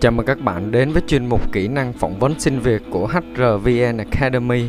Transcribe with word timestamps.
Chào 0.00 0.12
mừng 0.12 0.26
các 0.26 0.40
bạn 0.40 0.70
đến 0.70 0.92
với 0.92 1.02
chuyên 1.06 1.26
mục 1.26 1.52
kỹ 1.52 1.68
năng 1.68 1.92
phỏng 1.92 2.18
vấn 2.18 2.40
xin 2.40 2.58
việc 2.58 2.82
của 2.90 3.06
HRVN 3.06 3.98
Academy. 3.98 4.64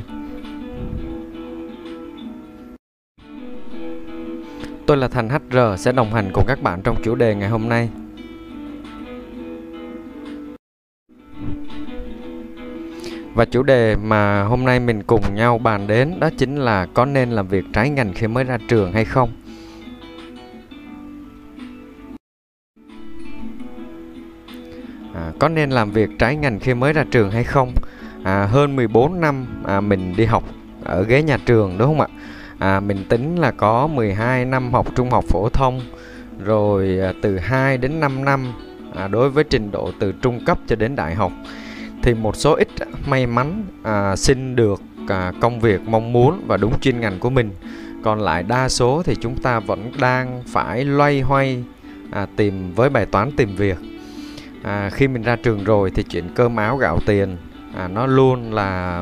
Tôi 4.86 4.98
là 4.98 5.08
Thành 5.08 5.30
HR 5.30 5.58
sẽ 5.78 5.92
đồng 5.92 6.14
hành 6.14 6.30
cùng 6.34 6.44
các 6.48 6.62
bạn 6.62 6.82
trong 6.82 7.04
chủ 7.04 7.16
đề 7.16 7.36
ngày 7.36 7.50
hôm 7.50 7.70
nay. 7.70 7.90
Và 13.34 13.46
chủ 13.46 13.64
đề 13.64 13.96
mà 13.96 14.44
hôm 14.44 14.66
nay 14.66 14.80
mình 14.80 15.04
cùng 15.04 15.36
nhau 15.36 15.58
bàn 15.58 15.88
đến 15.88 16.20
đó 16.20 16.30
chính 16.38 16.56
là 16.56 16.86
có 16.86 17.06
nên 17.06 17.30
làm 17.30 17.48
việc 17.48 17.66
trái 17.74 17.90
ngành 17.90 18.14
khi 18.14 18.28
mới 18.28 18.44
ra 18.44 18.58
trường 18.68 18.92
hay 18.92 19.06
không? 19.06 19.30
Có 25.40 25.50
nên 25.50 25.70
làm 25.70 25.92
việc 25.92 26.10
trái 26.20 26.36
ngành 26.36 26.60
khi 26.60 26.74
mới 26.74 26.94
ra 26.94 27.04
trường 27.12 27.32
hay 27.32 27.44
không? 27.44 27.72
À, 28.24 28.46
hơn 28.46 28.76
14 28.76 29.22
năm 29.22 29.46
à, 29.66 29.82
mình 29.82 30.14
đi 30.18 30.26
học 30.26 30.44
ở 30.84 31.04
ghế 31.04 31.24
nhà 31.24 31.38
trường 31.46 31.78
đúng 31.78 31.88
không 31.88 32.02
ạ? 32.02 32.08
À, 32.60 32.80
mình 32.80 33.06
tính 33.10 33.36
là 33.36 33.52
có 33.52 33.88
12 33.88 34.46
năm 34.46 34.74
học 34.74 34.88
trung 34.96 35.10
học 35.10 35.26
phổ 35.28 35.50
thông 35.50 35.82
rồi 36.46 37.00
à, 37.00 37.14
từ 37.22 37.38
2 37.38 37.78
đến 37.78 38.00
5 38.00 38.26
năm 38.26 38.54
à, 38.96 39.08
đối 39.08 39.30
với 39.30 39.44
trình 39.44 39.72
độ 39.72 39.92
từ 40.00 40.14
trung 40.22 40.46
cấp 40.46 40.60
cho 40.68 40.76
đến 40.76 40.96
đại 40.96 41.16
học. 41.16 41.32
Thì 42.04 42.14
một 42.14 42.36
số 42.36 42.56
ít 42.56 42.68
may 43.08 43.28
mắn 43.28 43.66
à, 43.84 44.16
xin 44.16 44.56
được 44.56 44.82
à, 45.08 45.32
công 45.42 45.60
việc 45.60 45.82
mong 45.82 46.14
muốn 46.14 46.44
và 46.48 46.58
đúng 46.58 46.80
chuyên 46.80 47.00
ngành 47.00 47.20
của 47.20 47.30
mình. 47.30 47.52
Còn 48.04 48.20
lại 48.20 48.44
đa 48.44 48.70
số 48.70 49.02
thì 49.06 49.16
chúng 49.22 49.36
ta 49.42 49.60
vẫn 49.60 49.92
đang 50.00 50.44
phải 50.48 50.86
loay 50.86 51.22
hoay 51.22 51.64
à, 52.12 52.28
tìm 52.36 52.74
với 52.76 52.90
bài 52.90 53.06
toán 53.06 53.32
tìm 53.32 53.56
việc 53.56 53.78
à, 54.64 54.90
khi 54.90 55.08
mình 55.08 55.22
ra 55.22 55.36
trường 55.36 55.64
rồi 55.64 55.92
thì 55.96 56.04
chuyện 56.04 56.30
cơm 56.36 56.56
áo 56.56 56.78
gạo 56.78 57.00
tiền 57.06 57.38
à, 57.76 57.88
nó 57.88 58.06
luôn 58.06 58.54
là 58.54 59.02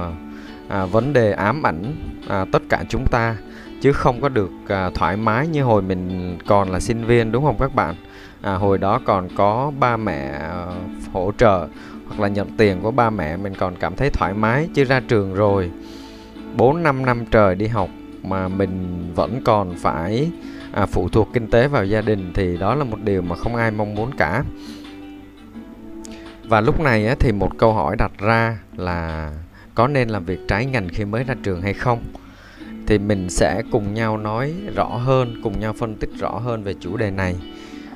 à, 0.68 0.86
vấn 0.86 1.14
đề 1.14 1.32
ám 1.32 1.66
ảnh 1.66 1.96
à, 2.28 2.46
tất 2.52 2.62
cả 2.70 2.84
chúng 2.90 3.06
ta 3.08 3.38
chứ 3.82 3.92
không 3.92 4.22
có 4.22 4.30
được 4.30 4.52
à, 4.68 4.90
thoải 4.96 5.18
mái 5.18 5.48
như 5.48 5.64
hồi 5.64 5.82
mình 5.82 6.38
còn 6.48 6.70
là 6.70 6.80
sinh 6.80 7.06
viên 7.06 7.32
đúng 7.32 7.44
không 7.44 7.58
các 7.60 7.76
bạn? 7.76 7.96
À, 8.42 8.54
hồi 8.54 8.78
đó 8.78 9.00
còn 9.06 9.28
có 9.36 9.72
ba 9.80 9.98
mẹ 9.98 10.32
à, 10.40 10.66
hỗ 11.14 11.32
trợ 11.38 11.68
hoặc 12.08 12.20
là 12.20 12.28
nhận 12.28 12.58
tiền 12.58 12.82
của 12.82 12.92
ba 12.92 13.10
mẹ 13.10 13.38
mình 13.38 13.54
còn 13.56 13.76
cảm 13.76 13.96
thấy 13.96 14.10
thoải 14.10 14.34
mái 14.34 14.70
chứ 14.74 14.84
ra 14.84 15.00
trường 15.08 15.34
rồi. 15.34 15.72
4 16.56 16.84
năm 16.84 17.06
năm 17.06 17.26
trời 17.32 17.56
đi 17.56 17.68
học 17.68 17.90
mà 18.24 18.48
mình 18.48 19.04
vẫn 19.16 19.42
còn 19.46 19.74
phải 19.78 20.32
à, 20.72 20.86
phụ 20.86 21.10
thuộc 21.10 21.30
kinh 21.34 21.48
tế 21.48 21.68
vào 21.68 21.86
gia 21.86 22.02
đình 22.02 22.32
thì 22.34 22.58
đó 22.58 22.76
là 22.76 22.84
một 22.84 22.98
điều 23.04 23.22
mà 23.22 23.36
không 23.36 23.56
ai 23.56 23.72
mong 23.72 23.96
muốn 23.96 24.12
cả 24.18 24.44
và 26.48 26.62
lúc 26.62 26.80
này 26.80 27.16
thì 27.20 27.32
một 27.32 27.58
câu 27.58 27.74
hỏi 27.74 27.96
đặt 27.96 28.12
ra 28.18 28.58
là 28.78 29.32
có 29.76 29.88
nên 29.88 30.10
làm 30.10 30.26
việc 30.26 30.40
trái 30.48 30.66
ngành 30.66 30.90
khi 30.90 31.06
mới 31.06 31.24
ra 31.24 31.36
trường 31.44 31.62
hay 31.62 31.74
không? 31.74 32.00
Thì 32.88 32.98
mình 32.98 33.30
sẽ 33.30 33.62
cùng 33.72 33.94
nhau 33.94 34.18
nói 34.18 34.54
rõ 34.76 34.86
hơn 34.86 35.42
cùng 35.44 35.60
nhau 35.60 35.74
phân 35.74 35.96
tích 35.96 36.10
rõ 36.20 36.30
hơn 36.30 36.64
về 36.64 36.74
chủ 36.80 36.98
đề 36.98 37.12
này. 37.12 37.36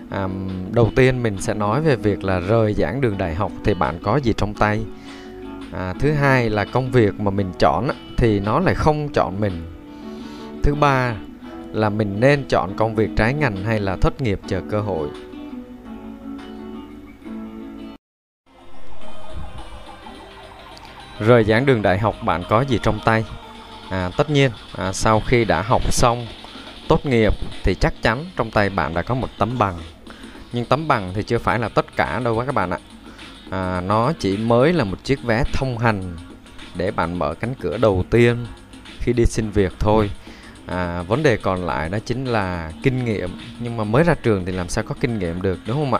À, 0.09 0.27
đầu 0.71 0.91
tiên 0.95 1.23
mình 1.23 1.41
sẽ 1.41 1.53
nói 1.53 1.81
về 1.81 1.95
việc 1.95 2.23
là 2.23 2.39
rời 2.39 2.73
giảng 2.73 3.01
đường 3.01 3.17
đại 3.17 3.35
học 3.35 3.51
thì 3.63 3.73
bạn 3.73 3.99
có 4.03 4.17
gì 4.17 4.33
trong 4.37 4.53
tay? 4.53 4.81
À, 5.71 5.93
thứ 5.99 6.11
hai 6.11 6.49
là 6.49 6.65
công 6.65 6.91
việc 6.91 7.19
mà 7.19 7.31
mình 7.31 7.51
chọn 7.59 7.87
thì 8.17 8.39
nó 8.39 8.59
lại 8.59 8.75
không 8.75 9.09
chọn 9.09 9.39
mình. 9.39 9.53
Thứ 10.63 10.75
ba 10.75 11.15
là 11.71 11.89
mình 11.89 12.19
nên 12.19 12.43
chọn 12.47 12.77
công 12.77 12.95
việc 12.95 13.09
trái 13.17 13.33
ngành 13.33 13.63
hay 13.63 13.79
là 13.79 13.95
thất 13.95 14.21
nghiệp 14.21 14.39
chờ 14.47 14.61
cơ 14.69 14.81
hội? 14.81 15.09
Rời 21.25 21.43
giảng 21.43 21.65
đường 21.65 21.81
đại 21.81 21.99
học 21.99 22.15
bạn 22.23 22.43
có 22.49 22.61
gì 22.61 22.79
trong 22.83 22.99
tay? 23.05 23.25
À, 23.89 24.09
tất 24.17 24.29
nhiên 24.29 24.51
à, 24.77 24.93
sau 24.93 25.19
khi 25.19 25.45
đã 25.45 25.61
học 25.61 25.93
xong 25.93 26.27
tốt 26.87 27.05
nghiệp 27.05 27.33
thì 27.63 27.75
chắc 27.75 27.93
chắn 28.01 28.25
trong 28.35 28.51
tay 28.51 28.69
bạn 28.69 28.93
đã 28.93 29.01
có 29.01 29.15
một 29.15 29.29
tấm 29.37 29.57
bằng. 29.57 29.77
Nhưng 30.53 30.65
tấm 30.65 30.87
bằng 30.87 31.11
thì 31.15 31.23
chưa 31.23 31.37
phải 31.37 31.59
là 31.59 31.69
tất 31.69 31.95
cả 31.95 32.19
đâu 32.19 32.43
các 32.45 32.55
bạn 32.55 32.69
ạ. 32.69 32.77
À, 33.49 33.81
nó 33.81 34.13
chỉ 34.19 34.37
mới 34.37 34.73
là 34.73 34.83
một 34.83 35.03
chiếc 35.03 35.23
vé 35.23 35.43
thông 35.53 35.77
hành 35.77 36.17
để 36.75 36.91
bạn 36.91 37.19
mở 37.19 37.33
cánh 37.39 37.55
cửa 37.55 37.77
đầu 37.77 38.05
tiên 38.09 38.45
khi 38.99 39.13
đi 39.13 39.25
xin 39.25 39.49
việc 39.49 39.73
thôi. 39.79 40.11
À, 40.65 41.01
vấn 41.01 41.23
đề 41.23 41.37
còn 41.37 41.65
lại 41.65 41.89
đó 41.89 41.97
chính 42.05 42.25
là 42.25 42.71
kinh 42.83 43.05
nghiệm. 43.05 43.29
Nhưng 43.59 43.77
mà 43.77 43.83
mới 43.83 44.03
ra 44.03 44.13
trường 44.13 44.45
thì 44.45 44.51
làm 44.51 44.69
sao 44.69 44.83
có 44.83 44.95
kinh 44.99 45.19
nghiệm 45.19 45.41
được 45.41 45.59
đúng 45.65 45.77
không 45.77 45.93
ạ? 45.93 45.99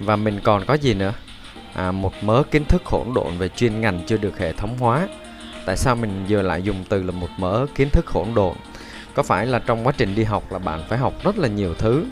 Và 0.00 0.16
mình 0.16 0.40
còn 0.44 0.64
có 0.64 0.74
gì 0.74 0.94
nữa? 0.94 1.12
À, 1.74 1.92
một 1.92 2.12
mớ 2.22 2.42
kiến 2.50 2.64
thức 2.64 2.86
hỗn 2.86 3.06
độn 3.14 3.38
về 3.38 3.48
chuyên 3.48 3.80
ngành 3.80 4.00
chưa 4.06 4.16
được 4.16 4.38
hệ 4.38 4.52
thống 4.52 4.78
hóa. 4.78 5.08
Tại 5.66 5.76
sao 5.76 5.96
mình 5.96 6.24
vừa 6.28 6.42
lại 6.42 6.62
dùng 6.62 6.84
từ 6.88 7.02
là 7.02 7.12
một 7.12 7.28
mớ 7.36 7.66
kiến 7.74 7.90
thức 7.90 8.06
hỗn 8.06 8.34
độn? 8.34 8.56
Có 9.14 9.22
phải 9.22 9.46
là 9.46 9.58
trong 9.58 9.86
quá 9.86 9.92
trình 9.96 10.14
đi 10.14 10.24
học 10.24 10.52
là 10.52 10.58
bạn 10.58 10.82
phải 10.88 10.98
học 10.98 11.14
rất 11.22 11.38
là 11.38 11.48
nhiều 11.48 11.74
thứ? 11.74 12.04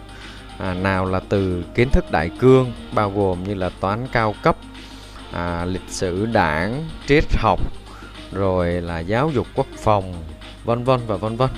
À, 0.58 0.74
nào 0.74 1.06
là 1.06 1.20
từ 1.28 1.64
kiến 1.74 1.90
thức 1.90 2.10
đại 2.10 2.30
cương 2.38 2.72
bao 2.92 3.10
gồm 3.10 3.44
như 3.44 3.54
là 3.54 3.70
toán 3.80 4.06
cao 4.12 4.34
cấp 4.42 4.56
à, 5.32 5.64
lịch 5.64 5.88
sử 5.88 6.26
đảng 6.26 6.88
triết 7.06 7.24
học 7.36 7.60
rồi 8.32 8.72
là 8.72 8.98
giáo 8.98 9.30
dục 9.30 9.46
quốc 9.54 9.66
phòng 9.78 10.14
vân 10.64 10.84
vân 10.84 11.00
và 11.06 11.16
vân 11.16 11.36
vân. 11.36 11.50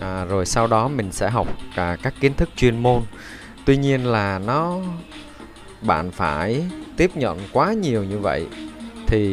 À, 0.00 0.24
rồi 0.24 0.46
sau 0.46 0.66
đó 0.66 0.88
mình 0.88 1.12
sẽ 1.12 1.30
học 1.30 1.46
cả 1.76 1.96
các 2.02 2.14
kiến 2.20 2.34
thức 2.34 2.48
chuyên 2.56 2.82
môn. 2.82 3.02
Tuy 3.64 3.76
nhiên 3.76 4.06
là 4.06 4.38
nó 4.38 4.78
bạn 5.86 6.10
phải 6.10 6.64
tiếp 6.96 7.10
nhận 7.14 7.38
quá 7.52 7.72
nhiều 7.72 8.04
như 8.04 8.18
vậy, 8.18 8.46
thì 9.06 9.28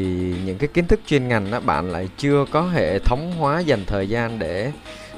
những 0.46 0.58
cái 0.58 0.68
kiến 0.74 0.88
thức 0.88 1.00
chuyên 1.08 1.28
ngành 1.28 1.52
đó 1.52 1.59
bạn 1.59 1.91
lại 1.91 2.09
chưa 2.18 2.46
có 2.52 2.62
hệ 2.62 3.00
thống 3.00 3.34
hóa 3.40 3.59
dành 3.59 3.86
thời 3.88 4.09
gian 4.09 4.40
để, 4.40 4.72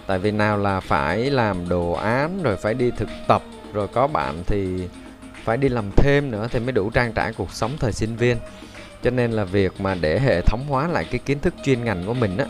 tại 0.07 0.19
vì 0.19 0.31
nào 0.31 0.57
là 0.57 0.79
phải 0.79 1.31
làm 1.31 1.69
đồ 1.69 1.91
án, 1.91 2.43
rồi 2.43 2.55
phải 2.57 2.73
đi 2.73 2.91
thực 2.97 3.09
tập, 3.27 3.43
rồi 3.73 3.87
có 3.87 4.07
bạn 4.07 4.43
thì 4.47 4.67
phải 5.43 5.57
đi 5.57 5.69
làm 5.69 5.91
thêm 5.97 6.31
nữa 6.31 6.47
thì 6.51 6.59
mới 6.59 6.71
đủ 6.71 6.89
trang 6.89 7.13
trải 7.13 7.33
cuộc 7.33 7.51
sống 7.51 7.71
thời 7.79 7.91
sinh 7.91 8.15
viên. 8.15 8.37
Cho 9.03 9.11
nên 9.11 9.31
là 9.31 9.43
việc 9.43 9.81
mà 9.81 9.95
để 9.95 10.19
hệ 10.19 10.41
thống 10.41 10.65
hóa 10.69 10.87
lại 10.87 11.05
cái 11.11 11.19
kiến 11.19 11.39
thức 11.39 11.53
chuyên 11.63 11.85
ngành 11.85 12.03
của 12.05 12.13
mình 12.13 12.37
á, 12.37 12.45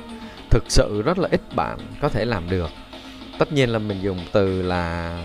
thực 0.50 0.64
sự 0.70 1.02
rất 1.06 1.18
là 1.20 1.28
ít 1.32 1.42
bạn 1.56 1.78
có 2.02 2.10
thể 2.10 2.26
làm 2.26 2.50
được. 2.50 2.70
Tất 3.40 3.54
nhiên 3.54 3.70
là 3.70 3.80
mình 3.80 4.02
dùng 4.02 4.20
từ 4.32 4.62
là 4.62 5.18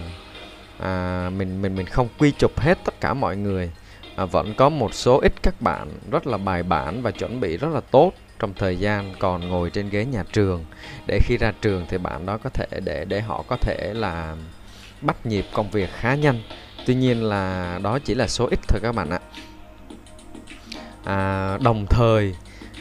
à, 0.81 1.31
mình 1.37 1.63
mình 1.63 1.77
mình 1.77 1.87
không 1.87 2.09
quy 2.19 2.33
chụp 2.39 2.61
hết 2.61 2.79
tất 2.85 3.01
cả 3.01 3.15
mọi 3.15 3.37
người. 3.37 3.71
À, 4.17 4.25
vẫn 4.25 4.55
có 4.55 4.69
một 4.69 4.95
số 4.95 5.21
ít 5.21 5.33
các 5.43 5.61
bạn 5.61 5.89
rất 6.11 6.27
là 6.27 6.39
bài 6.39 6.63
bản 6.63 7.03
và 7.03 7.11
chuẩn 7.11 7.41
bị 7.41 7.57
rất 7.57 7.69
là 7.69 7.81
tốt 7.81 8.13
trong 8.39 8.55
thời 8.55 8.77
gian 8.77 9.15
còn 9.19 9.49
ngồi 9.49 9.71
trên 9.71 9.91
ghế 9.91 10.05
nhà 10.05 10.25
trường. 10.33 10.65
Để 11.07 11.19
khi 11.23 11.37
ra 11.37 11.53
trường 11.61 11.87
thì 11.89 11.99
bạn 11.99 12.27
đó 12.27 12.39
có 12.39 12.51
thể 12.51 12.67
để 12.85 13.05
để 13.05 13.21
họ 13.21 13.45
có 13.49 13.57
thể 13.57 13.95
là 13.95 14.37
bắt 15.01 15.27
nhịp 15.27 15.45
công 15.53 15.71
việc 15.71 15.91
khá 15.93 16.15
nhanh. 16.15 16.43
Tuy 16.87 16.95
nhiên 16.95 17.23
là 17.23 17.79
đó 17.83 17.99
chỉ 17.99 18.15
là 18.15 18.29
số 18.29 18.47
ít 18.51 18.61
thôi 18.69 18.81
các 18.83 18.95
bạn 18.95 19.11
ạ. 19.11 19.21
À, 21.05 21.59
đồng 21.63 21.87
thời 21.87 22.35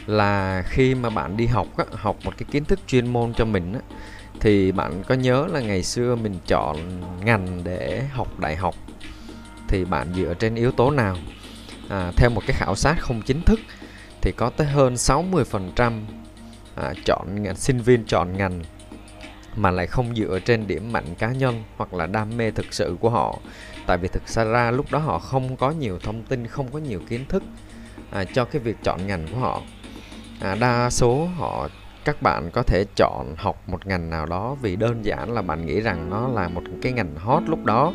là 0.06 0.62
khi 0.66 0.94
mà 0.94 1.10
bạn 1.10 1.36
đi 1.36 1.46
học 1.46 1.66
á, 1.76 1.84
học 1.92 2.16
một 2.24 2.32
cái 2.36 2.46
kiến 2.50 2.64
thức 2.64 2.80
chuyên 2.86 3.12
môn 3.12 3.34
cho 3.34 3.44
mình 3.44 3.72
á, 3.72 3.80
thì 4.40 4.72
bạn 4.72 5.02
có 5.08 5.14
nhớ 5.14 5.46
là 5.50 5.60
ngày 5.60 5.82
xưa 5.82 6.16
mình 6.16 6.38
chọn 6.46 6.76
ngành 7.24 7.64
để 7.64 8.02
học 8.12 8.40
đại 8.40 8.56
học? 8.56 8.74
Thì 9.68 9.84
bạn 9.84 10.14
dựa 10.14 10.34
trên 10.34 10.54
yếu 10.54 10.72
tố 10.72 10.90
nào? 10.90 11.16
À, 11.88 12.12
theo 12.16 12.30
một 12.30 12.42
cái 12.46 12.56
khảo 12.56 12.74
sát 12.74 12.96
không 13.00 13.22
chính 13.22 13.42
thức 13.42 13.60
thì 14.20 14.32
có 14.32 14.50
tới 14.50 14.66
hơn 14.66 14.94
60% 14.94 16.00
à, 16.74 16.92
chọn 17.04 17.44
sinh 17.54 17.78
viên 17.78 18.04
chọn 18.04 18.36
ngành 18.36 18.62
mà 19.56 19.70
lại 19.70 19.86
không 19.86 20.14
dựa 20.16 20.38
trên 20.44 20.66
điểm 20.66 20.92
mạnh 20.92 21.14
cá 21.18 21.28
nhân 21.32 21.62
hoặc 21.76 21.94
là 21.94 22.06
đam 22.06 22.36
mê 22.36 22.50
thực 22.50 22.74
sự 22.74 22.96
của 23.00 23.10
họ. 23.10 23.38
Tại 23.86 23.98
vì 23.98 24.08
thực 24.08 24.28
ra 24.28 24.44
ra 24.44 24.70
lúc 24.70 24.86
đó 24.90 24.98
họ 24.98 25.18
không 25.18 25.56
có 25.56 25.70
nhiều 25.70 25.98
thông 26.02 26.22
tin 26.22 26.46
không 26.46 26.72
có 26.72 26.78
nhiều 26.78 27.00
kiến 27.08 27.24
thức 27.28 27.42
à, 28.10 28.24
cho 28.24 28.44
cái 28.44 28.62
việc 28.62 28.76
chọn 28.82 29.06
ngành 29.06 29.26
của 29.32 29.38
họ. 29.38 29.62
À, 30.40 30.54
đa 30.54 30.90
số 30.90 31.28
họ 31.36 31.68
các 32.04 32.22
bạn 32.22 32.50
có 32.50 32.62
thể 32.62 32.84
chọn 32.96 33.34
học 33.36 33.62
một 33.66 33.86
ngành 33.86 34.10
nào 34.10 34.26
đó 34.26 34.56
vì 34.62 34.76
đơn 34.76 35.04
giản 35.04 35.32
là 35.32 35.42
bạn 35.42 35.66
nghĩ 35.66 35.80
rằng 35.80 36.10
nó 36.10 36.28
là 36.28 36.48
một 36.48 36.62
cái 36.82 36.92
ngành 36.92 37.14
hot 37.16 37.42
lúc 37.46 37.64
đó. 37.64 37.92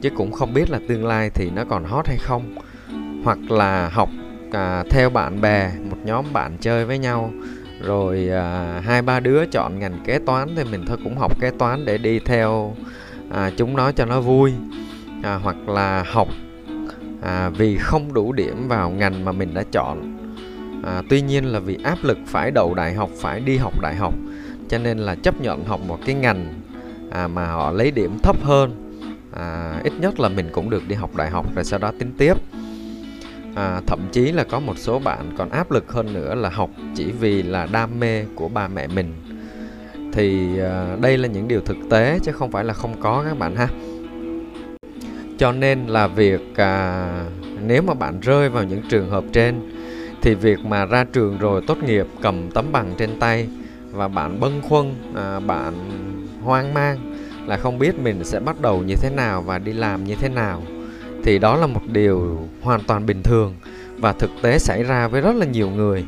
Chứ 0.00 0.10
cũng 0.10 0.32
không 0.32 0.54
biết 0.54 0.70
là 0.70 0.80
tương 0.88 1.06
lai 1.06 1.30
thì 1.30 1.50
nó 1.50 1.64
còn 1.64 1.84
hot 1.84 2.06
hay 2.08 2.18
không. 2.18 2.54
Hoặc 3.24 3.38
là 3.48 3.88
học 3.88 4.08
à, 4.52 4.84
theo 4.90 5.10
bạn 5.10 5.40
bè 5.40 5.72
một 5.90 5.96
nhóm 6.04 6.24
bạn 6.32 6.56
chơi 6.60 6.84
với 6.84 6.98
nhau. 6.98 7.30
Rồi 7.82 8.28
à, 8.28 8.80
hai 8.84 9.02
ba 9.02 9.20
đứa 9.20 9.46
chọn 9.46 9.78
ngành 9.78 10.00
kế 10.04 10.18
toán 10.18 10.54
thì 10.56 10.64
mình 10.64 10.84
thôi 10.86 10.98
cũng 11.04 11.16
học 11.16 11.40
kế 11.40 11.50
toán 11.50 11.84
để 11.84 11.98
đi 11.98 12.18
theo 12.18 12.76
à, 13.30 13.50
chúng 13.56 13.76
nó 13.76 13.92
cho 13.92 14.04
nó 14.04 14.20
vui. 14.20 14.52
À, 15.22 15.34
hoặc 15.34 15.68
là 15.68 16.04
học 16.06 16.28
à, 17.22 17.48
vì 17.48 17.76
không 17.76 18.12
đủ 18.12 18.32
điểm 18.32 18.68
vào 18.68 18.90
ngành 18.90 19.24
mà 19.24 19.32
mình 19.32 19.54
đã 19.54 19.62
chọn 19.72 20.13
à, 20.86 21.02
tuy 21.08 21.22
nhiên 21.22 21.44
là 21.44 21.58
vì 21.58 21.78
áp 21.84 21.98
lực 22.02 22.18
phải 22.26 22.50
đậu 22.50 22.74
đại 22.74 22.94
học 22.94 23.10
phải 23.16 23.40
đi 23.40 23.56
học 23.56 23.80
đại 23.80 23.94
học 23.94 24.14
cho 24.68 24.78
nên 24.78 24.98
là 24.98 25.14
chấp 25.14 25.40
nhận 25.40 25.64
học 25.64 25.80
một 25.88 25.98
cái 26.06 26.14
ngành 26.14 26.54
à, 27.10 27.28
mà 27.28 27.46
họ 27.46 27.72
lấy 27.72 27.90
điểm 27.90 28.18
thấp 28.22 28.36
hơn 28.42 28.84
à, 29.34 29.80
ít 29.84 29.92
nhất 30.00 30.20
là 30.20 30.28
mình 30.28 30.48
cũng 30.52 30.70
được 30.70 30.88
đi 30.88 30.94
học 30.94 31.16
đại 31.16 31.30
học 31.30 31.54
rồi 31.54 31.64
sau 31.64 31.78
đó 31.78 31.92
tính 31.98 32.12
tiếp. 32.18 32.34
À, 33.54 33.80
thậm 33.86 34.08
chí 34.12 34.32
là 34.32 34.44
có 34.44 34.60
một 34.60 34.78
số 34.78 34.98
bạn 34.98 35.30
còn 35.38 35.50
áp 35.50 35.70
lực 35.70 35.92
hơn 35.92 36.12
nữa 36.12 36.34
là 36.34 36.48
học 36.48 36.70
chỉ 36.94 37.04
vì 37.04 37.42
là 37.42 37.66
đam 37.72 38.00
mê 38.00 38.24
của 38.34 38.48
ba 38.48 38.68
mẹ 38.68 38.86
mình. 38.86 39.14
Thì 40.12 40.58
à, 40.58 40.96
đây 41.00 41.18
là 41.18 41.28
những 41.28 41.48
điều 41.48 41.60
thực 41.60 41.76
tế 41.90 42.18
chứ 42.22 42.32
không 42.32 42.50
phải 42.50 42.64
là 42.64 42.72
không 42.72 43.00
có 43.00 43.24
các 43.28 43.38
bạn 43.38 43.56
ha. 43.56 43.68
Cho 45.38 45.52
nên 45.52 45.86
là 45.86 46.06
việc 46.06 46.56
à, 46.56 47.06
nếu 47.66 47.82
mà 47.82 47.94
bạn 47.94 48.20
rơi 48.20 48.48
vào 48.48 48.64
những 48.64 48.82
trường 48.88 49.10
hợp 49.10 49.24
trên 49.32 49.73
thì 50.24 50.34
việc 50.34 50.64
mà 50.64 50.84
ra 50.84 51.04
trường 51.04 51.38
rồi 51.38 51.62
tốt 51.66 51.78
nghiệp 51.82 52.06
cầm 52.22 52.50
tấm 52.50 52.72
bằng 52.72 52.94
trên 52.98 53.18
tay 53.20 53.48
và 53.90 54.08
bạn 54.08 54.40
bâng 54.40 54.62
khuâng 54.68 54.94
à, 55.14 55.40
bạn 55.40 55.74
hoang 56.42 56.74
mang 56.74 57.16
là 57.46 57.56
không 57.56 57.78
biết 57.78 57.98
mình 57.98 58.24
sẽ 58.24 58.40
bắt 58.40 58.60
đầu 58.60 58.82
như 58.82 58.94
thế 58.96 59.10
nào 59.10 59.42
và 59.42 59.58
đi 59.58 59.72
làm 59.72 60.04
như 60.04 60.14
thế 60.14 60.28
nào. 60.28 60.62
Thì 61.24 61.38
đó 61.38 61.56
là 61.56 61.66
một 61.66 61.80
điều 61.86 62.48
hoàn 62.62 62.80
toàn 62.80 63.06
bình 63.06 63.22
thường 63.22 63.54
và 63.98 64.12
thực 64.12 64.30
tế 64.42 64.58
xảy 64.58 64.82
ra 64.82 65.08
với 65.08 65.20
rất 65.20 65.34
là 65.36 65.46
nhiều 65.46 65.70
người. 65.70 66.04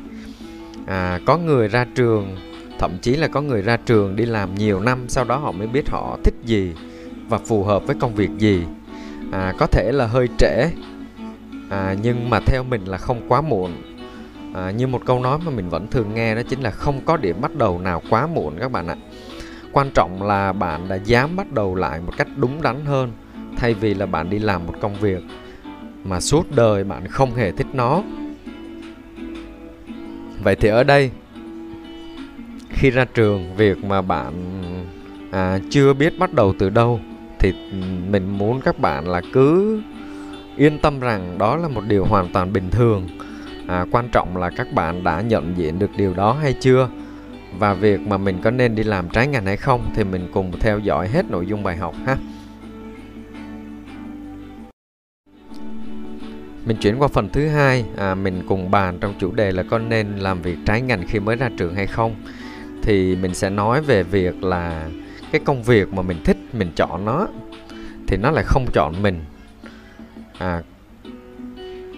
À, 0.87 1.21
có 1.27 1.39
người 1.39 1.69
ra 1.69 1.87
trường 1.95 2.37
thậm 2.79 2.99
chí 3.03 3.17
là 3.17 3.29
có 3.29 3.41
người 3.41 3.63
ra 3.63 3.77
trường 3.77 4.17
đi 4.17 4.27
làm 4.27 4.55
nhiều 4.55 4.81
năm 4.81 4.99
sau 5.09 5.25
đó 5.25 5.37
họ 5.37 5.53
mới 5.53 5.67
biết 5.67 5.91
họ 5.91 6.19
thích 6.25 6.35
gì 6.45 6.73
và 7.29 7.39
phù 7.39 7.65
hợp 7.65 7.87
với 7.87 7.97
công 8.01 8.15
việc 8.15 8.31
gì. 8.39 8.63
À, 9.33 9.53
có 9.59 9.67
thể 9.67 9.93
là 9.93 10.07
hơi 10.07 10.29
trễ 10.39 10.71
à, 11.71 11.97
nhưng 12.03 12.31
mà 12.31 12.41
theo 12.47 12.65
mình 12.65 12.85
là 12.85 12.99
không 12.99 13.21
quá 13.29 13.41
muộn 13.41 13.96
à, 14.57 14.71
như 14.71 14.87
một 14.87 15.03
câu 15.05 15.21
nói 15.21 15.39
mà 15.45 15.51
mình 15.51 15.69
vẫn 15.69 15.87
thường 15.87 16.15
nghe 16.15 16.35
đó 16.35 16.43
chính 16.49 16.61
là 16.61 16.71
không 16.71 17.01
có 17.05 17.17
điểm 17.17 17.41
bắt 17.41 17.55
đầu 17.55 17.79
nào 17.79 18.03
quá 18.11 18.27
muộn 18.27 18.55
các 18.61 18.73
bạn 18.73 18.87
ạ. 18.87 18.97
Quan 19.73 19.91
trọng 19.95 20.23
là 20.23 20.53
bạn 20.53 20.89
đã 20.89 20.97
dám 20.97 21.37
bắt 21.37 21.53
đầu 21.53 21.75
lại 21.75 22.01
một 22.07 22.13
cách 22.17 22.29
đúng 22.37 22.63
đắn 22.63 22.85
hơn 22.85 23.13
thay 23.57 23.75
vì 23.75 23.95
là 23.95 24.07
bạn 24.07 24.31
đi 24.31 24.39
làm 24.39 24.67
một 24.67 24.75
công 24.81 24.95
việc 24.95 25.23
mà 26.05 26.21
suốt 26.21 26.47
đời 26.57 26.85
bạn 26.85 27.07
không 27.07 27.35
hề 27.35 27.53
thích 27.53 27.67
nó. 27.73 28.03
Vậy 30.43 30.57
thì 30.57 30.69
ở 30.69 30.85
đây 30.85 31.11
khi 32.69 32.91
ra 32.91 33.05
trường 33.05 33.57
việc 33.57 33.85
mà 33.85 34.03
bạn 34.03 34.33
à, 35.31 35.59
chưa 35.71 35.93
biết 35.93 36.19
bắt 36.19 36.33
đầu 36.33 36.55
từ 36.59 36.71
đâu 36.71 37.01
thì 37.39 37.53
ừ, 37.73 37.77
mình 38.11 38.39
muốn 38.39 38.61
các 38.61 38.79
bạn 38.79 39.09
là 39.09 39.21
cứ 39.33 39.81
yên 40.57 40.79
tâm 40.79 41.01
rằng 41.01 41.39
đó 41.39 41.57
là 41.57 41.69
một 41.69 41.85
điều 41.89 42.05
hoàn 42.05 42.29
toàn 42.33 42.53
bình 42.53 42.71
thường 42.71 43.09
à, 43.67 43.87
quan 43.91 44.09
trọng 44.13 44.37
là 44.37 44.51
các 44.51 44.73
bạn 44.73 45.05
đã 45.05 45.21
nhận 45.21 45.57
diện 45.57 45.79
được 45.79 45.91
điều 45.97 46.15
đó 46.15 46.33
hay 46.33 46.53
chưa 46.53 46.89
và 47.59 47.75
việc 47.75 48.01
mà 48.01 48.19
mình 48.19 48.39
có 48.43 48.51
nên 48.51 48.75
đi 48.75 48.83
làm 48.83 49.09
trái 49.09 49.27
ngành 49.27 49.47
hay 49.47 49.57
không 49.57 49.91
thì 49.95 50.05
mình 50.05 50.29
cùng 50.33 50.53
theo 50.61 50.79
dõi 50.79 51.09
hết 51.09 51.31
nội 51.31 51.47
dung 51.47 51.63
bài 51.63 51.77
học 51.77 51.95
ha 52.07 52.17
Mình 56.67 56.77
chuyển 56.77 56.99
qua 56.99 57.09
phần 57.09 57.29
thứ 57.29 57.49
hai, 57.49 57.85
à, 57.97 58.15
mình 58.15 58.43
cùng 58.49 58.71
bàn 58.71 58.99
trong 59.01 59.15
chủ 59.19 59.33
đề 59.33 59.53
là 59.53 59.63
có 59.63 59.79
nên 59.79 60.17
làm 60.17 60.43
việc 60.43 60.57
trái 60.67 60.81
ngành 60.81 61.07
khi 61.09 61.21
mới 61.21 61.37
ra 61.37 61.51
trường 61.59 61.75
hay 61.75 61.87
không. 61.87 62.15
Thì 62.83 63.17
mình 63.17 63.35
sẽ 63.35 63.51
nói 63.51 63.83
về 63.83 64.03
việc 64.03 64.45
là 64.45 64.89
cái 65.33 65.41
công 65.45 65.63
việc 65.63 65.95
mà 65.95 66.03
mình 66.03 66.17
thích 66.25 66.37
mình 66.53 66.73
chọn 66.77 67.05
nó 67.05 67.29
thì 68.07 68.17
nó 68.17 68.31
lại 68.31 68.45
không 68.47 68.67
chọn 68.73 69.03
mình. 69.03 69.25
À, 70.39 70.63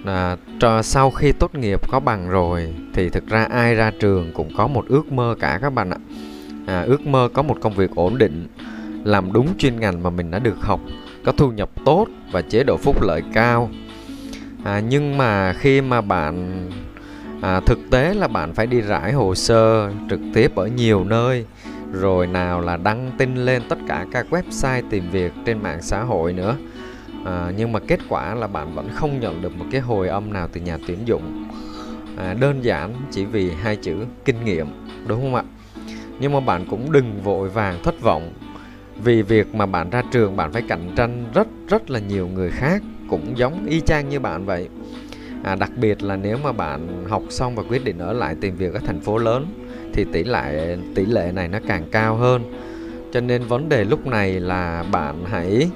à, 0.04 0.36
cho 0.60 0.82
sau 0.82 1.10
khi 1.10 1.32
tốt 1.32 1.54
nghiệp 1.54 1.80
có 1.88 2.00
bằng 2.00 2.30
rồi 2.30 2.74
thì 2.94 3.10
thực 3.10 3.26
ra 3.26 3.44
ai 3.44 3.74
ra 3.74 3.92
trường 4.00 4.32
cũng 4.34 4.50
có 4.56 4.66
một 4.66 4.84
ước 4.88 5.12
mơ 5.12 5.34
cả 5.40 5.58
các 5.62 5.70
bạn 5.70 5.90
ạ. 5.90 5.98
À, 6.66 6.82
ước 6.82 7.06
mơ 7.06 7.28
có 7.34 7.42
một 7.42 7.56
công 7.60 7.74
việc 7.74 7.90
ổn 7.94 8.18
định, 8.18 8.46
làm 9.04 9.32
đúng 9.32 9.48
chuyên 9.58 9.80
ngành 9.80 10.02
mà 10.02 10.10
mình 10.10 10.30
đã 10.30 10.38
được 10.38 10.60
học, 10.60 10.80
có 11.24 11.32
thu 11.32 11.52
nhập 11.52 11.70
tốt 11.84 12.06
và 12.32 12.42
chế 12.42 12.64
độ 12.64 12.76
phúc 12.76 13.02
lợi 13.02 13.22
cao 13.32 13.70
à, 14.64 14.80
nhưng 14.88 15.18
mà 15.18 15.52
khi 15.52 15.80
mà 15.80 16.00
bạn 16.00 16.66
à, 17.40 17.60
thực 17.60 17.78
tế 17.90 18.14
là 18.14 18.28
bạn 18.28 18.54
phải 18.54 18.66
đi 18.66 18.80
rải 18.80 19.12
hồ 19.12 19.34
sơ 19.34 19.90
trực 20.10 20.20
tiếp 20.34 20.54
ở 20.54 20.66
nhiều 20.66 21.04
nơi 21.04 21.44
rồi 21.92 22.26
nào 22.26 22.60
là 22.60 22.76
đăng 22.76 23.12
tin 23.18 23.34
lên 23.34 23.62
tất 23.68 23.78
cả 23.88 24.06
các 24.12 24.26
website 24.30 24.82
tìm 24.90 25.10
việc 25.10 25.32
trên 25.46 25.62
mạng 25.62 25.82
xã 25.82 26.02
hội 26.02 26.32
nữa 26.32 26.56
à, 27.24 27.52
nhưng 27.56 27.72
mà 27.72 27.80
kết 27.80 28.00
quả 28.08 28.34
là 28.34 28.46
bạn 28.46 28.74
vẫn 28.74 28.88
không 28.94 29.20
nhận 29.20 29.42
được 29.42 29.56
một 29.56 29.64
cái 29.70 29.80
hồi 29.80 30.08
âm 30.08 30.32
nào 30.32 30.48
từ 30.52 30.60
nhà 30.60 30.78
tuyển 30.86 30.98
dụng. 31.04 31.48
À, 32.16 32.34
đơn 32.40 32.64
giản 32.64 32.94
chỉ 33.10 33.24
vì 33.24 33.50
hai 33.50 33.76
chữ 33.76 33.96
kinh 34.24 34.44
nghiệm 34.44 34.66
đúng 35.06 35.20
không 35.20 35.34
ạ? 35.34 35.42
Nhưng 36.20 36.32
mà 36.32 36.40
bạn 36.40 36.64
cũng 36.70 36.92
đừng 36.92 37.20
vội 37.22 37.48
vàng 37.48 37.82
thất 37.82 38.00
vọng. 38.00 38.32
Vì 39.04 39.22
việc 39.22 39.54
mà 39.54 39.66
bạn 39.66 39.90
ra 39.90 40.02
trường 40.12 40.36
bạn 40.36 40.52
phải 40.52 40.62
cạnh 40.68 40.90
tranh 40.96 41.24
rất 41.34 41.48
rất 41.68 41.90
là 41.90 41.98
nhiều 41.98 42.28
người 42.28 42.50
khác 42.50 42.82
cũng 43.08 43.38
giống 43.38 43.66
y 43.66 43.80
chang 43.80 44.08
như 44.08 44.20
bạn 44.20 44.44
vậy. 44.46 44.68
À, 45.42 45.54
đặc 45.54 45.70
biệt 45.76 46.02
là 46.02 46.16
nếu 46.16 46.38
mà 46.44 46.52
bạn 46.52 47.04
học 47.08 47.22
xong 47.30 47.54
và 47.54 47.62
quyết 47.68 47.84
định 47.84 47.98
ở 47.98 48.12
lại 48.12 48.34
tìm 48.40 48.56
việc 48.56 48.74
ở 48.74 48.80
thành 48.86 49.00
phố 49.00 49.18
lớn 49.18 49.46
thì 49.92 50.04
tỷ 50.12 50.24
lệ 50.24 50.76
tỷ 50.94 51.06
lệ 51.06 51.32
này 51.34 51.48
nó 51.48 51.58
càng 51.68 51.84
cao 51.92 52.16
hơn. 52.16 52.42
Cho 53.12 53.20
nên 53.20 53.44
vấn 53.44 53.68
đề 53.68 53.84
lúc 53.84 54.06
này 54.06 54.40
là 54.40 54.84
bạn 54.92 55.24
hãy 55.24 55.70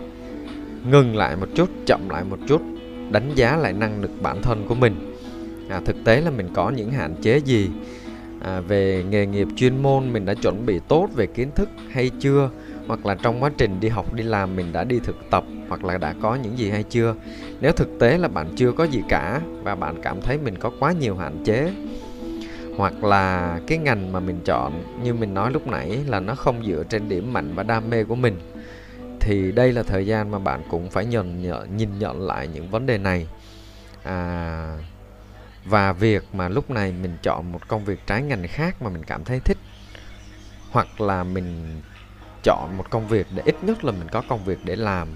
ngừng 0.90 1.16
lại 1.16 1.36
một 1.36 1.46
chút 1.54 1.68
chậm 1.86 2.08
lại 2.08 2.24
một 2.24 2.38
chút 2.48 2.62
đánh 3.10 3.30
giá 3.34 3.56
lại 3.56 3.72
năng 3.72 4.00
lực 4.00 4.10
bản 4.22 4.42
thân 4.42 4.64
của 4.68 4.74
mình. 4.74 5.14
À, 5.68 5.80
thực 5.84 5.96
tế 6.04 6.20
là 6.20 6.30
mình 6.30 6.48
có 6.54 6.70
những 6.70 6.90
hạn 6.90 7.14
chế 7.22 7.38
gì? 7.38 7.70
À, 8.40 8.60
về 8.60 9.04
nghề 9.10 9.26
nghiệp 9.26 9.48
chuyên 9.56 9.82
môn 9.82 10.12
mình 10.12 10.24
đã 10.24 10.34
chuẩn 10.34 10.66
bị 10.66 10.80
tốt 10.88 11.08
về 11.14 11.26
kiến 11.26 11.50
thức 11.54 11.68
hay 11.90 12.10
chưa? 12.20 12.50
Hoặc 12.86 13.06
là 13.06 13.14
trong 13.14 13.42
quá 13.42 13.50
trình 13.58 13.80
đi 13.80 13.88
học 13.88 14.14
đi 14.14 14.22
làm 14.22 14.56
mình 14.56 14.72
đã 14.72 14.84
đi 14.84 14.98
thực 15.04 15.16
tập 15.30 15.44
hoặc 15.68 15.84
là 15.84 15.98
đã 15.98 16.14
có 16.22 16.34
những 16.34 16.58
gì 16.58 16.70
hay 16.70 16.82
chưa? 16.82 17.14
Nếu 17.60 17.72
thực 17.72 17.98
tế 17.98 18.18
là 18.18 18.28
bạn 18.28 18.46
chưa 18.56 18.72
có 18.72 18.84
gì 18.84 19.02
cả 19.08 19.40
và 19.62 19.74
bạn 19.74 19.94
cảm 20.02 20.20
thấy 20.20 20.38
mình 20.38 20.58
có 20.58 20.70
quá 20.80 20.92
nhiều 20.92 21.16
hạn 21.16 21.44
chế 21.44 21.72
hoặc 22.76 23.04
là 23.04 23.58
cái 23.66 23.78
ngành 23.78 24.12
mà 24.12 24.20
mình 24.20 24.40
chọn 24.44 24.82
như 25.02 25.14
mình 25.14 25.34
nói 25.34 25.50
lúc 25.50 25.66
nãy 25.66 25.98
là 26.06 26.20
nó 26.20 26.34
không 26.34 26.64
dựa 26.66 26.84
trên 26.88 27.08
điểm 27.08 27.32
mạnh 27.32 27.52
và 27.54 27.62
đam 27.62 27.90
mê 27.90 28.04
của 28.04 28.14
mình 28.14 28.36
thì 29.22 29.52
đây 29.52 29.72
là 29.72 29.82
thời 29.82 30.06
gian 30.06 30.30
mà 30.30 30.38
bạn 30.38 30.62
cũng 30.70 30.90
phải 30.90 31.04
nhìn 31.04 31.42
nhận, 31.42 31.76
nhìn 31.76 31.98
nhận 31.98 32.26
lại 32.26 32.48
những 32.48 32.70
vấn 32.70 32.86
đề 32.86 32.98
này. 32.98 33.26
À, 34.04 34.78
và 35.64 35.92
việc 35.92 36.22
mà 36.32 36.48
lúc 36.48 36.70
này 36.70 36.92
mình 37.02 37.16
chọn 37.22 37.52
một 37.52 37.68
công 37.68 37.84
việc 37.84 38.06
trái 38.06 38.22
ngành 38.22 38.48
khác 38.48 38.82
mà 38.82 38.90
mình 38.90 39.04
cảm 39.04 39.24
thấy 39.24 39.40
thích 39.40 39.58
hoặc 40.70 41.00
là 41.00 41.24
mình 41.24 41.80
chọn 42.42 42.76
một 42.76 42.90
công 42.90 43.08
việc 43.08 43.26
để 43.34 43.42
ít 43.46 43.56
nhất 43.62 43.84
là 43.84 43.92
mình 43.92 44.08
có 44.08 44.22
công 44.28 44.44
việc 44.44 44.58
để 44.64 44.76
làm. 44.76 45.08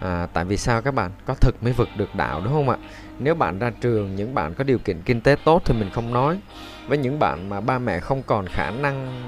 À, 0.00 0.26
tại 0.32 0.44
vì 0.44 0.56
sao 0.56 0.82
các 0.82 0.94
bạn? 0.94 1.10
Có 1.26 1.34
thực 1.34 1.62
mới 1.62 1.72
vực 1.72 1.88
được 1.96 2.14
đạo 2.14 2.40
đúng 2.44 2.52
không 2.52 2.68
ạ? 2.68 2.76
Nếu 3.18 3.34
bạn 3.34 3.58
ra 3.58 3.70
trường 3.80 4.16
những 4.16 4.34
bạn 4.34 4.54
có 4.54 4.64
điều 4.64 4.78
kiện 4.78 5.02
kinh 5.02 5.20
tế 5.20 5.36
tốt 5.44 5.62
thì 5.64 5.74
mình 5.74 5.90
không 5.90 6.14
nói. 6.14 6.40
Với 6.88 6.98
những 6.98 7.18
bạn 7.18 7.48
mà 7.48 7.60
ba 7.60 7.78
mẹ 7.78 8.00
không 8.00 8.22
còn 8.22 8.46
khả 8.46 8.70
năng 8.70 9.24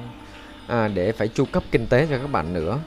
à, 0.67 0.89
để 0.89 1.13
phải 1.13 1.29
chu 1.29 1.45
cấp 1.53 1.63
kinh 1.71 1.87
tế 1.87 2.07
cho 2.11 2.19
các 2.19 2.31
bạn 2.33 2.53
nữa 2.53 2.79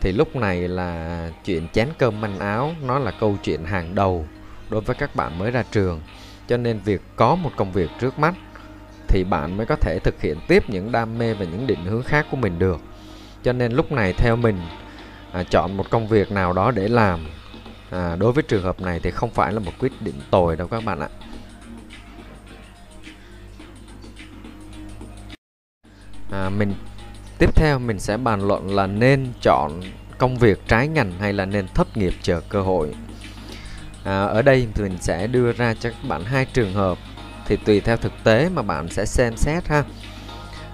thì 0.00 0.12
lúc 0.12 0.36
này 0.36 0.68
là 0.68 1.30
chuyện 1.44 1.68
chén 1.68 1.88
cơm 1.98 2.20
manh 2.20 2.38
áo 2.38 2.74
nó 2.82 2.98
là 2.98 3.10
câu 3.10 3.36
chuyện 3.42 3.64
hàng 3.64 3.94
đầu 3.94 4.26
đối 4.70 4.80
với 4.80 4.96
các 4.96 5.16
bạn 5.16 5.38
mới 5.38 5.50
ra 5.50 5.62
trường. 5.70 6.00
Cho 6.48 6.56
nên 6.56 6.80
việc 6.84 7.02
có 7.16 7.34
một 7.34 7.50
công 7.56 7.72
việc 7.72 7.90
trước 8.00 8.18
mắt 8.18 8.34
thì 9.08 9.24
bạn 9.24 9.56
mới 9.56 9.66
có 9.66 9.76
thể 9.76 9.98
thực 9.98 10.20
hiện 10.20 10.38
tiếp 10.48 10.64
những 10.68 10.92
đam 10.92 11.18
mê 11.18 11.34
và 11.34 11.44
những 11.44 11.66
định 11.66 11.84
hướng 11.84 12.02
khác 12.02 12.26
của 12.30 12.36
mình 12.36 12.58
được. 12.58 12.80
Cho 13.42 13.52
nên 13.52 13.72
lúc 13.72 13.92
này 13.92 14.12
theo 14.12 14.36
mình 14.36 14.56
à, 15.32 15.42
chọn 15.42 15.76
một 15.76 15.90
công 15.90 16.08
việc 16.08 16.32
nào 16.32 16.52
đó 16.52 16.70
để 16.70 16.88
làm 16.88 17.26
à, 17.90 18.16
đối 18.16 18.32
với 18.32 18.42
trường 18.42 18.62
hợp 18.62 18.80
này 18.80 19.00
thì 19.02 19.10
không 19.10 19.30
phải 19.30 19.52
là 19.52 19.58
một 19.58 19.72
quyết 19.78 19.92
định 20.00 20.14
tồi 20.30 20.56
đâu 20.56 20.68
các 20.68 20.84
bạn 20.84 21.00
ạ. 21.00 21.08
À, 26.30 26.50
mình 26.50 26.74
tiếp 27.40 27.54
theo 27.54 27.78
mình 27.78 27.98
sẽ 27.98 28.16
bàn 28.16 28.48
luận 28.48 28.74
là 28.74 28.86
nên 28.86 29.32
chọn 29.42 29.80
công 30.18 30.38
việc 30.38 30.68
trái 30.68 30.88
ngành 30.88 31.12
hay 31.20 31.32
là 31.32 31.44
nên 31.44 31.68
thất 31.68 31.96
nghiệp 31.96 32.14
chờ 32.22 32.40
cơ 32.48 32.62
hội. 32.62 32.94
À, 34.04 34.24
ở 34.24 34.42
đây 34.42 34.66
mình 34.78 34.98
sẽ 35.00 35.26
đưa 35.26 35.52
ra 35.52 35.74
cho 35.74 35.90
các 35.90 36.08
bạn 36.08 36.24
hai 36.24 36.44
trường 36.44 36.74
hợp. 36.74 36.98
Thì 37.46 37.56
tùy 37.56 37.80
theo 37.80 37.96
thực 37.96 38.12
tế 38.24 38.48
mà 38.48 38.62
bạn 38.62 38.88
sẽ 38.88 39.04
xem 39.04 39.36
xét 39.36 39.68
ha. 39.68 39.84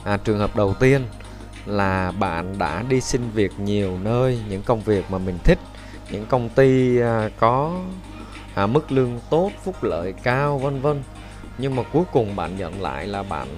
À, 0.05 0.17
trường 0.17 0.39
hợp 0.39 0.57
đầu 0.57 0.75
tiên 0.75 1.03
là 1.67 2.13
bạn 2.19 2.59
đã 2.59 2.83
đi 2.89 3.01
xin 3.01 3.31
việc 3.31 3.53
nhiều 3.59 3.99
nơi 4.03 4.41
những 4.49 4.63
công 4.63 4.81
việc 4.81 5.11
mà 5.11 5.19
mình 5.19 5.39
thích 5.45 5.59
những 6.11 6.27
công 6.27 6.49
ty 6.49 7.01
à, 7.01 7.31
có 7.39 7.81
à, 8.55 8.67
mức 8.67 8.93
lương 8.93 9.21
tốt 9.31 9.51
phúc 9.65 9.83
lợi 9.83 10.15
cao 10.23 10.59
vân 10.59 10.81
vân. 10.81 11.03
Nhưng 11.59 11.77
mà 11.77 11.83
cuối 11.93 12.05
cùng 12.13 12.37
bạn 12.37 12.57
nhận 12.57 12.83
lại 12.83 13.07
là 13.07 13.23
bạn 13.23 13.49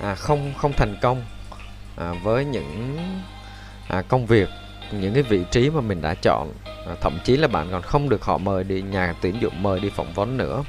à, 0.00 0.14
không 0.14 0.52
không 0.58 0.72
thành 0.72 0.96
công 1.02 1.22
à, 1.98 2.12
với 2.22 2.44
những 2.44 2.98
à, 3.88 4.02
công 4.02 4.26
việc 4.26 4.48
những 4.92 5.14
cái 5.14 5.22
vị 5.22 5.44
trí 5.50 5.70
mà 5.70 5.80
mình 5.80 6.02
đã 6.02 6.14
chọn. 6.14 6.52
À, 6.64 6.94
thậm 7.00 7.18
chí 7.24 7.36
là 7.36 7.48
bạn 7.48 7.68
còn 7.70 7.82
không 7.82 8.08
được 8.08 8.22
họ 8.24 8.38
mời 8.38 8.64
đi 8.64 8.82
nhà 8.82 9.14
tuyển 9.22 9.40
dụng 9.40 9.62
mời 9.62 9.80
đi 9.80 9.90
phỏng 9.90 10.12
vấn 10.12 10.36
nữa. 10.36 10.64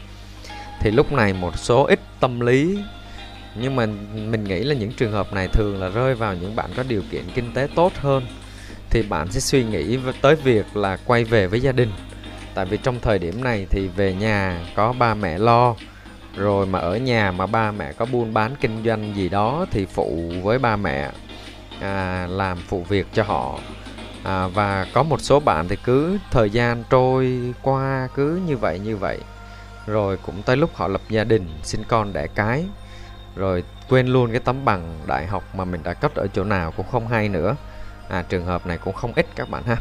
Thì 0.81 0.91
lúc 0.91 1.11
này 1.11 1.33
một 1.33 1.57
số 1.57 1.83
ít 1.83 1.99
tâm 2.19 2.39
lý 2.39 2.79
nhưng 3.55 3.75
mà 3.75 3.85
mình 4.15 4.43
nghĩ 4.43 4.59
là 4.59 4.75
những 4.75 4.91
trường 4.91 5.11
hợp 5.11 5.33
này 5.33 5.47
thường 5.47 5.81
là 5.81 5.89
rơi 5.89 6.15
vào 6.15 6.35
những 6.35 6.55
bạn 6.55 6.69
có 6.75 6.83
điều 6.87 7.01
kiện 7.11 7.23
kinh 7.35 7.53
tế 7.53 7.67
tốt 7.75 7.91
hơn. 7.95 8.25
Thì 8.89 9.01
bạn 9.01 9.31
sẽ 9.31 9.39
suy 9.39 9.63
nghĩ 9.63 9.97
tới 10.21 10.35
việc 10.35 10.77
là 10.77 10.97
quay 11.05 11.23
về 11.23 11.47
với 11.47 11.59
gia 11.59 11.71
đình. 11.71 11.91
Tại 12.53 12.65
vì 12.65 12.77
trong 12.77 12.99
thời 12.99 13.19
điểm 13.19 13.43
này 13.43 13.67
thì 13.69 13.87
về 13.87 14.13
nhà 14.13 14.65
có 14.75 14.93
ba 14.93 15.13
mẹ 15.13 15.37
lo 15.37 15.75
rồi 16.39 16.65
mà 16.65 16.79
ở 16.79 16.97
nhà 16.97 17.31
mà 17.31 17.45
ba 17.45 17.71
mẹ 17.71 17.93
có 17.93 18.05
buôn 18.05 18.33
bán 18.33 18.55
kinh 18.61 18.83
doanh 18.85 19.15
gì 19.15 19.29
đó 19.29 19.65
thì 19.71 19.85
phụ 19.85 20.31
với 20.43 20.59
ba 20.59 20.75
mẹ 20.75 21.11
à, 21.81 22.27
làm 22.29 22.57
phụ 22.67 22.83
việc 22.83 23.07
cho 23.13 23.23
họ. 23.23 23.59
À, 24.23 24.47
và 24.47 24.85
có 24.93 25.03
một 25.03 25.21
số 25.21 25.39
bạn 25.39 25.67
thì 25.67 25.75
cứ 25.83 26.17
thời 26.31 26.49
gian 26.49 26.83
trôi 26.89 27.53
qua 27.61 28.07
cứ 28.15 28.41
như 28.47 28.57
vậy 28.57 28.79
như 28.79 28.97
vậy. 28.97 29.19
Rồi 29.87 30.17
cũng 30.17 30.41
tới 30.43 30.57
lúc 30.57 30.75
họ 30.75 30.87
lập 30.87 31.01
gia 31.09 31.23
đình 31.23 31.47
sinh 31.63 31.83
con 31.87 32.13
đẻ 32.13 32.27
cái. 32.35 32.65
Rồi 33.35 33.63
quên 33.89 34.07
luôn 34.07 34.31
cái 34.31 34.39
tấm 34.39 34.65
bằng 34.65 34.99
đại 35.07 35.27
học 35.27 35.43
mà 35.55 35.65
mình 35.65 35.83
đã 35.83 35.93
cấp 35.93 36.15
ở 36.15 36.27
chỗ 36.33 36.43
nào 36.43 36.71
cũng 36.71 36.85
không 36.91 37.07
hay 37.07 37.29
nữa. 37.29 37.55
À, 38.09 38.23
trường 38.29 38.45
hợp 38.45 38.65
này 38.65 38.77
cũng 38.77 38.93
không 38.93 39.13
ít 39.15 39.25
các 39.35 39.49
bạn 39.49 39.63
ha 39.63 39.77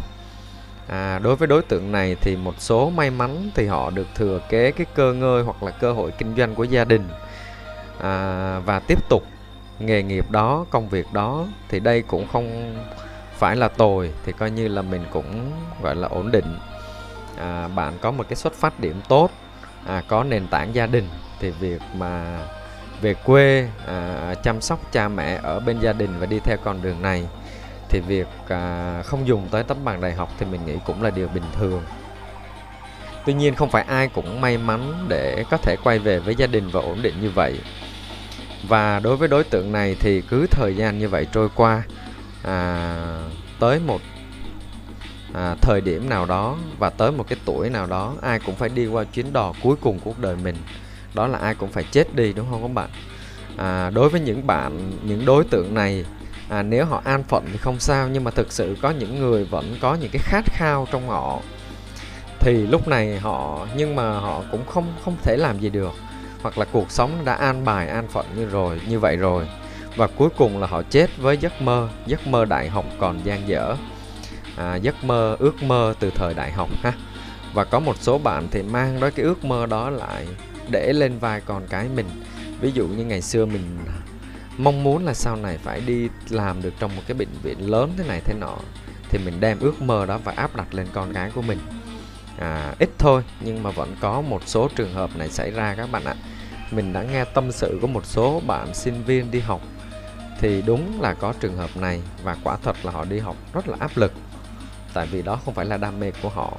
à, 0.89 1.19
đối 1.19 1.37
với 1.37 1.49
đối 1.49 1.63
tượng 1.63 1.93
này 1.93 2.17
thì 2.21 2.37
một 2.37 2.55
số 2.59 2.91
may 2.91 3.11
mắn 3.11 3.51
thì 3.55 3.67
họ 3.67 3.91
được 3.91 4.07
thừa 4.15 4.41
kế 4.49 4.71
cái 4.71 4.87
cơ 4.95 5.13
ngơi 5.13 5.43
hoặc 5.43 5.63
là 5.63 5.71
cơ 5.71 5.93
hội 5.93 6.11
kinh 6.19 6.35
doanh 6.37 6.55
của 6.55 6.65
gia 6.65 6.85
đình. 6.85 7.09
À, 8.01 8.59
và 8.59 8.81
tiếp 8.81 8.99
tục 9.09 9.23
nghề 9.79 10.03
nghiệp 10.03 10.31
đó 10.31 10.67
công 10.71 10.89
việc 10.89 11.07
đó 11.13 11.47
thì 11.69 11.81
đây 11.81 12.03
cũng 12.03 12.27
không 12.33 12.77
phải 13.39 13.57
là 13.57 13.69
tồi 13.69 14.13
thì 14.25 14.33
coi 14.33 14.51
như 14.51 14.69
là 14.69 14.83
mình 14.83 15.05
cũng 15.13 15.53
gọi 15.83 15.97
là 15.97 16.09
ổn 16.09 16.31
định. 16.31 16.59
À, 17.39 17.69
bạn 17.69 17.93
có 18.01 18.11
một 18.11 18.25
cái 18.29 18.37
xuất 18.37 18.55
phát 18.55 18.81
điểm 18.81 19.01
tốt 19.09 19.31
à, 19.87 20.03
có 20.09 20.25
nền 20.25 20.47
tảng 20.47 20.75
gia 20.75 20.87
đình 20.87 21.09
thì 21.41 21.51
việc 21.51 21.83
mà 21.95 22.39
về 23.01 23.15
quê 23.15 23.69
à, 23.87 24.35
chăm 24.43 24.61
sóc 24.61 24.93
cha 24.93 25.09
mẹ 25.09 25.41
ở 25.43 25.61
bên 25.61 25.81
gia 25.81 25.93
đình 25.93 26.19
và 26.19 26.27
đi 26.27 26.41
theo 26.41 26.57
con 26.65 26.83
đường 26.83 27.03
này 27.03 27.29
thì 27.89 28.01
việc 28.01 28.27
à, 28.49 29.03
không 29.03 29.27
dùng 29.27 29.49
tới 29.51 29.63
tấm 29.63 29.77
bằng 29.85 30.01
đại 30.01 30.15
học 30.15 30.33
thì 30.39 30.47
mình 30.47 30.67
nghĩ 30.67 30.75
cũng 30.87 31.03
là 31.03 31.11
điều 31.11 31.29
bình 31.29 31.45
thường. 31.59 31.83
Tuy 33.27 33.35
nhiên 33.35 33.55
không 33.55 33.71
phải 33.71 33.83
ai 33.83 34.09
cũng 34.09 34.41
may 34.41 34.59
mắn 34.59 35.07
để 35.09 35.45
có 35.51 35.57
thể 35.57 35.77
quay 35.85 35.99
về 35.99 36.19
với 36.19 36.35
gia 36.35 36.47
đình 36.47 36.69
và 36.69 36.81
ổn 36.81 37.03
định 37.03 37.15
như 37.21 37.31
vậy. 37.31 37.61
Và 38.69 39.01
đối 39.01 39.17
với 39.17 39.29
đối 39.29 39.45
tượng 39.45 39.73
này 39.73 39.97
thì 40.01 40.21
cứ 40.21 40.47
thời 40.51 40.77
gian 40.77 40.99
như 40.99 41.09
vậy 41.09 41.27
trôi 41.33 41.49
qua 41.55 41.83
à, 42.43 42.97
tới 43.61 43.81
một 43.87 44.01
à, 45.35 45.55
thời 45.61 45.81
điểm 45.81 46.09
nào 46.09 46.27
đó 46.27 46.57
và 46.79 46.91
tới 46.91 47.13
một 47.13 47.25
cái 47.29 47.39
tuổi 47.45 47.71
nào 47.71 47.87
đó 47.87 48.15
ai 48.23 48.41
cũng 48.41 48.55
phải 48.55 48.69
đi 48.69 48.87
qua 48.87 49.05
chuyến 49.05 49.33
đò 49.33 49.53
cuối 49.63 49.77
cùng 49.81 50.01
cuộc 50.05 50.19
đời 50.19 50.37
mình. 50.45 50.57
Đó 51.15 51.27
là 51.27 51.39
ai 51.39 51.55
cũng 51.55 51.73
phải 51.73 51.85
chết 51.91 52.15
đi 52.15 52.33
đúng 52.33 52.47
không 52.51 52.63
các 52.63 52.73
bạn? 52.75 52.91
À, 53.57 53.91
đối 53.91 54.09
với 54.09 54.21
những 54.21 54.47
bạn 54.47 54.93
những 55.03 55.25
đối 55.25 55.45
tượng 55.45 55.75
này 55.75 56.05
à, 56.49 56.63
nếu 56.63 56.85
họ 56.85 57.03
an 57.05 57.23
phận 57.23 57.45
thì 57.53 57.59
không 57.59 57.81
sao 57.81 58.09
nhưng 58.09 58.25
mà 58.25 58.31
thực 58.31 58.53
sự 58.53 58.77
có 58.83 58.91
những 58.91 59.21
người 59.21 59.45
vẫn 59.45 59.77
có 59.81 59.95
những 59.95 60.11
cái 60.11 60.23
khát 60.25 60.45
khao 60.47 60.87
trong 60.93 61.09
họ. 61.09 61.41
Thì 62.41 62.67
lúc 62.67 62.89
này 62.89 63.19
họ 63.19 63.67
nhưng 63.77 63.97
mà 63.97 64.19
họ 64.19 64.43
cũng 64.53 64.67
không 64.67 64.95
không 65.05 65.17
thể 65.23 65.37
làm 65.37 65.59
gì 65.59 65.69
được. 65.71 65.93
Hoặc 66.43 66.59
là 66.59 66.65
cuộc 66.65 66.91
sống 66.91 67.25
đã 67.25 67.35
an 67.35 67.65
bài 67.65 67.89
an 67.89 68.09
phận 68.09 68.27
như 68.37 68.45
rồi 68.45 68.81
như 68.89 68.99
vậy 68.99 69.17
rồi. 69.17 69.49
Và 69.97 70.07
cuối 70.07 70.29
cùng 70.37 70.59
là 70.61 70.67
họ 70.67 70.83
chết 70.91 71.11
với 71.19 71.37
giấc 71.37 71.63
mơ. 71.63 71.89
Giấc 72.07 72.27
mơ 72.27 72.45
đại 72.45 72.69
học 72.69 72.85
còn 72.99 73.21
dang 73.25 73.49
dở. 73.49 73.77
À, 74.57 74.77
giấc 74.77 75.05
mơ 75.05 75.37
ước 75.39 75.63
mơ 75.63 75.95
từ 76.01 76.11
thời 76.11 76.35
đại 76.35 76.53
học 76.53 76.69
ha. 76.83 76.93
Và 77.53 77.65
có 77.65 77.81
một 77.81 77.97
số 78.01 78.19
bạn 78.19 78.49
thì 78.51 78.63
mang 78.63 79.01
đó 79.01 79.11
cái 79.15 79.25
ước 79.25 79.45
mơ 79.45 79.67
đó 79.67 79.91
lại 79.91 80.27
để 80.71 80.93
lên 80.93 81.19
vai 81.19 81.41
con 81.41 81.63
cái 81.71 81.87
mình. 81.97 82.07
Ví 82.61 82.73
dụ 82.73 82.87
như 82.87 83.05
ngày 83.05 83.23
xưa 83.23 83.47
mình 83.47 83.79
mong 84.59 84.85
muốn 84.85 85.05
là 85.05 85.15
sau 85.15 85.37
này 85.37 85.59
phải 85.59 85.81
đi 85.81 86.09
làm 86.29 86.63
được 86.63 86.73
trong 86.79 86.97
một 86.97 87.03
cái 87.07 87.17
bệnh 87.17 87.29
viện 87.43 87.71
lớn 87.71 87.93
thế 87.99 88.05
này 88.09 88.21
thế 88.25 88.35
nọ 88.35 88.57
thì 89.11 89.19
mình 89.19 89.41
đem 89.41 89.61
ước 89.61 89.83
mơ 89.83 90.07
đó 90.07 90.19
và 90.25 90.33
áp 90.37 90.57
đặt 90.57 90.75
lên 90.75 90.87
con 90.93 91.13
gái 91.13 91.31
của 91.35 91.43
mình. 91.43 91.59
À, 92.39 92.75
ít 92.79 92.91
thôi 92.99 93.23
nhưng 93.41 93.63
mà 93.63 93.71
vẫn 93.71 93.97
có 94.01 94.21
một 94.21 94.43
số 94.47 94.69
trường 94.77 94.95
hợp 94.95 95.11
này 95.17 95.29
xảy 95.29 95.51
ra 95.51 95.75
các 95.75 95.91
bạn 95.91 96.05
ạ. 96.05 96.15
Mình 96.71 96.93
đã 96.93 97.03
nghe 97.03 97.25
tâm 97.25 97.53
sự 97.53 97.79
của 97.81 97.87
một 97.87 98.07
số 98.07 98.41
bạn 98.47 98.75
sinh 98.75 99.05
viên 99.05 99.31
đi 99.31 99.41
học 99.41 99.61
thì 100.41 100.63
đúng 100.63 101.01
là 101.01 101.15
có 101.15 101.35
trường 101.41 101.57
hợp 101.57 101.77
này 101.77 102.03
và 102.23 102.37
quả 102.45 102.57
thật 102.63 102.77
là 102.83 102.93
họ 102.93 103.05
đi 103.05 103.19
học 103.19 103.37
rất 103.53 103.69
là 103.69 103.77
áp 103.81 103.91
lực 103.97 104.13
tại 104.95 105.07
vì 105.07 105.23
đó 105.23 105.39
không 105.45 105.55
phải 105.55 105.67
là 105.67 105.77
đam 105.77 106.01
mê 106.01 106.13
của 106.23 106.29
họ. 106.29 106.53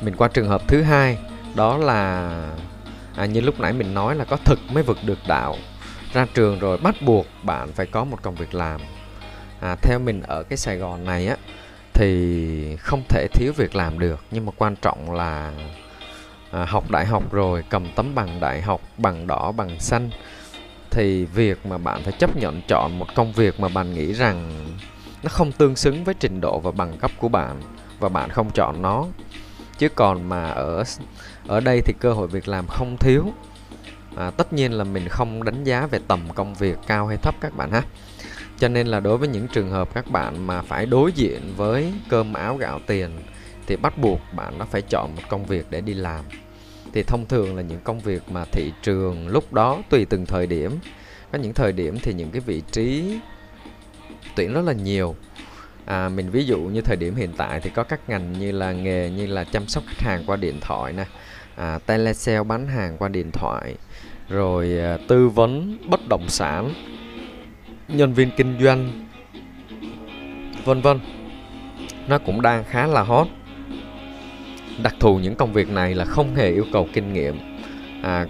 Mình 0.00 0.16
qua 0.16 0.28
trường 0.28 0.48
hợp 0.48 0.62
thứ 0.68 0.82
hai 0.82 1.18
đó 1.54 1.76
là 1.78 2.30
à, 3.16 3.26
như 3.26 3.40
lúc 3.40 3.60
nãy 3.60 3.72
mình 3.72 3.94
nói 3.94 4.14
là 4.14 4.24
có 4.24 4.36
thực 4.36 4.58
mới 4.72 4.82
vực 4.82 4.98
được 5.04 5.18
đạo 5.28 5.56
ra 6.14 6.26
trường 6.34 6.58
rồi 6.58 6.78
bắt 6.78 6.94
buộc 7.00 7.26
bạn 7.42 7.72
phải 7.72 7.86
có 7.86 8.04
một 8.04 8.22
công 8.22 8.34
việc 8.34 8.54
làm. 8.54 8.80
À, 9.60 9.76
theo 9.82 9.98
mình 9.98 10.22
ở 10.22 10.42
cái 10.42 10.56
sài 10.56 10.76
gòn 10.76 11.04
này 11.04 11.26
á 11.26 11.36
thì 11.94 12.76
không 12.76 13.02
thể 13.08 13.26
thiếu 13.34 13.52
việc 13.56 13.76
làm 13.76 13.98
được 13.98 14.24
nhưng 14.30 14.46
mà 14.46 14.52
quan 14.56 14.76
trọng 14.76 15.12
là 15.12 15.52
à, 16.50 16.64
học 16.64 16.90
đại 16.90 17.06
học 17.06 17.32
rồi 17.32 17.64
cầm 17.70 17.86
tấm 17.96 18.14
bằng 18.14 18.40
đại 18.40 18.62
học 18.62 18.80
bằng 18.96 19.26
đỏ 19.26 19.52
bằng 19.52 19.80
xanh. 19.80 20.10
Thì 20.90 21.24
việc 21.24 21.66
mà 21.66 21.78
bạn 21.78 22.02
phải 22.02 22.12
chấp 22.18 22.36
nhận 22.36 22.60
chọn 22.68 22.98
một 22.98 23.06
công 23.14 23.32
việc 23.32 23.60
mà 23.60 23.68
bạn 23.68 23.94
nghĩ 23.94 24.12
rằng 24.12 24.66
nó 25.22 25.28
không 25.28 25.52
tương 25.52 25.76
xứng 25.76 26.04
với 26.04 26.14
trình 26.14 26.40
độ 26.40 26.60
và 26.60 26.70
bằng 26.70 26.98
cấp 26.98 27.10
của 27.18 27.28
bạn 27.28 27.60
và 27.98 28.08
bạn 28.08 28.30
không 28.30 28.50
chọn 28.50 28.82
nó. 28.82 29.04
Chứ 29.78 29.88
còn 29.88 30.28
mà 30.28 30.50
ở 30.50 30.84
ở 31.46 31.60
đây 31.60 31.80
thì 31.84 31.94
cơ 32.00 32.12
hội 32.12 32.28
việc 32.28 32.48
làm 32.48 32.66
không 32.66 32.96
thiếu 32.96 33.32
à, 34.16 34.30
tất 34.30 34.52
nhiên 34.52 34.72
là 34.72 34.84
mình 34.84 35.08
không 35.08 35.44
đánh 35.44 35.64
giá 35.64 35.86
về 35.86 35.98
tầm 36.08 36.20
công 36.34 36.54
việc 36.54 36.78
cao 36.86 37.06
hay 37.06 37.16
thấp 37.16 37.34
các 37.40 37.56
bạn 37.56 37.70
ha. 37.70 37.82
Cho 38.58 38.68
nên 38.68 38.86
là 38.86 39.00
đối 39.00 39.18
với 39.18 39.28
những 39.28 39.48
trường 39.48 39.70
hợp 39.70 39.94
các 39.94 40.10
bạn 40.10 40.46
mà 40.46 40.62
phải 40.62 40.86
đối 40.86 41.12
diện 41.12 41.40
với 41.56 41.92
cơm 42.08 42.32
áo 42.32 42.56
gạo 42.56 42.80
tiền 42.86 43.10
thì 43.66 43.76
bắt 43.76 43.98
buộc 43.98 44.20
bạn 44.36 44.58
nó 44.58 44.64
phải 44.64 44.82
chọn 44.82 45.14
một 45.16 45.22
công 45.28 45.46
việc 45.46 45.66
để 45.70 45.80
đi 45.80 45.94
làm. 45.94 46.24
Thì 46.92 47.02
thông 47.02 47.26
thường 47.26 47.56
là 47.56 47.62
những 47.62 47.80
công 47.84 48.00
việc 48.00 48.22
mà 48.30 48.44
thị 48.44 48.72
trường 48.82 49.28
lúc 49.28 49.52
đó 49.52 49.82
tùy 49.90 50.04
từng 50.04 50.26
thời 50.26 50.46
điểm. 50.46 50.78
Có 51.32 51.38
những 51.38 51.54
thời 51.54 51.72
điểm 51.72 51.98
thì 52.02 52.14
những 52.14 52.30
cái 52.30 52.40
vị 52.40 52.62
trí 52.72 53.18
tuyển 54.36 54.52
rất 54.52 54.64
là 54.64 54.72
nhiều. 54.72 55.16
À, 55.84 56.08
mình 56.08 56.30
ví 56.30 56.44
dụ 56.44 56.60
như 56.60 56.80
thời 56.80 56.96
điểm 56.96 57.14
hiện 57.14 57.32
tại 57.36 57.60
thì 57.60 57.70
có 57.70 57.82
các 57.82 58.08
ngành 58.08 58.32
như 58.32 58.52
là 58.52 58.72
nghề 58.72 59.10
như 59.10 59.26
là 59.26 59.44
chăm 59.44 59.68
sóc 59.68 59.84
khách 59.86 60.00
hàng 60.00 60.24
qua 60.26 60.36
điện 60.36 60.60
thoại 60.60 60.92
nè 60.92 61.04
à, 61.56 61.78
telesale 61.86 62.42
bán 62.42 62.66
hàng 62.66 62.96
qua 62.98 63.08
điện 63.08 63.30
thoại 63.30 63.74
rồi 64.28 64.78
à, 64.78 64.98
tư 65.08 65.28
vấn 65.28 65.78
bất 65.88 66.00
động 66.08 66.28
sản 66.28 66.74
nhân 67.88 68.12
viên 68.12 68.30
kinh 68.36 68.58
doanh 68.60 69.06
vân 70.64 70.80
vân. 70.80 71.00
Nó 72.08 72.18
cũng 72.18 72.42
đang 72.42 72.64
khá 72.64 72.86
là 72.86 73.02
hot. 73.02 73.26
Đặc 74.82 74.94
thù 75.00 75.18
những 75.18 75.34
công 75.34 75.52
việc 75.52 75.68
này 75.68 75.94
là 75.94 76.04
không 76.04 76.34
hề 76.34 76.50
yêu 76.50 76.64
cầu 76.72 76.88
kinh 76.92 77.12
nghiệm. 77.12 77.38
À, 78.02 78.26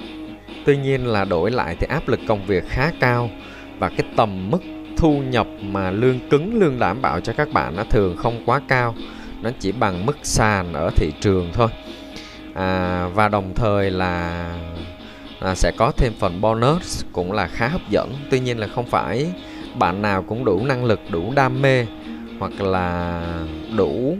tuy 0.65 0.77
nhiên 0.77 1.07
là 1.07 1.25
đổi 1.25 1.51
lại 1.51 1.77
thì 1.81 1.87
áp 1.87 2.09
lực 2.09 2.21
công 2.29 2.47
việc 2.47 2.65
khá 2.69 2.93
cao 3.01 3.31
và 3.79 3.89
cái 3.89 4.07
tầm 4.17 4.51
mức 4.51 4.63
thu 4.97 5.23
nhập 5.23 5.47
mà 5.61 5.91
lương 5.91 6.29
cứng 6.29 6.61
lương 6.61 6.79
đảm 6.79 7.03
bảo 7.03 7.21
cho 7.21 7.33
các 7.33 7.53
bạn 7.53 7.77
nó 7.77 7.85
thường 7.85 8.17
không 8.17 8.43
quá 8.47 8.61
cao. 8.69 8.95
Nó 9.43 9.51
chỉ 9.61 9.73
bằng 9.73 10.07
mức 10.07 10.17
sàn 10.23 10.73
ở 10.73 10.91
thị 10.97 11.13
trường 11.21 11.51
thôi 11.53 11.69
à, 12.55 13.07
và 13.15 13.29
đồng 13.29 13.55
thời 13.55 13.91
là 13.91 14.45
à, 15.41 15.55
sẽ 15.55 15.73
có 15.77 15.93
thêm 15.97 16.13
phần 16.19 16.41
bonus 16.41 17.05
cũng 17.13 17.33
là 17.33 17.47
khá 17.47 17.69
hấp 17.69 17.91
dẫn. 17.91 18.15
Tuy 18.31 18.41
nhiên 18.41 18.59
là 18.59 18.67
không 18.67 18.87
phải 18.87 19.33
bạn 19.79 20.03
nào 20.03 20.23
cũng 20.23 20.45
đủ 20.45 20.65
năng 20.65 20.85
lực 20.85 21.01
đủ 21.11 21.33
đam 21.37 21.63
mê 21.63 21.87
hoặc 22.39 22.61
là 22.61 23.23
đủ 23.77 24.17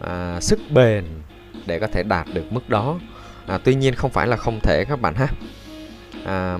à, 0.00 0.40
sức 0.40 0.60
bền 0.70 1.04
để 1.66 1.78
có 1.78 1.86
thể 1.86 2.02
đạt 2.02 2.26
được 2.34 2.52
mức 2.52 2.68
đó. 2.68 2.98
À, 3.46 3.58
tuy 3.64 3.74
nhiên 3.74 3.94
không 3.94 4.10
phải 4.10 4.26
là 4.26 4.36
không 4.36 4.60
thể 4.60 4.84
các 4.84 5.00
bạn 5.00 5.14
ha. 5.14 5.26
À, 6.24 6.58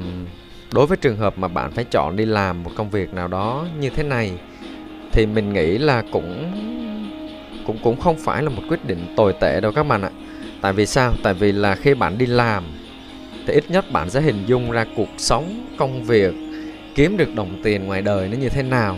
đối 0.72 0.86
với 0.86 0.96
trường 0.96 1.16
hợp 1.16 1.38
mà 1.38 1.48
bạn 1.48 1.72
phải 1.72 1.84
chọn 1.84 2.16
đi 2.16 2.24
làm 2.24 2.62
một 2.62 2.70
công 2.76 2.90
việc 2.90 3.14
nào 3.14 3.28
đó 3.28 3.66
như 3.80 3.90
thế 3.90 4.02
này 4.02 4.32
thì 5.12 5.26
mình 5.26 5.52
nghĩ 5.52 5.78
là 5.78 6.02
cũng 6.12 6.52
cũng 7.66 7.78
cũng 7.82 8.00
không 8.00 8.16
phải 8.18 8.42
là 8.42 8.50
một 8.50 8.62
quyết 8.68 8.84
định 8.84 9.14
tồi 9.16 9.34
tệ 9.40 9.60
đâu 9.60 9.72
các 9.72 9.82
bạn 9.82 10.02
ạ 10.02 10.10
tại 10.60 10.72
vì 10.72 10.86
sao? 10.86 11.12
Tại 11.22 11.34
vì 11.34 11.52
là 11.52 11.74
khi 11.74 11.94
bạn 11.94 12.18
đi 12.18 12.26
làm 12.26 12.64
thì 13.46 13.52
ít 13.52 13.70
nhất 13.70 13.92
bạn 13.92 14.10
sẽ 14.10 14.20
hình 14.20 14.44
dung 14.46 14.70
ra 14.70 14.84
cuộc 14.96 15.08
sống 15.18 15.66
công 15.78 16.04
việc 16.04 16.34
kiếm 16.94 17.16
được 17.16 17.34
đồng 17.34 17.60
tiền 17.62 17.86
ngoài 17.86 18.02
đời 18.02 18.28
nó 18.28 18.36
như 18.36 18.48
thế 18.48 18.62
nào. 18.62 18.96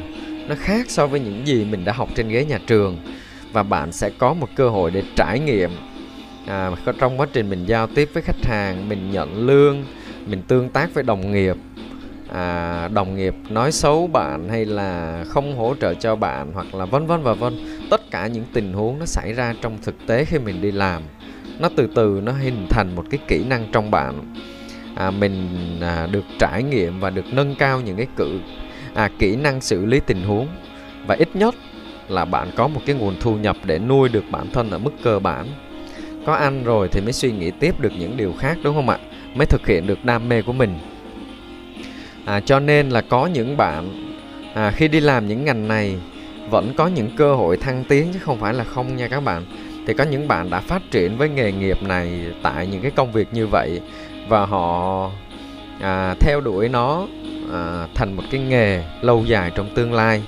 Nó 0.49 0.55
khác 0.59 0.91
so 0.91 1.07
với 1.07 1.21
những 1.21 1.47
gì 1.47 1.65
mình 1.65 1.85
đã 1.85 1.93
học 1.93 2.09
trên 2.15 2.29
ghế 2.29 2.45
nhà 2.45 2.59
trường. 2.67 2.99
Và 3.53 3.63
bạn 3.63 3.93
sẽ 3.93 4.11
có 4.19 4.35
một 4.35 4.49
cơ 4.55 4.69
hội 4.69 4.91
để 4.91 5.03
trải 5.17 5.41
nghiệm 5.41 5.71
à, 6.47 6.71
trong 6.99 7.21
quá 7.21 7.27
trình 7.33 7.51
mình 7.51 7.67
giao 7.67 7.87
tiếp 7.87 8.11
với 8.13 8.23
khách 8.23 8.45
hàng 8.45 8.89
mình 8.89 9.11
nhận 9.11 9.47
lương 9.47 9.85
mình 10.27 10.43
tương 10.43 10.69
tác 10.69 10.95
với 10.95 11.05
đồng 11.05 11.33
nghiệp. 11.33 11.57
À, 12.33 12.89
đồng 12.89 13.17
nghiệp 13.17 13.35
nói 13.49 13.73
xấu 13.73 14.07
bạn 14.07 14.49
hay 14.49 14.65
là 14.65 15.25
không 15.29 15.57
hỗ 15.57 15.75
trợ 15.81 15.95
cho 15.95 16.17
bạn 16.17 16.53
hoặc 16.55 16.75
là 16.75 16.85
vân 16.85 17.07
vân 17.07 17.23
và 17.23 17.35
vân. 17.35 17.59
Tất 17.91 18.11
cả 18.11 18.27
những 18.27 18.45
tình 18.53 18.73
huống 18.73 18.99
nó 18.99 19.07
xảy 19.07 19.33
ra 19.33 19.55
trong 19.61 19.79
thực 19.83 20.07
tế 20.07 20.25
khi 20.25 20.39
mình 20.39 20.63
đi 20.63 20.71
làm 20.71 21.03
nó 21.63 21.69
từ 21.77 21.89
từ 21.95 22.21
nó 22.25 22.33
hình 22.33 22.67
thành 22.71 22.97
một 22.97 23.05
cái 23.11 23.21
kỹ 23.29 23.45
năng 23.45 23.69
trong 23.73 23.91
bạn. 23.91 24.35
À, 24.95 25.11
mình 25.11 25.49
à, 25.81 26.07
được 26.07 26.25
trải 26.39 26.63
nghiệm 26.63 27.01
và 27.01 27.11
được 27.11 27.25
nâng 27.33 27.55
cao 27.55 27.81
những 27.81 27.97
cái 27.97 28.07
cự 28.17 28.39
à, 28.95 29.11
kỹ 29.19 29.37
năng 29.37 29.61
xử 29.61 29.87
lý 29.87 30.01
tình 30.07 30.23
huống. 30.23 30.49
Và 31.07 31.15
ít 31.15 31.37
nhất 31.37 31.55
là 32.09 32.25
bạn 32.25 32.51
có 32.57 32.69
một 32.69 32.81
cái 32.87 32.97
nguồn 32.97 33.17
thu 33.21 33.37
nhập 33.37 33.57
để 33.65 33.79
nuôi 33.79 34.09
được 34.09 34.25
bản 34.31 34.51
thân 34.53 34.71
ở 34.71 34.79
mức 34.79 34.91
cơ 35.03 35.19
bản. 35.19 35.47
Có 36.27 36.35
ăn 36.35 36.65
rồi 36.65 36.89
thì 36.89 37.01
mới 37.01 37.13
suy 37.13 37.33
nghĩ 37.33 37.51
tiếp 37.51 37.81
được 37.81 37.93
những 37.99 38.17
điều 38.17 38.33
khác 38.39 38.59
đúng 38.65 38.75
không 38.75 38.89
ạ? 38.89 38.99
Mới 39.35 39.47
thực 39.47 39.67
hiện 39.67 39.87
được 39.87 40.05
đam 40.05 40.29
mê 40.29 40.43
của 40.43 40.53
mình. 40.53 40.79
À, 42.25 42.41
cho 42.41 42.61
nên 42.61 42.91
là 42.91 43.01
có 43.01 43.27
những 43.27 43.57
bạn 43.57 44.13
à, 44.55 44.71
khi 44.71 44.89
đi 44.89 45.01
làm 45.01 45.29
những 45.29 45.45
ngành 45.45 45.69
này 45.69 45.97
vẫn 46.51 46.75
có 46.77 46.87
những 46.87 47.11
cơ 47.17 47.35
hội 47.35 47.57
thăng 47.57 47.85
tiến 47.89 48.07
chứ 48.13 48.19
không 48.19 48.41
phải 48.41 48.55
là 48.55 48.65
không 48.65 48.97
nha 48.97 49.09
các 49.09 49.21
bạn 49.21 49.43
thì 49.87 49.95
có 49.95 50.05
những 50.05 50.29
bạn 50.29 50.51
đã 50.51 50.61
phát 50.61 50.83
triển 50.91 51.17
với 51.17 51.29
nghề 51.29 51.53
nghiệp 51.53 51.83
này 51.83 52.35
tại 52.43 52.67
những 52.67 52.83
cái 52.83 52.91
công 52.91 53.13
việc 53.13 53.29
như 53.33 53.47
vậy 53.47 53.81
và 54.29 54.47
họ 54.47 55.11
à, 55.81 56.15
theo 56.21 56.41
đuổi 56.41 56.69
nó 56.69 57.07
à, 57.53 57.87
thành 57.95 58.17
một 58.17 58.23
cái 58.31 58.41
nghề 58.41 58.85
lâu 59.01 59.25
dài 59.25 59.53
trong 59.55 59.75
tương 59.75 59.93
lai. 59.93 60.23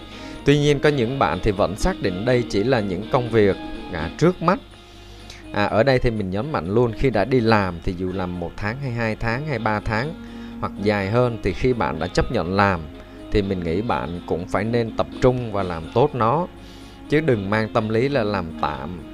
Tuy 0.45 0.59
nhiên 0.59 0.79
có 0.79 0.89
những 0.89 1.19
bạn 1.19 1.39
thì 1.43 1.51
vẫn 1.51 1.77
xác 1.77 2.03
định 2.03 2.25
đây 2.25 2.45
chỉ 2.51 2.65
là 2.65 2.81
những 2.81 3.03
công 3.13 3.29
việc 3.29 3.57
à, 3.93 4.11
trước 4.19 4.43
mắt. 4.43 4.59
À, 5.53 5.65
ở 5.65 5.83
đây 5.83 5.99
thì 5.99 6.11
mình 6.11 6.31
nhấn 6.31 6.53
mạnh 6.53 6.75
luôn 6.75 6.93
khi 6.99 7.11
đã 7.11 7.25
đi 7.25 7.41
làm 7.41 7.75
thì 7.85 7.95
dù 7.99 8.13
làm 8.13 8.41
một 8.41 8.53
tháng 8.57 8.77
hay 8.83 8.91
hai 8.91 9.17
tháng 9.17 9.47
hay 9.47 9.59
ba 9.59 9.81
tháng 9.81 10.15
hoặc 10.61 10.73
dài 10.83 11.11
hơn 11.11 11.39
thì 11.43 11.53
khi 11.53 11.73
bạn 11.73 11.99
đã 11.99 12.07
chấp 12.07 12.33
nhận 12.33 12.57
làm 12.57 12.81
thì 13.31 13.43
mình 13.43 13.65
nghĩ 13.65 13.83
bạn 13.83 14.21
cũng 14.27 14.49
phải 14.49 14.65
nên 14.65 14.97
tập 14.97 15.07
trung 15.21 15.53
và 15.53 15.63
làm 15.63 15.83
tốt 15.95 16.15
nó. 16.15 16.47
Chứ 17.09 17.21
đừng 17.21 17.51
mang 17.51 17.69
tâm 17.73 17.89
lý 17.89 18.09
là 18.09 18.25
làm 18.25 18.47
tạm 18.63 19.14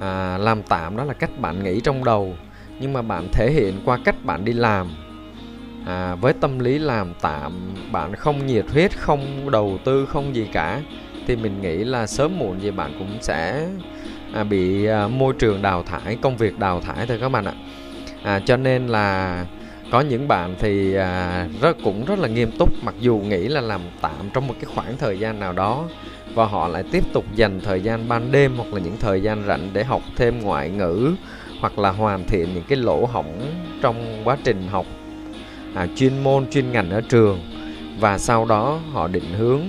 à, 0.00 0.38
làm 0.38 0.62
tạm 0.62 0.96
đó 0.96 1.04
là 1.04 1.14
cách 1.14 1.30
bạn 1.38 1.64
nghĩ 1.64 1.80
trong 1.80 2.04
đầu 2.04 2.34
nhưng 2.80 2.92
mà 2.92 3.02
bạn 3.02 3.28
thể 3.32 3.50
hiện 3.50 3.80
qua 3.84 3.98
cách 4.04 4.24
bạn 4.24 4.44
đi 4.44 4.52
làm. 4.52 4.88
À, 5.86 6.14
với 6.14 6.32
tâm 6.32 6.58
lý 6.58 6.78
làm 6.78 7.12
tạm 7.20 7.52
bạn 7.92 8.14
không 8.14 8.46
nhiệt 8.46 8.64
huyết 8.70 8.98
không 8.98 9.50
đầu 9.50 9.78
tư 9.84 10.06
không 10.06 10.34
gì 10.34 10.48
cả 10.52 10.80
thì 11.26 11.36
mình 11.36 11.62
nghĩ 11.62 11.76
là 11.76 12.06
sớm 12.06 12.38
muộn 12.38 12.60
gì 12.60 12.70
bạn 12.70 12.92
cũng 12.98 13.18
sẽ 13.20 13.68
à, 14.32 14.44
bị 14.44 14.84
à, 14.84 15.08
môi 15.08 15.34
trường 15.38 15.62
đào 15.62 15.82
thải 15.82 16.16
công 16.22 16.36
việc 16.36 16.58
đào 16.58 16.80
thải 16.80 17.06
thôi 17.06 17.18
các 17.20 17.28
bạn 17.28 17.44
ạ. 17.44 17.52
À, 18.22 18.40
cho 18.40 18.56
nên 18.56 18.86
là 18.86 19.46
có 19.94 20.00
những 20.00 20.28
bạn 20.28 20.54
thì 20.58 20.94
à, 20.94 21.46
rất 21.60 21.76
cũng 21.84 22.04
rất 22.04 22.18
là 22.18 22.28
nghiêm 22.28 22.50
túc 22.58 22.84
mặc 22.84 22.94
dù 23.00 23.18
nghĩ 23.18 23.48
là 23.48 23.60
làm 23.60 23.80
tạm 24.00 24.30
trong 24.32 24.46
một 24.46 24.54
cái 24.60 24.70
khoảng 24.74 24.96
thời 24.96 25.18
gian 25.18 25.40
nào 25.40 25.52
đó 25.52 25.84
và 26.34 26.46
họ 26.46 26.68
lại 26.68 26.84
tiếp 26.92 27.04
tục 27.12 27.24
dành 27.34 27.60
thời 27.60 27.82
gian 27.82 28.08
ban 28.08 28.32
đêm 28.32 28.52
hoặc 28.56 28.72
là 28.72 28.80
những 28.80 28.96
thời 29.00 29.22
gian 29.22 29.44
rảnh 29.46 29.70
để 29.72 29.84
học 29.84 30.02
thêm 30.16 30.40
ngoại 30.40 30.70
ngữ 30.70 31.12
hoặc 31.60 31.78
là 31.78 31.90
hoàn 31.90 32.24
thiện 32.24 32.54
những 32.54 32.64
cái 32.68 32.78
lỗ 32.78 33.06
hổng 33.06 33.40
trong 33.82 34.22
quá 34.24 34.36
trình 34.44 34.68
học 34.70 34.86
à, 35.74 35.86
chuyên 35.96 36.24
môn 36.24 36.46
chuyên 36.50 36.72
ngành 36.72 36.90
ở 36.90 37.00
trường. 37.00 37.40
Và 38.00 38.18
sau 38.18 38.44
đó 38.44 38.80
họ 38.92 39.08
định 39.08 39.34
hướng 39.38 39.60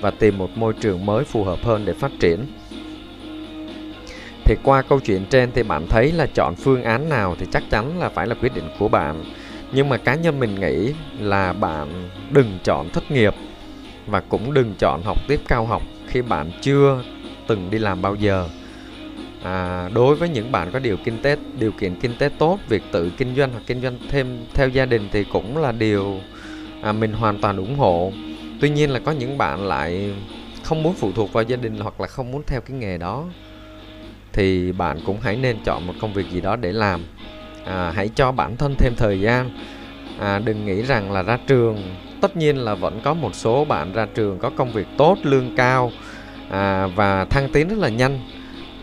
và 0.00 0.10
tìm 0.10 0.38
một 0.38 0.50
môi 0.56 0.72
trường 0.72 1.06
mới 1.06 1.24
phù 1.24 1.44
hợp 1.44 1.58
hơn 1.62 1.84
để 1.84 1.92
phát 1.92 2.10
triển. 2.20 2.46
Thì 4.44 4.56
qua 4.62 4.82
câu 4.82 5.00
chuyện 5.00 5.24
trên 5.30 5.50
thì 5.54 5.62
bạn 5.62 5.86
thấy 5.88 6.12
là 6.12 6.26
chọn 6.34 6.54
phương 6.54 6.82
án 6.82 7.08
nào 7.08 7.36
thì 7.38 7.46
chắc 7.52 7.62
chắn 7.70 7.98
là 7.98 8.08
phải 8.08 8.26
là 8.26 8.34
quyết 8.34 8.54
định 8.54 8.68
của 8.78 8.88
bạn 8.88 9.24
nhưng 9.72 9.88
mà 9.88 9.96
cá 9.96 10.14
nhân 10.14 10.40
mình 10.40 10.54
nghĩ 10.54 10.92
là 11.18 11.52
bạn 11.52 12.10
đừng 12.30 12.58
chọn 12.64 12.90
thất 12.90 13.10
nghiệp 13.10 13.34
và 14.06 14.20
cũng 14.20 14.54
đừng 14.54 14.74
chọn 14.78 15.02
học 15.02 15.18
tiếp 15.28 15.40
cao 15.48 15.66
học 15.66 15.82
khi 16.06 16.22
bạn 16.22 16.50
chưa 16.60 17.02
từng 17.46 17.70
đi 17.70 17.78
làm 17.78 18.02
bao 18.02 18.14
giờ. 18.14 18.48
À, 19.42 19.88
đối 19.94 20.14
với 20.14 20.28
những 20.28 20.52
bạn 20.52 20.70
có 20.70 20.78
điều 20.78 20.96
kinh 21.04 21.22
tế 21.22 21.36
điều 21.58 21.72
kiện 21.72 21.94
kinh 22.00 22.14
tế 22.18 22.28
tốt 22.38 22.58
việc 22.68 22.82
tự 22.92 23.10
kinh 23.16 23.34
doanh 23.36 23.52
hoặc 23.52 23.62
kinh 23.66 23.82
doanh 23.82 23.98
thêm 24.08 24.44
theo 24.54 24.68
gia 24.68 24.86
đình 24.86 25.08
thì 25.12 25.24
cũng 25.24 25.58
là 25.58 25.72
điều 25.72 26.20
à, 26.82 26.92
mình 26.92 27.12
hoàn 27.12 27.38
toàn 27.38 27.56
ủng 27.56 27.78
hộ. 27.78 28.12
Tuy 28.60 28.70
nhiên 28.70 28.90
là 28.90 28.98
có 28.98 29.12
những 29.12 29.38
bạn 29.38 29.66
lại 29.66 30.14
không 30.62 30.82
muốn 30.82 30.94
phụ 30.94 31.12
thuộc 31.12 31.32
vào 31.32 31.44
gia 31.44 31.56
đình 31.56 31.78
hoặc 31.78 32.00
là 32.00 32.06
không 32.06 32.30
muốn 32.32 32.42
theo 32.46 32.60
cái 32.60 32.76
nghề 32.76 32.98
đó 32.98 33.24
thì 34.32 34.72
bạn 34.72 35.00
cũng 35.06 35.20
hãy 35.20 35.36
nên 35.36 35.56
chọn 35.64 35.86
một 35.86 35.94
công 36.00 36.12
việc 36.12 36.30
gì 36.30 36.40
đó 36.40 36.56
để 36.56 36.72
làm 36.72 37.00
à, 37.68 37.92
hãy 37.94 38.10
cho 38.14 38.32
bản 38.32 38.56
thân 38.56 38.74
thêm 38.78 38.94
thời 38.96 39.20
gian. 39.20 39.50
À, 40.18 40.38
đừng 40.38 40.66
nghĩ 40.66 40.82
rằng 40.82 41.12
là 41.12 41.22
ra 41.22 41.38
trường. 41.46 41.96
Tất 42.20 42.36
nhiên 42.36 42.56
là 42.56 42.74
vẫn 42.74 43.00
có 43.04 43.14
một 43.14 43.34
số 43.34 43.64
bạn 43.64 43.92
ra 43.92 44.06
trường 44.14 44.38
có 44.38 44.50
công 44.50 44.72
việc 44.72 44.86
tốt 44.98 45.18
lương 45.22 45.56
cao 45.56 45.92
à, 46.50 46.86
và 46.86 47.24
thăng 47.24 47.48
tiến 47.52 47.68
rất 47.68 47.78
là 47.78 47.88
nhanh. 47.88 48.20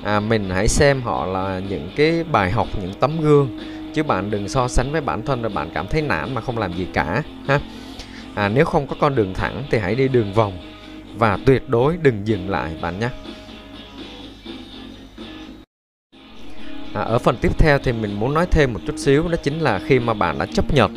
À, 0.03 0.19
mình 0.19 0.49
hãy 0.49 0.67
xem 0.67 1.01
họ 1.01 1.25
là 1.25 1.61
những 1.69 1.89
cái 1.95 2.23
bài 2.23 2.51
học 2.51 2.67
những 2.81 2.93
tấm 2.93 3.21
gương. 3.21 3.59
Chứ 3.93 4.03
bạn 4.03 4.31
đừng 4.31 4.49
so 4.49 4.67
sánh 4.67 4.91
với 4.91 5.01
bản 5.01 5.21
thân 5.25 5.41
rồi 5.41 5.49
bạn 5.49 5.69
cảm 5.73 5.87
thấy 5.87 6.01
nản 6.01 6.35
mà 6.35 6.41
không 6.41 6.57
làm 6.57 6.73
gì 6.73 6.87
cả 6.93 7.23
ha. 7.47 7.59
À, 8.35 8.49
nếu 8.49 8.65
không 8.65 8.87
có 8.87 8.95
con 8.99 9.15
đường 9.15 9.33
thẳng 9.33 9.63
thì 9.71 9.77
hãy 9.77 9.95
đi 9.95 10.07
đường 10.07 10.33
vòng. 10.33 10.53
Và 11.15 11.37
tuyệt 11.45 11.69
đối 11.69 11.97
đừng 11.97 12.27
dừng 12.27 12.49
lại 12.49 12.71
bạn 12.81 12.99
nhé. 12.99 13.09
À, 16.95 17.01
ở 17.01 17.19
phần 17.19 17.37
tiếp 17.41 17.51
theo 17.57 17.79
thì 17.79 17.91
mình 17.91 18.19
muốn 18.19 18.33
nói 18.33 18.45
thêm 18.51 18.73
một 18.73 18.79
chút 18.87 18.97
xíu 18.97 19.27
đó 19.27 19.37
chính 19.43 19.59
là 19.59 19.79
khi 19.87 19.99
mà 19.99 20.13
bạn 20.13 20.39
đã 20.39 20.45
chấp 20.45 20.73
nhận 20.73 20.95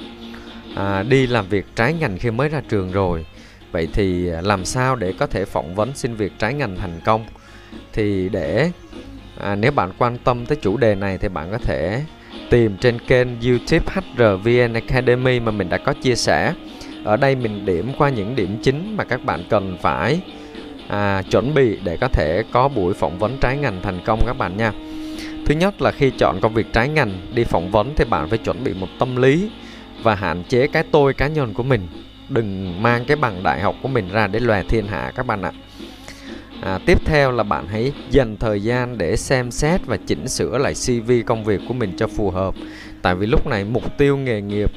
à, 0.76 1.02
đi 1.02 1.26
làm 1.26 1.48
việc 1.48 1.66
trái 1.76 1.92
ngành 1.92 2.18
khi 2.18 2.30
mới 2.30 2.48
ra 2.48 2.62
trường 2.68 2.92
rồi 2.92 3.26
vậy 3.72 3.88
thì 3.92 4.22
làm 4.22 4.64
sao 4.64 4.96
để 4.96 5.12
có 5.18 5.26
thể 5.26 5.44
phỏng 5.44 5.74
vấn 5.74 5.94
xin 5.94 6.14
việc 6.14 6.32
trái 6.38 6.54
ngành 6.54 6.76
thành 6.76 7.00
công 7.04 7.24
thì 7.92 8.28
để 8.28 8.70
à, 9.38 9.54
nếu 9.54 9.72
bạn 9.72 9.92
quan 9.98 10.18
tâm 10.18 10.46
tới 10.46 10.58
chủ 10.62 10.76
đề 10.76 10.94
này 10.94 11.18
thì 11.18 11.28
bạn 11.28 11.50
có 11.50 11.58
thể 11.58 12.04
tìm 12.50 12.76
trên 12.76 12.98
kênh 12.98 13.28
YouTube 13.40 13.87
HRVN 13.87 14.72
Academy 14.72 15.40
mà 15.40 15.52
mình 15.52 15.68
đã 15.68 15.78
có 15.78 15.92
chia 15.92 16.14
sẻ. 16.14 16.54
Ở 17.04 17.16
đây 17.16 17.34
mình 17.34 17.66
điểm 17.66 17.92
qua 17.98 18.08
những 18.08 18.37
điểm 18.37 18.58
chính 18.62 18.96
mà 18.96 19.04
các 19.04 19.24
bạn 19.24 19.44
cần 19.50 19.78
phải 19.82 20.20
à, 20.88 21.22
chuẩn 21.30 21.54
bị 21.54 21.78
để 21.84 21.96
có 21.96 22.08
thể 22.08 22.42
có 22.52 22.68
buổi 22.68 22.94
phỏng 22.94 23.18
vấn 23.18 23.38
trái 23.40 23.56
ngành 23.56 23.80
thành 23.82 24.00
công 24.06 24.22
các 24.26 24.38
bạn 24.38 24.56
nha. 24.56 24.72
Thứ 25.48 25.54
nhất 25.54 25.82
là 25.82 25.92
khi 25.92 26.11
chọn 26.18 26.40
công 26.40 26.54
việc 26.54 26.72
trái 26.72 26.88
ngành 26.88 27.12
đi 27.34 27.44
phỏng 27.44 27.70
vấn 27.70 27.92
thì 27.96 28.04
bạn 28.04 28.28
phải 28.28 28.38
chuẩn 28.38 28.64
bị 28.64 28.74
một 28.74 28.87
tâm 28.98 29.16
lý 29.16 29.50
và 30.02 30.14
hạn 30.14 30.42
chế 30.48 30.66
cái 30.66 30.84
tôi 30.90 31.14
cá 31.14 31.28
nhân 31.28 31.54
của 31.54 31.62
mình. 31.62 31.88
Đừng 32.28 32.82
mang 32.82 33.04
cái 33.04 33.16
bằng 33.16 33.42
đại 33.42 33.61
học 33.61 33.74
của 33.82 33.88
mình 33.88 34.08
ra 34.08 34.26
để 34.26 34.40
lòe 34.40 34.62
thiên 34.62 34.87
hạ 34.87 35.12
các 35.14 35.26
bạn 35.26 35.42
ạ. 35.42 35.52
À, 36.62 36.78
tiếp 36.87 36.98
theo 37.04 37.32
là 37.32 37.42
bạn 37.42 37.66
hãy 37.66 37.92
dành 38.11 38.37
thời 38.37 38.62
gian 38.62 38.98
để 38.98 39.16
xem 39.16 39.50
xét 39.50 39.87
và 39.87 39.96
chỉnh 40.06 40.28
sửa 40.28 40.58
lại 40.58 40.74
CV 40.74 41.12
công 41.26 41.44
việc 41.44 41.61
của 41.68 41.74
mình 41.74 41.92
cho 41.96 42.06
phù 42.06 42.30
hợp. 42.30 42.54
Tại 43.02 43.14
vì 43.14 43.26
lúc 43.26 43.46
này 43.46 43.64
mục 43.64 43.98
tiêu 43.98 44.16
nghề 44.16 44.40
nghiệp 44.40 44.70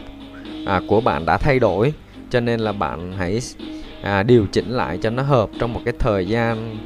à, 0.65 0.81
của 0.87 1.01
bạn 1.01 1.25
đã 1.25 1.37
thay 1.37 1.59
đổi, 1.59 1.93
cho 2.29 2.39
nên 2.39 2.59
là 2.59 2.71
bạn 2.71 3.13
hãy 3.17 3.39
à, 4.01 4.23
điều 4.23 4.45
chỉnh 4.51 4.69
lại 4.69 4.99
cho 5.01 5.09
nó 5.09 5.23
hợp 5.23 5.49
trong 5.59 5.73
một 5.73 5.81
cái 5.85 5.93
thời 5.99 6.27
gian 6.27 6.77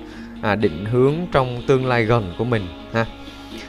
à, 0.42 0.56
định 0.56 0.86
hướng 0.86 1.14
trong 1.32 1.62
tương 1.68 1.86
lai 1.86 2.04
gần 2.04 2.34
của 2.38 2.46
mình 2.46 2.68
ha. 2.94 3.06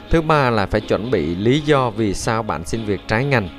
Thứ 0.09 0.21
ba 0.21 0.49
là 0.49 0.65
phải 0.65 0.81
chuẩn 0.81 1.11
bị 1.11 1.35
lý 1.35 1.59
do 1.59 1.89
vì 1.89 2.13
sao 2.13 2.43
bạn 2.43 2.65
xin 2.65 2.85
việc 2.85 3.01
trái 3.07 3.25
ngành. 3.25 3.49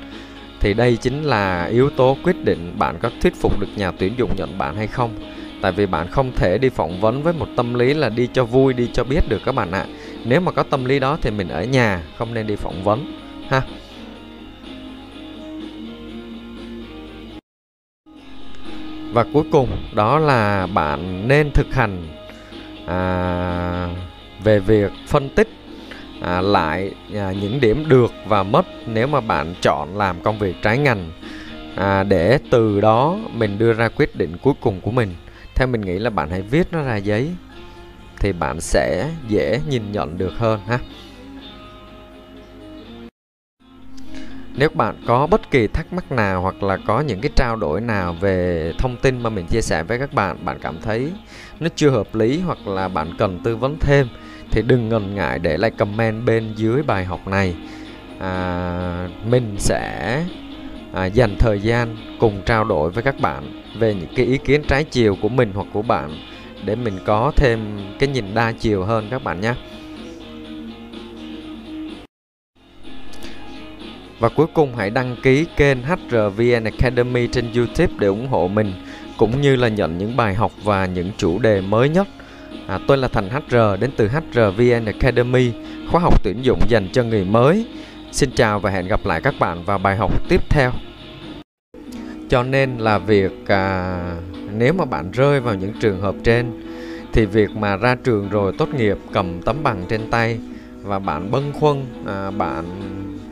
Thì 0.59 0.73
đây 0.73 0.97
chính 0.97 1.23
là 1.23 1.65
yếu 1.65 1.89
tố 1.89 2.17
quyết 2.23 2.43
định 2.43 2.75
bạn 2.79 2.99
có 3.01 3.11
thuyết 3.21 3.35
phục 3.35 3.59
được 3.59 3.67
nhà 3.75 3.91
tuyển 3.91 4.13
dụng 4.17 4.31
nhận 4.37 4.57
bạn 4.57 4.75
hay 4.75 4.87
không. 4.87 5.15
Tại 5.61 5.71
vì 5.71 5.85
bạn 5.85 6.07
không 6.07 6.31
thể 6.35 6.57
đi 6.57 6.69
phỏng 6.69 7.01
vấn 7.01 7.23
với 7.23 7.33
một 7.33 7.47
tâm 7.55 7.73
lý 7.73 7.93
là 7.93 8.09
đi 8.09 8.27
cho 8.33 8.45
vui 8.45 8.73
đi 8.73 8.89
cho 8.93 9.03
biết 9.03 9.29
được 9.29 9.41
các 9.45 9.55
bạn 9.55 9.71
ạ. 9.71 9.85
Nếu 10.25 10.41
mà 10.41 10.51
có 10.51 10.63
tâm 10.63 10.85
lý 10.85 10.99
đó 10.99 11.17
thì 11.21 11.31
mình 11.31 11.49
ở 11.49 11.63
nhà 11.63 12.03
không 12.17 12.33
nên 12.33 12.47
đi 12.47 12.55
phỏng 12.55 12.83
vấn 12.83 13.13
ha. 13.49 13.61
Và 19.13 19.25
cuối 19.33 19.43
cùng 19.51 19.69
đó 19.93 20.19
là 20.19 20.67
bạn 20.67 21.27
nên 21.27 21.51
thực 21.51 21.73
hành 21.73 22.07
à, 22.87 23.89
về 24.43 24.59
việc 24.59 24.91
phân 25.07 25.29
tích 25.29 25.47
à, 26.21 26.41
lại 26.41 26.91
à, 27.15 27.33
những 27.41 27.59
điểm 27.61 27.89
được 27.89 28.11
và 28.27 28.43
mất 28.43 28.65
nếu 28.85 29.07
mà 29.07 29.21
bạn 29.21 29.55
chọn 29.61 29.97
làm 29.97 30.21
công 30.21 30.39
việc 30.39 30.55
trái 30.61 30.77
ngành. 30.77 31.11
À, 31.75 32.03
để 32.03 32.39
từ 32.51 32.81
đó 32.81 33.17
mình 33.33 33.57
đưa 33.57 33.73
ra 33.73 33.89
quyết 33.89 34.15
định 34.15 34.37
cuối 34.41 34.53
cùng 34.61 34.81
của 34.81 34.91
mình. 34.91 35.15
Theo 35.55 35.67
mình 35.67 35.81
nghĩ 35.81 35.99
là 35.99 36.09
bạn 36.09 36.29
hãy 36.29 36.41
viết 36.41 36.67
nó 36.71 36.83
ra 36.83 36.95
giấy 36.95 37.29
thì 38.19 38.33
bạn 38.33 38.61
sẽ 38.61 39.09
dễ 39.27 39.61
nhìn 39.69 39.91
nhận 39.91 40.17
được 40.17 40.33
hơn 40.37 40.59
ha. 40.67 40.79
Nếu 44.55 44.69
bạn 44.73 44.95
có 45.07 45.27
bất 45.27 45.51
kỳ 45.51 45.67
thắc 45.67 45.93
mắc 45.93 46.11
nào 46.11 46.41
hoặc 46.41 46.63
là 46.63 46.77
có 46.87 47.01
những 47.01 47.21
cái 47.21 47.31
trao 47.35 47.55
đổi 47.55 47.81
nào 47.81 48.15
về 48.19 48.71
thông 48.77 48.97
tin 48.97 49.23
mà 49.23 49.29
mình 49.29 49.45
chia 49.45 49.61
sẻ 49.61 49.83
với 49.83 49.99
các 49.99 50.13
bạn 50.13 50.45
bạn 50.45 50.57
cảm 50.61 50.81
thấy 50.81 51.11
nó 51.59 51.67
chưa 51.75 51.89
hợp 51.89 52.15
lý 52.15 52.39
hoặc 52.39 52.67
là 52.67 52.87
bạn 52.87 53.13
cần 53.17 53.39
tư 53.43 53.55
vấn 53.55 53.79
thêm 53.79 54.07
thì 54.51 54.61
đừng 54.61 54.89
ngần 54.89 55.15
ngại 55.15 55.39
để 55.39 55.57
lại 55.57 55.71
comment 55.71 56.25
bên 56.25 56.53
dưới 56.55 56.83
bài 56.83 57.05
học 57.05 57.27
này 57.27 57.55
à, 58.19 59.09
mình 59.25 59.55
sẽ 59.57 60.23
à, 60.93 61.05
dành 61.05 61.35
thời 61.39 61.61
gian 61.61 61.95
cùng 62.19 62.41
trao 62.45 62.63
đổi 62.63 62.91
với 62.91 63.03
các 63.03 63.19
bạn 63.19 63.61
về 63.79 63.93
những 63.93 64.09
cái 64.15 64.25
ý 64.25 64.37
kiến 64.37 64.61
trái 64.67 64.83
chiều 64.83 65.17
của 65.21 65.29
mình 65.29 65.51
hoặc 65.55 65.67
của 65.73 65.81
bạn 65.81 66.09
để 66.65 66.75
mình 66.75 66.99
có 67.05 67.31
thêm 67.35 67.59
cái 67.99 68.09
nhìn 68.09 68.33
đa 68.33 68.51
chiều 68.51 68.83
hơn 68.83 69.07
các 69.11 69.23
bạn 69.23 69.41
nhé. 69.41 69.53
Và 74.19 74.29
cuối 74.29 74.47
cùng 74.53 74.75
hãy 74.75 74.89
đăng 74.89 75.15
ký 75.23 75.45
kênh 75.57 75.77
HRVN 75.83 76.63
Academy 76.63 77.27
trên 77.27 77.53
YouTube 77.55 77.93
để 77.99 78.07
ủng 78.07 78.27
hộ 78.27 78.47
mình 78.47 78.73
cũng 79.17 79.41
như 79.41 79.55
là 79.55 79.67
nhận 79.67 79.97
những 79.97 80.17
bài 80.17 80.33
học 80.33 80.51
và 80.63 80.85
những 80.85 81.11
chủ 81.17 81.39
đề 81.39 81.61
mới 81.61 81.89
nhất 81.89 82.07
À, 82.67 82.79
tôi 82.87 82.97
là 82.97 83.07
Thành 83.07 83.29
HR 83.29 83.55
đến 83.79 83.91
từ 83.97 84.07
HRVN 84.07 84.85
Academy, 84.85 85.51
khóa 85.91 86.01
học 86.01 86.23
tuyển 86.23 86.45
dụng 86.45 86.59
dành 86.69 86.87
cho 86.93 87.03
người 87.03 87.25
mới. 87.25 87.65
Xin 88.11 88.29
chào 88.35 88.59
và 88.59 88.69
hẹn 88.69 88.87
gặp 88.87 88.99
lại 89.05 89.21
các 89.21 89.33
bạn 89.39 89.63
vào 89.65 89.77
bài 89.77 89.97
học 89.97 90.29
tiếp 90.29 90.41
theo. 90.49 90.71
Cho 92.29 92.43
nên 92.43 92.77
là 92.77 92.97
việc 92.97 93.31
à, 93.47 93.95
nếu 94.57 94.73
mà 94.73 94.85
bạn 94.85 95.11
rơi 95.11 95.39
vào 95.39 95.55
những 95.55 95.73
trường 95.79 96.01
hợp 96.01 96.15
trên 96.23 96.51
thì 97.13 97.25
việc 97.25 97.49
mà 97.55 97.75
ra 97.75 97.95
trường 97.95 98.29
rồi 98.29 98.53
tốt 98.57 98.73
nghiệp 98.73 98.97
cầm 99.13 99.41
tấm 99.41 99.63
bằng 99.63 99.85
trên 99.89 100.11
tay 100.11 100.39
và 100.81 100.99
bạn 100.99 101.31
bâng 101.31 101.53
khuâng, 101.53 101.85
à, 102.05 102.31
bạn 102.31 102.65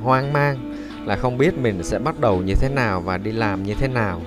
hoang 0.02 0.34
mang 0.34 0.58
là 1.06 1.16
không 1.16 1.38
biết 1.38 1.58
mình 1.58 1.84
sẽ 1.84 2.00
bắt 2.00 2.20
đầu 2.20 2.42
như 2.42 2.54
thế 2.56 2.70
nào 2.70 3.02
và 3.02 3.18
đi 3.18 3.32
làm 3.32 3.64
như 3.64 3.74
thế 3.74 3.88
nào 3.88 4.22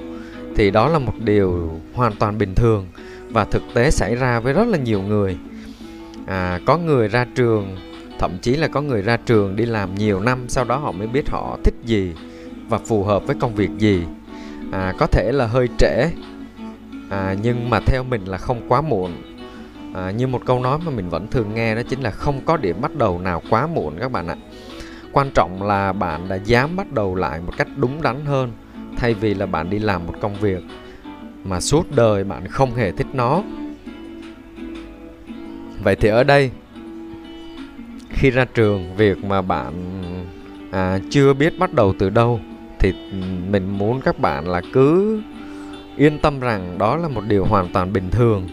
thì 0.57 0.71
đó 0.71 0.89
là 0.89 0.99
một 0.99 1.15
điều 1.19 1.81
hoàn 1.95 2.13
toàn 2.13 2.39
bình 2.39 2.55
thường 2.55 2.87
và 3.31 3.45
thực 3.45 3.63
tế 3.75 3.91
xảy 3.91 4.15
ra 4.15 4.41
với 4.41 4.53
rất 4.53 4.69
là 4.69 4.79
nhiều 4.79 5.03
người. 5.03 5.39
À, 6.27 6.61
có 6.67 6.79
người 6.79 7.09
ra 7.09 7.27
trường 7.35 7.77
thậm 8.19 8.39
chí 8.43 8.57
là 8.57 8.69
có 8.69 8.81
người 8.81 9.03
ra 9.03 9.17
trường 9.17 9.57
đi 9.57 9.67
làm 9.67 9.95
nhiều 9.95 10.21
năm 10.21 10.49
sau 10.49 10.65
đó 10.65 10.77
họ 10.77 10.93
mới 10.93 11.07
biết 11.07 11.31
họ 11.31 11.59
thích 11.65 11.75
gì 11.85 12.13
và 12.69 12.79
phù 12.79 13.05
hợp 13.05 13.27
với 13.27 13.37
công 13.41 13.55
việc 13.55 13.71
gì. 13.79 14.03
À, 14.73 14.93
có 14.99 15.07
thể 15.07 15.33
là 15.33 15.47
hơi 15.47 15.69
trễ 15.79 16.11
à, 17.11 17.35
nhưng 17.43 17.71
mà 17.71 17.81
theo 17.87 18.05
mình 18.05 18.25
là 18.25 18.39
không 18.39 18.61
quá 18.69 18.81
muộn. 18.81 19.13
À, 19.95 20.11
như 20.11 20.27
một 20.27 20.43
câu 20.47 20.61
nói 20.61 20.79
mà 20.87 20.91
mình 20.91 21.09
vẫn 21.09 21.27
thường 21.29 21.55
nghe 21.55 21.75
đó 21.75 21.83
chính 21.89 22.01
là 22.01 22.11
không 22.11 22.41
có 22.45 22.57
điểm 22.57 22.81
bắt 22.81 22.97
đầu 22.97 23.19
nào 23.19 23.43
quá 23.51 23.67
muộn 23.67 23.99
các 24.01 24.13
bạn 24.13 24.27
ạ. 24.27 24.37
Quan 25.13 25.31
trọng 25.31 25.63
là 25.63 25.93
bạn 25.93 26.29
đã 26.29 26.37
dám 26.37 26.77
bắt 26.77 26.93
đầu 26.93 27.15
lại 27.15 27.41
một 27.47 27.53
cách 27.57 27.69
đúng 27.77 28.03
đắn 28.03 28.25
hơn 28.25 28.53
thay 28.97 29.15
vì 29.15 29.35
là 29.35 29.47
bạn 29.47 29.71
đi 29.71 29.79
làm 29.79 30.07
một 30.07 30.15
công 30.21 30.35
việc 30.41 30.63
mà 31.45 31.61
suốt 31.61 31.97
đời 31.97 32.25
bạn 32.25 32.47
không 32.47 32.75
hề 32.75 32.93
thích 32.93 33.07
nó. 33.13 33.43
Vậy 35.83 35.97
thì 35.97 36.09
ở 36.09 36.25
đây 36.25 36.51
khi 38.11 38.31
ra 38.31 38.45
trường 38.45 38.97
việc 38.97 39.25
mà 39.25 39.43
bạn 39.43 39.73
à, 40.71 40.99
chưa 41.11 41.35
biết 41.35 41.59
bắt 41.59 41.73
đầu 41.73 41.95
từ 41.99 42.11
đâu 42.11 42.41
thì 42.79 42.93
mình 43.51 43.79
muốn 43.79 44.01
các 44.01 44.19
bạn 44.19 44.49
là 44.49 44.63
cứ 44.73 45.21
yên 45.97 46.19
tâm 46.19 46.41
rằng 46.41 46.79
đó 46.79 46.97
là 46.97 47.09
một 47.09 47.23
điều 47.29 47.45
hoàn 47.45 47.69
toàn 47.73 47.93
bình 47.93 48.11
thường. 48.11 48.49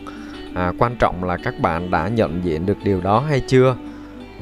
À, 0.53 0.73
quan 0.77 0.95
trọng 0.95 1.23
là 1.23 1.37
các 1.37 1.59
bạn 1.59 1.91
đã 1.91 2.07
nhận 2.07 2.41
diện 2.43 2.65
được 2.65 2.77
điều 2.83 3.01
đó 3.01 3.19
hay 3.19 3.41
chưa? 3.47 3.75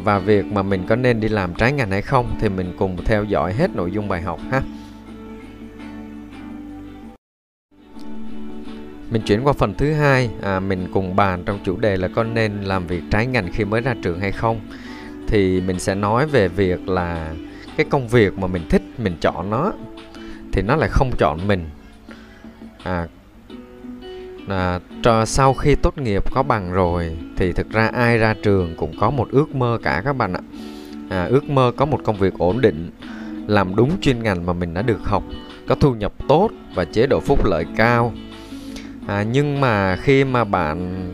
Và 0.03 0.19
việc 0.19 0.45
mà 0.45 0.63
mình 0.63 0.85
có 0.87 0.95
nên 0.95 1.19
đi 1.19 1.27
làm 1.27 1.53
trái 1.53 1.71
ngành 1.71 1.91
hay 1.91 2.01
không 2.01 2.35
thì 2.39 2.49
mình 2.49 2.73
cùng 2.77 2.97
theo 3.05 3.23
dõi 3.23 3.53
hết 3.53 3.75
nội 3.75 3.91
dung 3.91 4.07
bài 4.07 4.21
học 4.21 4.39
ha. 4.51 4.61
Mình 9.09 9.21
chuyển 9.21 9.43
qua 9.43 9.53
phần 9.53 9.73
thứ 9.73 9.93
hai, 9.93 10.29
à, 10.41 10.59
mình 10.59 10.87
cùng 10.93 11.15
bàn 11.15 11.43
trong 11.45 11.59
chủ 11.63 11.77
đề 11.77 11.97
là 11.97 12.07
có 12.07 12.23
nên 12.23 12.61
làm 12.61 12.87
việc 12.87 13.03
trái 13.11 13.27
ngành 13.27 13.51
khi 13.53 13.65
mới 13.65 13.81
ra 13.81 13.95
trường 14.01 14.19
hay 14.19 14.31
không. 14.31 14.59
Thì 15.27 15.61
mình 15.61 15.79
sẽ 15.79 15.95
nói 15.95 16.27
về 16.27 16.47
việc 16.47 16.89
là 16.89 17.33
cái 17.77 17.85
công 17.89 18.07
việc 18.07 18.39
mà 18.39 18.47
mình 18.47 18.69
thích 18.69 18.81
mình 18.97 19.17
chọn 19.21 19.49
nó 19.49 19.73
thì 20.51 20.61
nó 20.61 20.75
lại 20.75 20.89
không 20.91 21.11
chọn 21.17 21.47
mình. 21.47 21.69
À, 22.83 23.07
à, 24.47 24.79
cho 25.03 25.25
sau 25.25 25.53
khi 25.53 25.75
tốt 25.75 25.97
nghiệp 25.97 26.33
có 26.33 26.43
bằng 26.43 26.71
rồi 26.71 27.17
thì 27.35 27.51
thực 27.51 27.69
ra 27.69 27.87
ai 27.87 28.17
ra 28.17 28.35
trường 28.43 28.75
cũng 28.77 28.93
có 28.99 29.09
một 29.09 29.27
ước 29.31 29.55
mơ 29.55 29.77
cả 29.83 30.01
các 30.05 30.13
bạn 30.13 30.33
ạ. 30.33 30.41
À, 31.09 31.25
ước 31.25 31.49
mơ 31.49 31.71
có 31.77 31.85
một 31.85 31.99
công 32.03 32.17
việc 32.17 32.33
ổn 32.37 32.61
định, 32.61 32.91
làm 33.47 33.75
đúng 33.75 34.01
chuyên 34.01 34.23
ngành 34.23 34.45
mà 34.45 34.53
mình 34.53 34.73
đã 34.73 34.81
được 34.81 34.99
học, 35.03 35.23
có 35.67 35.75
thu 35.75 35.95
nhập 35.95 36.13
tốt 36.27 36.49
và 36.75 36.85
chế 36.85 37.07
độ 37.07 37.19
phúc 37.19 37.45
lợi 37.45 37.65
cao 37.75 38.13
à, 39.07 39.23
nhưng 39.23 39.61
mà 39.61 39.95
khi 39.95 40.23
mà 40.23 40.43
bạn 40.43 41.09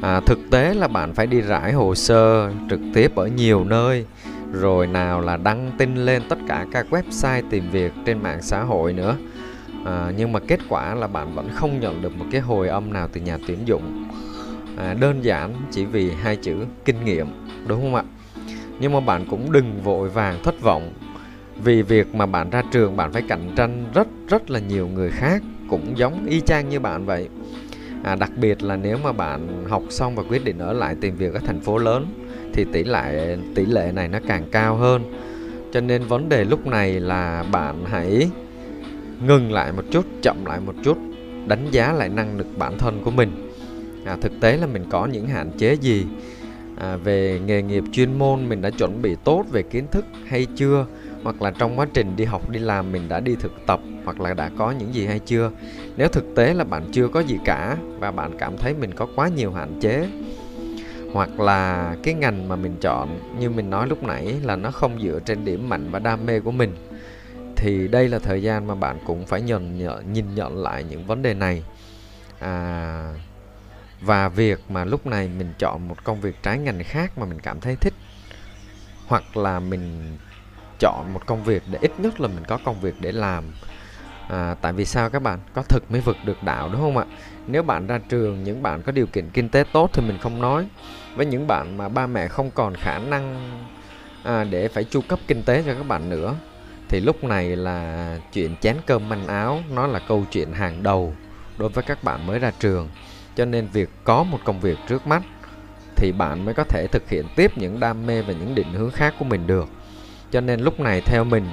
à, 0.00 0.20
thực 0.20 0.38
tế 0.50 0.74
là 0.74 0.88
bạn 0.88 1.14
phải 1.14 1.26
đi 1.26 1.40
rải 1.40 1.72
hồ 1.72 1.94
sơ 1.94 2.50
trực 2.70 2.80
tiếp 2.94 3.14
ở 3.14 3.26
nhiều 3.26 3.64
nơi 3.64 4.06
rồi 4.52 4.86
nào 4.86 5.20
là 5.20 5.36
đăng 5.36 5.70
tin 5.78 5.94
lên 5.94 6.22
tất 6.28 6.38
cả 6.48 6.66
các 6.72 6.86
website 6.90 7.42
tìm 7.50 7.70
việc 7.70 7.92
trên 8.06 8.22
mạng 8.22 8.42
xã 8.42 8.62
hội 8.62 8.92
nữa. 8.92 9.16
À, 9.84 10.12
nhưng 10.16 10.32
mà 10.32 10.40
kết 10.40 10.60
quả 10.68 10.94
là 10.94 11.06
bạn 11.06 11.34
vẫn 11.34 11.48
không 11.54 11.80
nhận 11.80 12.02
được 12.02 12.16
một 12.16 12.24
cái 12.30 12.40
hồi 12.40 12.68
âm 12.68 12.92
nào 12.92 13.08
từ 13.12 13.20
nhà 13.20 13.38
tuyển 13.46 13.58
dụng. 13.64 14.08
À, 14.76 14.94
đơn 14.94 15.24
giản 15.24 15.54
chỉ 15.70 15.84
vì 15.84 16.10
hai 16.10 16.36
chữ 16.36 16.56
kinh 16.84 17.04
nghiệm 17.04 17.26
đúng 17.66 17.80
không 17.80 17.94
ạ? 17.94 18.02
Nhưng 18.80 18.92
mà 18.92 19.00
bạn 19.00 19.26
cũng 19.30 19.52
đừng 19.52 19.82
vội 19.82 20.08
vàng 20.08 20.38
thất 20.44 20.60
vọng. 20.60 20.92
Vì 21.64 21.82
việc 21.82 22.14
mà 22.14 22.26
bạn 22.26 22.50
ra 22.50 22.62
trường 22.72 22.96
bạn 22.96 23.12
phải 23.12 23.22
cạnh 23.28 23.52
tranh 23.56 23.84
rất 23.94 24.08
rất 24.28 24.50
là 24.50 24.58
nhiều 24.58 24.88
người 24.88 25.10
khác 25.10 25.42
cũng 25.72 25.98
giống 25.98 26.26
y 26.26 26.40
chang 26.40 26.68
như 26.68 26.80
bạn 26.80 27.06
vậy. 27.06 27.28
À, 28.02 28.14
đặc 28.14 28.30
biệt 28.36 28.62
là 28.62 28.76
nếu 28.76 28.98
mà 29.04 29.12
bạn 29.12 29.64
học 29.68 29.82
xong 29.90 30.14
và 30.14 30.22
quyết 30.28 30.44
định 30.44 30.58
ở 30.58 30.72
lại 30.72 30.96
tìm 31.00 31.16
việc 31.16 31.34
ở 31.34 31.40
thành 31.46 31.60
phố 31.60 31.78
lớn 31.78 32.06
thì 32.52 32.64
tỷ 32.72 32.84
lệ 32.84 33.36
tỷ 33.54 33.66
lệ 33.66 33.92
này 33.94 34.08
nó 34.08 34.18
càng 34.28 34.44
cao 34.52 34.76
hơn. 34.76 35.02
Cho 35.72 35.80
nên 35.80 36.02
vấn 36.02 36.28
đề 36.28 36.44
lúc 36.44 36.66
này 36.66 37.00
là 37.00 37.44
bạn 37.52 37.84
hãy 37.84 38.30
ngừng 39.26 39.52
lại 39.52 39.72
một 39.72 39.84
chút 39.90 40.04
chậm 40.22 40.44
lại 40.44 40.60
một 40.60 40.74
chút 40.84 40.98
đánh 41.46 41.66
giá 41.70 41.92
lại 41.92 42.08
năng 42.08 42.38
lực 42.38 42.46
bản 42.58 42.78
thân 42.78 43.00
của 43.04 43.10
mình. 43.10 43.50
À, 44.04 44.16
thực 44.20 44.32
tế 44.40 44.56
là 44.56 44.66
mình 44.66 44.84
có 44.90 45.06
những 45.06 45.26
hạn 45.26 45.50
chế 45.58 45.74
gì? 45.74 46.06
À, 46.76 46.96
về 46.96 47.40
nghề 47.46 47.62
nghiệp 47.62 47.84
chuyên 47.92 48.18
môn 48.18 48.48
mình 48.48 48.62
đã 48.62 48.70
chuẩn 48.70 49.02
bị 49.02 49.16
tốt 49.24 49.44
về 49.50 49.62
kiến 49.62 49.86
thức 49.90 50.04
hay 50.26 50.46
chưa? 50.56 50.86
Hoặc 51.22 51.42
là 51.42 51.50
trong 51.50 51.78
quá 51.78 51.86
trình 51.94 52.16
đi 52.16 52.24
học 52.24 52.50
đi 52.50 52.58
làm 52.58 52.92
mình 52.92 53.08
đã 53.08 53.20
đi 53.20 53.36
thực 53.36 53.52
tập 53.66 53.80
hoặc 54.04 54.20
là 54.20 54.34
đã 54.34 54.50
có 54.58 54.70
những 54.70 54.94
gì 54.94 55.06
hay 55.06 55.18
chưa. 55.18 55.50
Nếu 55.96 56.08
thực 56.08 56.24
tế 56.36 56.54
là 56.54 56.64
bạn 56.64 56.84
chưa 56.92 57.08
có 57.08 57.20
gì 57.20 57.38
cả 57.44 57.76
và 57.98 58.10
bạn 58.10 58.38
cảm 58.38 58.56
thấy 58.56 58.74
mình 58.74 58.94
có 58.94 59.06
quá 59.16 59.28
nhiều 59.28 59.52
hạn 59.52 59.80
chế 59.80 60.08
hoặc 61.12 61.40
là 61.40 61.94
cái 62.02 62.14
ngành 62.14 62.48
mà 62.48 62.56
mình 62.56 62.76
chọn 62.80 63.18
như 63.38 63.50
mình 63.50 63.70
nói 63.70 63.86
lúc 63.86 64.02
nãy 64.02 64.34
là 64.42 64.56
nó 64.56 64.70
không 64.70 65.02
dựa 65.02 65.20
trên 65.24 65.44
điểm 65.44 65.68
mạnh 65.68 65.90
và 65.90 65.98
đam 65.98 66.26
mê 66.26 66.40
của 66.40 66.50
mình 66.50 66.74
thì 67.56 67.88
đây 67.88 68.08
là 68.08 68.18
thời 68.18 68.42
gian 68.42 68.66
mà 68.66 68.74
bạn 68.74 68.98
cũng 69.06 69.26
phải 69.26 69.42
nhìn 69.42 69.78
nhận, 69.78 70.12
nhìn 70.12 70.34
nhận 70.34 70.62
lại 70.62 70.84
những 70.84 71.06
vấn 71.06 71.22
đề 71.22 71.34
này. 71.34 71.62
À, 72.38 73.14
và 74.00 74.28
việc 74.28 74.60
mà 74.68 74.84
lúc 74.84 75.06
này 75.06 75.30
mình 75.38 75.52
chọn 75.58 75.88
một 75.88 76.04
công 76.04 76.20
việc 76.20 76.42
trái 76.42 76.58
ngành 76.58 76.82
khác 76.84 77.18
mà 77.18 77.26
mình 77.26 77.40
cảm 77.40 77.60
thấy 77.60 77.76
thích 77.76 77.94
hoặc 79.06 79.36
là 79.36 79.60
mình 79.60 80.16
chọn 80.82 81.14
một 81.14 81.26
công 81.26 81.44
việc 81.44 81.62
để 81.70 81.78
ít 81.82 81.92
nhất 81.98 82.20
là 82.20 82.28
mình 82.28 82.44
có 82.48 82.58
công 82.64 82.80
việc 82.80 82.94
để 83.00 83.12
làm. 83.12 83.44
À, 84.28 84.54
tại 84.60 84.72
vì 84.72 84.84
sao 84.84 85.10
các 85.10 85.22
bạn? 85.22 85.38
Có 85.54 85.62
thực 85.62 85.90
mới 85.90 86.00
vực 86.00 86.16
được 86.24 86.42
đạo 86.42 86.68
đúng 86.72 86.80
không 86.80 86.98
ạ? 86.98 87.04
Nếu 87.46 87.62
bạn 87.62 87.86
ra 87.86 87.98
trường 88.08 88.44
những 88.44 88.62
bạn 88.62 88.82
có 88.82 88.92
điều 88.92 89.06
kiện 89.06 89.30
kinh 89.30 89.48
tế 89.48 89.64
tốt 89.72 89.90
thì 89.92 90.02
mình 90.02 90.18
không 90.18 90.42
nói. 90.42 90.66
Với 91.16 91.26
những 91.26 91.46
bạn 91.46 91.76
mà 91.76 91.88
ba 91.88 92.06
mẹ 92.06 92.28
không 92.28 92.50
còn 92.50 92.74
khả 92.74 92.98
năng 92.98 93.50
à, 94.22 94.44
để 94.44 94.68
phải 94.68 94.84
chu 94.84 95.00
cấp 95.08 95.18
kinh 95.26 95.42
tế 95.42 95.62
cho 95.66 95.74
các 95.74 95.86
bạn 95.88 96.08
nữa 96.08 96.34
thì 96.88 97.00
lúc 97.00 97.24
này 97.24 97.56
là 97.56 98.18
chuyện 98.32 98.56
chén 98.56 98.76
cơm 98.86 99.08
manh 99.08 99.26
áo 99.26 99.62
nó 99.74 99.86
là 99.86 100.00
câu 100.08 100.24
chuyện 100.30 100.52
hàng 100.52 100.82
đầu 100.82 101.14
đối 101.58 101.68
với 101.68 101.84
các 101.84 102.04
bạn 102.04 102.26
mới 102.26 102.38
ra 102.38 102.52
trường. 102.58 102.88
Cho 103.36 103.44
nên 103.44 103.68
việc 103.72 103.90
có 104.04 104.22
một 104.22 104.38
công 104.44 104.60
việc 104.60 104.78
trước 104.88 105.06
mắt 105.06 105.22
thì 105.96 106.12
bạn 106.12 106.44
mới 106.44 106.54
có 106.54 106.64
thể 106.64 106.86
thực 106.92 107.08
hiện 107.08 107.26
tiếp 107.36 107.58
những 107.58 107.80
đam 107.80 108.06
mê 108.06 108.22
và 108.22 108.32
những 108.32 108.54
định 108.54 108.72
hướng 108.72 108.90
khác 108.90 109.14
của 109.18 109.24
mình 109.24 109.46
được 109.46 109.68
cho 110.32 110.40
nên 110.40 110.60
lúc 110.60 110.80
này 110.80 111.00
theo 111.00 111.24
mình 111.24 111.48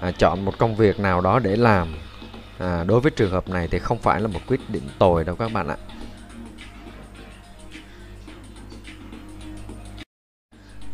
à, 0.00 0.10
chọn 0.10 0.44
một 0.44 0.58
công 0.58 0.76
việc 0.76 1.00
nào 1.00 1.20
đó 1.20 1.38
để 1.38 1.56
làm. 1.56 1.94
À, 2.58 2.84
đối 2.84 3.00
với 3.00 3.10
trường 3.10 3.30
hợp 3.30 3.48
này 3.48 3.68
thì 3.68 3.78
không 3.78 3.98
phải 3.98 4.20
là 4.20 4.28
một 4.28 4.40
quyết 4.46 4.60
định 4.68 4.82
tồi 4.98 5.24
đâu 5.24 5.36
các 5.36 5.52
bạn 5.52 5.68
ạ. 5.68 5.76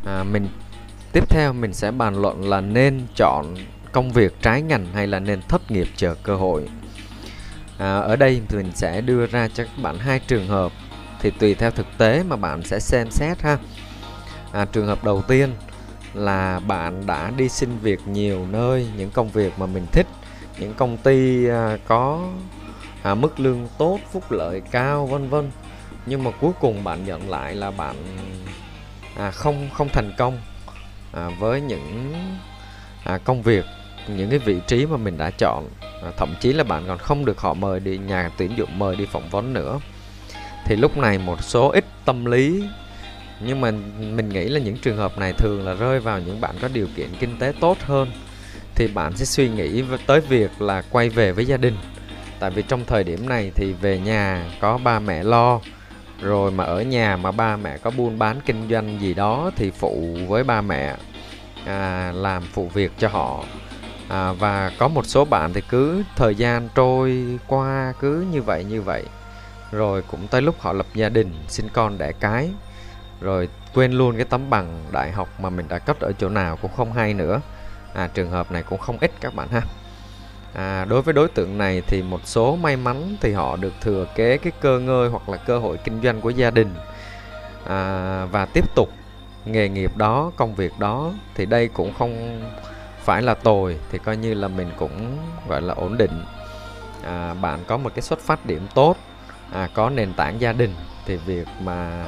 À, 0.05 0.25
mình 0.25 0.49
tiếp 1.13 1.31
theo 1.31 1.53
mình 1.53 1.73
sẽ 1.73 1.91
bàn 1.91 2.23
luận 2.23 2.49
là 2.49 2.61
nên 2.61 3.07
chọn 3.15 3.55
công 3.93 4.13
việc 4.13 4.43
trái 4.43 4.63
ngành 4.63 4.87
hay 4.95 5.07
là 5.07 5.19
nên 5.19 5.43
thất 5.43 5.71
nghiệp 5.71 5.89
chờ 5.97 6.15
cơ 6.23 6.37
hội. 6.37 6.69
À, 7.79 7.99
ở 7.99 8.17
đây 8.17 8.43
mình 8.51 8.73
sẽ 8.75 9.01
đưa 9.01 9.27
ra 9.27 9.49
cho 9.49 9.65
các 9.65 9.83
bạn 9.83 9.99
hai 9.99 10.21
trường 10.27 10.49
hợp 10.49 10.73
thì 11.21 11.31
tùy 11.31 11.55
theo 11.55 11.71
thực 11.71 11.87
tế 11.99 12.23
mà 12.23 12.37
bạn 12.37 12.63
sẽ 12.63 12.81
xem 12.81 13.11
xét 13.11 13.43
ha. 13.43 13.59
À, 14.53 14.65
trường 14.73 14.87
hợp 14.87 15.05
đầu 15.05 15.23
tiên 15.29 15.51
là 16.15 16.61
bạn 16.61 17.07
đã 17.07 17.33
đi 17.37 17.49
xin 17.49 17.79
việc 17.79 18.01
nhiều 18.09 18.47
nơi 18.51 18.87
những 18.97 19.11
công 19.11 19.29
việc 19.29 19.59
mà 19.59 19.67
mình 19.67 19.87
thích 19.93 20.07
những 20.59 20.75
công 20.75 20.97
ty 20.97 21.49
à, 21.49 21.79
có 21.87 22.29
à, 23.03 23.15
mức 23.15 23.41
lương 23.41 23.69
tốt 23.79 23.99
phúc 24.13 24.33
lợi 24.33 24.63
cao 24.71 25.07
vân 25.07 25.29
vân. 25.29 25.51
Nhưng 26.07 26.25
mà 26.25 26.31
cuối 26.41 26.53
cùng 26.61 26.85
bạn 26.85 27.05
nhận 27.05 27.31
lại 27.31 27.55
là 27.55 27.71
bạn 27.71 27.97
à, 29.17 29.31
không 29.31 29.69
không 29.75 29.89
thành 29.89 30.13
công 30.19 30.41
à, 31.13 31.31
với 31.39 31.61
những 31.61 32.15
à, 33.05 33.19
công 33.19 33.43
việc 33.43 33.65
những 34.09 34.31
cái 34.31 34.39
vị 34.39 34.61
trí 34.67 34.87
mà 34.87 34.97
mình 34.97 35.19
đã 35.19 35.31
chọn. 35.31 35.69
À, 36.03 36.11
thậm 36.17 36.35
chí 36.41 36.53
là 36.53 36.65
bạn 36.65 36.85
còn 36.87 36.99
không 36.99 37.25
được 37.25 37.41
họ 37.41 37.55
mời 37.55 37.81
đi 37.81 37.99
nhà 37.99 38.31
tuyển 38.39 38.53
dụng 38.57 38.79
mời 38.79 38.97
đi 38.97 39.07
phỏng 39.07 39.29
vấn 39.31 39.53
nữa. 39.53 39.79
Thì 40.65 40.77
lúc 40.77 40.97
này 40.97 41.19
một 41.19 41.43
số 41.43 41.69
ít 41.69 41.85
tâm 42.05 42.25
lý 42.25 42.65
nhưng 43.41 43.61
mà 43.61 43.71
mình 43.99 44.29
nghĩ 44.29 44.49
là 44.49 44.61
những 44.61 44.77
trường 44.79 44.97
hợp 44.97 45.19
này 45.19 45.33
thường 45.33 45.67
là 45.67 45.75
rơi 45.75 46.01
vào 46.01 46.21
những 46.21 46.41
bạn 46.41 46.55
có 46.61 46.69
điều 46.69 46.87
kiện 46.97 47.09
kinh 47.21 47.39
tế 47.39 47.53
tốt 47.61 47.79
hơn. 47.81 48.11
Thì 48.75 48.89
bạn 48.89 49.17
sẽ 49.17 49.25
suy 49.25 49.49
nghĩ 49.49 49.85
tới 50.07 50.21
việc 50.21 50.63
là 50.63 50.83
quay 50.91 51.09
về 51.09 51.33
với 51.33 51.47
gia 51.47 51.57
đình. 51.57 51.77
Tại 52.41 52.51
vì 52.51 52.63
trong 52.63 52.85
thời 52.85 53.05
điểm 53.05 53.29
này 53.29 53.53
thì 53.55 53.73
về 53.73 53.99
nhà 53.99 54.51
có 54.61 54.79
ba 54.79 54.99
mẹ 54.99 55.23
lo 55.23 55.61
rồi 56.23 56.51
mà 56.51 56.65
ở 56.65 56.83
nhà 56.83 57.17
mà 57.17 57.33
ba 57.33 57.57
mẹ 57.57 57.79
có 57.79 57.91
buôn 57.91 58.19
bán 58.19 58.41
kinh 58.47 58.69
doanh 58.71 59.01
gì 59.01 59.15
đó 59.15 59.51
thì 59.57 59.71
phụ 59.71 60.17
với 60.29 60.45
ba 60.45 60.61
mẹ 60.61 60.97
à, 61.67 62.13
làm 62.15 62.43
phụ 62.53 62.69
việc 62.69 62.93
cho 62.99 63.09
họ. 63.09 63.45
À, 64.09 64.33
và 64.33 64.71
có 64.79 64.89
một 64.89 65.07
số 65.07 65.25
bạn 65.25 65.53
thì 65.53 65.61
cứ 65.69 66.03
thời 66.17 66.35
gian 66.35 66.69
trôi 66.75 67.39
qua 67.47 67.93
cứ 68.01 68.27
như 68.33 68.43
vậy 68.43 68.65
như 68.65 68.83
vậy. 68.83 69.05
Rồi 69.73 70.03
cũng 70.03 70.29
tới 70.29 70.43
lúc 70.43 70.61
họ 70.61 70.73
lập 70.73 70.87
gia 70.95 71.09
đình 71.09 71.33
sinh 71.49 71.69
con 71.73 71.99
đẻ 71.99 72.13
cái 72.21 72.51
rồi 73.21 73.49
quên 73.75 73.93
luôn 73.93 74.17
cái 74.17 74.25
tấm 74.25 74.51
bằng 74.51 74.85
đại 74.93 75.13
học 75.13 75.29
mà 75.41 75.51
mình 75.51 75.69
đã 75.69 75.79
cấp 75.79 76.01
ở 76.01 76.13
chỗ 76.19 76.29
nào 76.29 76.57
cũng 76.57 76.71
không 76.77 76.93
hay 76.93 77.15
nữa. 77.15 77.41
À, 77.95 78.09
trường 78.15 78.31
hợp 78.31 78.53
này 78.53 78.63
cũng 78.63 78.79
không 78.79 78.99
ít 79.01 79.13
các 79.21 79.35
bạn 79.35 79.49
ha. 79.49 79.63
À, 80.55 80.85
đối 80.85 81.03
với 81.03 81.15
đối 81.15 81.29
tượng 81.29 81.59
này 81.59 81.83
thì 81.87 82.03
một 82.03 82.21
số 82.25 82.57
may 82.57 82.77
mắn 82.77 83.17
thì 83.21 83.33
họ 83.33 83.57
được 83.57 83.73
thừa 83.81 84.07
kế 84.15 84.37
cái 84.37 84.53
cơ 84.61 84.79
ngơi 84.79 85.09
hoặc 85.09 85.29
là 85.29 85.37
cơ 85.37 85.59
hội 85.59 85.77
kinh 85.85 86.03
doanh 86.03 86.21
của 86.21 86.31
gia 86.31 86.51
đình. 86.51 86.75
À, 87.67 88.25
và 88.25 88.47
tiếp 88.47 88.65
tục 88.75 88.89
nghề 89.45 89.69
nghiệp 89.69 89.97
đó 89.97 90.33
công 90.37 90.55
việc 90.55 90.79
đó 90.79 91.13
thì 91.35 91.47
đây 91.47 91.69
cũng 91.69 91.95
không 91.99 92.43
phải 93.05 93.23
là 93.23 93.35
tồi 93.35 93.79
thì 93.91 93.99
coi 93.99 94.17
như 94.17 94.35
là 94.35 94.49
mình 94.49 94.71
cũng 94.79 95.19
gọi 95.49 95.63
là 95.63 95.75
ổn 95.75 95.97
định. 95.99 96.25
À, 97.05 97.35
bạn 97.35 97.59
có 97.67 97.77
một 97.77 97.91
cái 97.95 98.03
xuất 98.03 98.21
phát 98.21 98.47
điểm 98.47 98.67
tốt 98.75 98.97
à, 99.53 99.69
có 99.75 99.91
nền 99.91 100.13
tảng 100.13 100.41
gia 100.41 100.53
đình 100.53 100.75
thì 101.07 101.17
việc 101.17 101.49
mà 101.63 102.05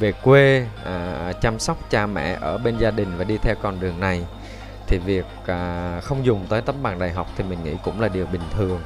về 0.00 0.12
quê 0.12 0.66
à, 0.84 1.32
chăm 1.40 1.58
sóc 1.58 1.90
cha 1.90 2.06
mẹ 2.06 2.38
ở 2.40 2.58
bên 2.58 2.78
gia 2.78 2.90
đình 2.90 3.16
và 3.16 3.24
đi 3.24 3.38
theo 3.38 3.54
con 3.62 3.80
đường 3.80 4.00
này 4.00 4.24
thì 4.86 4.98
việc 4.98 5.24
à, 5.46 6.00
không 6.00 6.24
dùng 6.24 6.46
tới 6.48 6.62
tấm 6.62 6.74
bằng 6.82 6.98
đại 6.98 7.10
học 7.10 7.26
thì 7.36 7.44
mình 7.44 7.64
nghĩ 7.64 7.72
cũng 7.84 8.00
là 8.00 8.08
điều 8.08 8.26
bình 8.26 8.42
thường. 8.54 8.80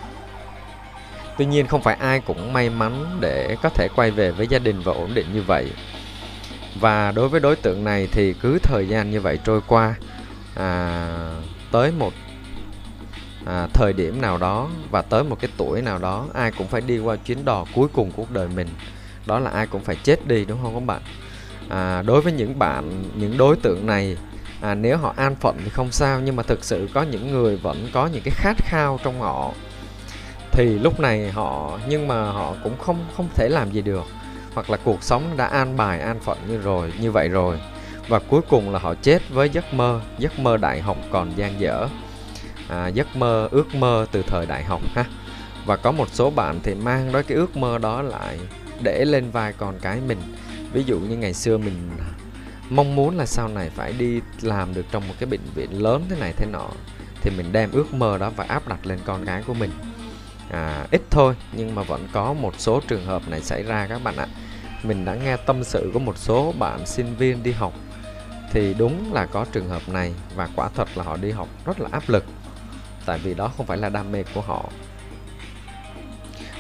Tuy 1.39 1.47
nhiên 1.47 1.67
không 1.67 1.83
phải 1.83 1.97
ai 2.01 2.21
cũng 2.21 2.53
may 2.53 2.71
mắn 2.71 3.19
để 3.21 3.57
có 3.63 3.69
thể 3.69 3.89
quay 3.97 4.11
về 4.11 4.31
với 4.31 4.47
gia 4.47 4.59
đình 4.59 4.81
và 4.81 4.93
ổn 4.93 5.15
định 5.15 5.27
như 5.33 5.43
vậy. 5.43 5.73
Và 6.81 7.13
đối 7.13 7.29
với 7.29 7.41
đối 7.41 7.57
tượng 7.57 7.85
này 7.85 8.09
thì 8.13 8.33
cứ 8.33 8.59
thời 8.63 8.89
gian 8.89 9.11
như 9.11 9.21
vậy 9.21 9.39
trôi 9.45 9.61
qua 9.67 9.95
à, 10.55 11.09
tới 11.73 11.93
một 11.99 12.13
à, 13.47 13.67
thời 13.75 13.93
điểm 13.93 14.21
nào 14.21 14.39
đó 14.39 14.69
và 14.91 15.03
tới 15.03 15.25
một 15.25 15.37
cái 15.41 15.51
tuổi 15.57 15.83
nào 15.83 15.99
đó 15.99 16.27
ai 16.35 16.53
cũng 16.53 16.67
phải 16.67 16.81
đi 16.81 16.99
qua 16.99 17.17
chuyến 17.17 17.45
đò 17.45 17.65
cuối 17.75 17.89
cùng 17.93 18.13
cuộc 18.17 18.31
đời 18.31 18.49
mình 18.57 18.69
đó 19.27 19.39
là 19.39 19.51
ai 19.51 19.67
cũng 19.67 19.85
phải 19.85 19.97
chết 20.05 20.27
đi 20.27 20.45
đúng 20.45 20.59
không 20.63 20.75
các 20.75 20.85
bạn? 20.87 21.03
À, 21.69 22.03
đối 22.03 22.21
với 22.21 22.33
những 22.33 22.59
bạn 22.59 23.05
những 23.15 23.39
đối 23.39 23.57
tượng 23.57 23.87
này 23.87 24.17
à, 24.61 24.75
nếu 24.75 24.97
họ 24.97 25.15
an 25.17 25.35
phận 25.35 25.57
thì 25.65 25.71
không 25.71 25.93
sao 25.93 26.21
nhưng 26.21 26.37
mà 26.37 26.43
thực 26.43 26.65
sự 26.65 26.89
có 26.95 27.03
những 27.03 27.33
người 27.33 27.57
vẫn 27.57 27.89
có 27.93 28.07
những 28.07 28.23
cái 28.25 28.35
khát 28.37 28.57
khao 28.59 29.01
trong 29.05 29.21
họ. 29.21 29.53
Thì 30.53 30.79
lúc 30.79 31.01
này 31.01 31.31
họ 31.31 31.79
nhưng 31.89 32.09
mà 32.09 32.31
họ 32.31 32.55
cũng 32.65 32.79
không 32.79 33.05
không 33.17 33.29
thể 33.35 33.49
làm 33.49 33.71
gì 33.71 33.83
được. 33.83 34.05
Hoặc 34.55 34.71
là 34.71 34.77
cuộc 34.85 35.03
sống 35.03 35.37
đã 35.37 35.47
an 35.47 35.77
bài 35.77 36.01
an 36.01 36.21
phận 36.21 36.39
như 36.49 36.57
rồi 36.57 36.93
như 37.01 37.11
vậy 37.11 37.29
rồi. 37.29 37.61
Và 38.09 38.19
cuối 38.19 38.41
cùng 38.49 38.73
là 38.73 38.79
họ 38.79 38.95
chết 38.95 39.23
với 39.31 39.49
giấc 39.49 39.75
mơ 39.75 40.01
giấc 40.19 40.39
mơ 40.39 40.57
đại 40.57 40.81
học 40.81 40.97
còn 41.11 41.33
dang 41.37 41.61
dở. 41.61 41.89
À, 42.69 42.89
giấc 42.89 43.17
mơ 43.17 43.49
ước 43.51 43.75
mơ 43.75 44.07
từ 44.13 44.23
thời 44.23 44.47
đại 44.47 44.65
học 44.65 44.81
ha. 44.95 45.05
Và 45.67 45.77
có 45.77 45.93
một 45.93 46.09
số 46.13 46.31
bạn 46.31 46.61
thì 46.63 46.75
mang 46.75 47.13
đó 47.13 47.23
cái 47.29 47.37
ước 47.37 47.57
mơ 47.57 47.79
đó 47.79 48.03
lại 48.03 48.39
để 48.83 49.05
lên 49.05 49.31
vai 49.31 49.53
con 49.53 49.79
cái 49.83 50.01
mình. 50.01 50.19
Ví 50.73 50.85
dụ 50.85 50.99
như 50.99 51.17
ngày 51.17 51.35
xưa 51.35 51.59
mình 51.59 51.91
mong 52.71 52.97
muốn 52.97 53.17
là 53.17 53.27
sau 53.27 53.49
này 53.49 53.71
phải 53.71 53.93
đi 53.99 54.21
làm 54.41 54.75
được 54.75 54.87
trong 54.91 55.09
một 55.09 55.15
cái 55.19 55.27
bệnh 55.27 55.41
viện 55.55 55.83
lớn 55.83 56.05
thế 56.11 56.17
này 56.21 56.33
thế 56.37 56.47
nọ 56.47 56.69
thì 57.21 57.31
mình 57.37 57.53
đem 57.53 57.73
ước 57.73 57.95
mơ 57.95 58.19
đó 58.19 58.31
và 58.37 58.45
áp 58.49 58.69
đặt 58.69 58.87
lên 58.87 58.99
con 59.05 59.25
cái 59.25 59.43
của 59.43 59.55
mình. 59.55 59.71
À, 60.51 60.87
ít 60.91 61.03
thôi 61.11 61.35
nhưng 61.53 61.75
mà 61.75 61.83
vẫn 61.83 62.09
có 62.13 62.33
một 62.33 62.55
số 62.59 62.81
trường 62.89 63.07
hợp 63.07 63.29
này 63.29 63.41
xảy 63.41 63.63
ra 63.63 63.87
các 63.87 64.05
bạn 64.05 64.17
ạ. 64.17 64.27
Mình 64.83 65.05
đã 65.05 65.15
nghe 65.15 65.37
tâm 65.37 65.65
sự 65.65 65.91
của 65.95 65.99
một 65.99 66.19
số 66.19 66.53
bạn 66.59 66.87
sinh 66.87 67.17
viên 67.17 67.43
đi 67.43 67.53
học 67.53 67.73
thì 68.53 68.75
đúng 68.75 69.13
là 69.13 69.27
có 69.27 69.47
trường 69.53 69.69
hợp 69.69 69.89
này 69.89 70.15
và 70.35 70.49
quả 70.57 70.69
thật 70.75 70.89
là 70.95 71.05
họ 71.05 71.17
đi 71.17 71.31
học 71.31 71.49
rất 71.65 71.81
là 71.81 71.89
áp 71.93 72.03
lực 72.09 72.25
tại 73.07 73.19
vì 73.19 73.35
đó 73.35 73.53
không 73.57 73.67
phải 73.67 73.79
là 73.79 73.89
đam 73.89 74.13
mê 74.13 74.25
của 74.35 74.41
họ. 74.41 74.71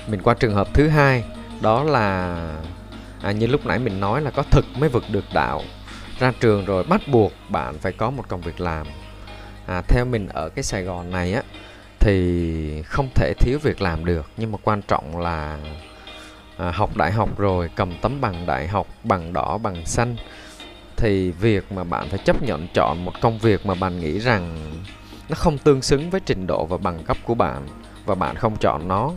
Mình 0.08 0.22
qua 0.22 0.34
trường 0.34 0.54
hợp 0.54 0.74
thứ 0.74 0.88
hai 0.88 1.24
đó 1.60 1.82
là 1.84 2.36
à, 3.22 3.32
như 3.32 3.46
lúc 3.46 3.66
nãy 3.66 3.78
mình 3.78 4.00
nói 4.00 4.20
là 4.20 4.30
có 4.30 4.42
thực 4.50 4.64
mới 4.78 4.88
vực 4.88 5.04
được 5.10 5.24
đạo. 5.34 5.62
Ra 6.18 6.32
trường 6.40 6.64
rồi 6.64 6.84
bắt 6.84 7.00
buộc 7.08 7.32
bạn 7.48 7.78
phải 7.78 7.92
có 7.92 8.10
một 8.10 8.28
công 8.28 8.40
việc 8.40 8.60
làm. 8.60 8.86
À, 9.66 9.82
theo 9.88 10.04
mình 10.04 10.28
ở 10.28 10.48
cái 10.48 10.62
sài 10.62 10.82
gòn 10.82 11.10
này 11.10 11.32
á 11.32 11.42
thì 12.00 12.82
không 12.82 13.08
thể 13.14 13.32
thiếu 13.40 13.58
việc 13.62 13.80
làm 13.80 14.04
được. 14.04 14.26
Nhưng 14.36 14.52
mà 14.52 14.58
quan 14.62 14.82
trọng 14.82 15.18
là 15.18 15.58
à, 16.56 16.70
học 16.70 16.96
đại 16.96 17.12
học 17.12 17.38
rồi 17.38 17.70
cầm 17.76 17.92
tấm 18.02 18.20
bằng 18.20 18.46
đại 18.46 18.68
học 18.68 18.86
bằng 19.04 19.32
đỏ 19.32 19.58
bằng 19.58 19.86
xanh. 19.86 20.16
Thì 20.96 21.30
việc 21.30 21.72
mà 21.72 21.84
bạn 21.84 22.08
phải 22.08 22.18
chấp 22.18 22.42
nhận 22.42 22.68
chọn 22.74 23.04
một 23.04 23.12
công 23.20 23.38
việc 23.38 23.66
mà 23.66 23.74
bạn 23.74 24.00
nghĩ 24.00 24.18
rằng 24.18 24.72
nó 25.28 25.34
không 25.34 25.58
tương 25.58 25.82
xứng 25.82 26.10
với 26.10 26.20
trình 26.26 26.46
độ 26.46 26.66
và 26.66 26.76
bằng 26.76 27.04
cấp 27.04 27.16
của 27.24 27.34
bạn 27.34 27.66
và 28.06 28.14
bạn 28.14 28.36
không 28.36 28.56
chọn 28.56 28.88
nó. 28.88 29.12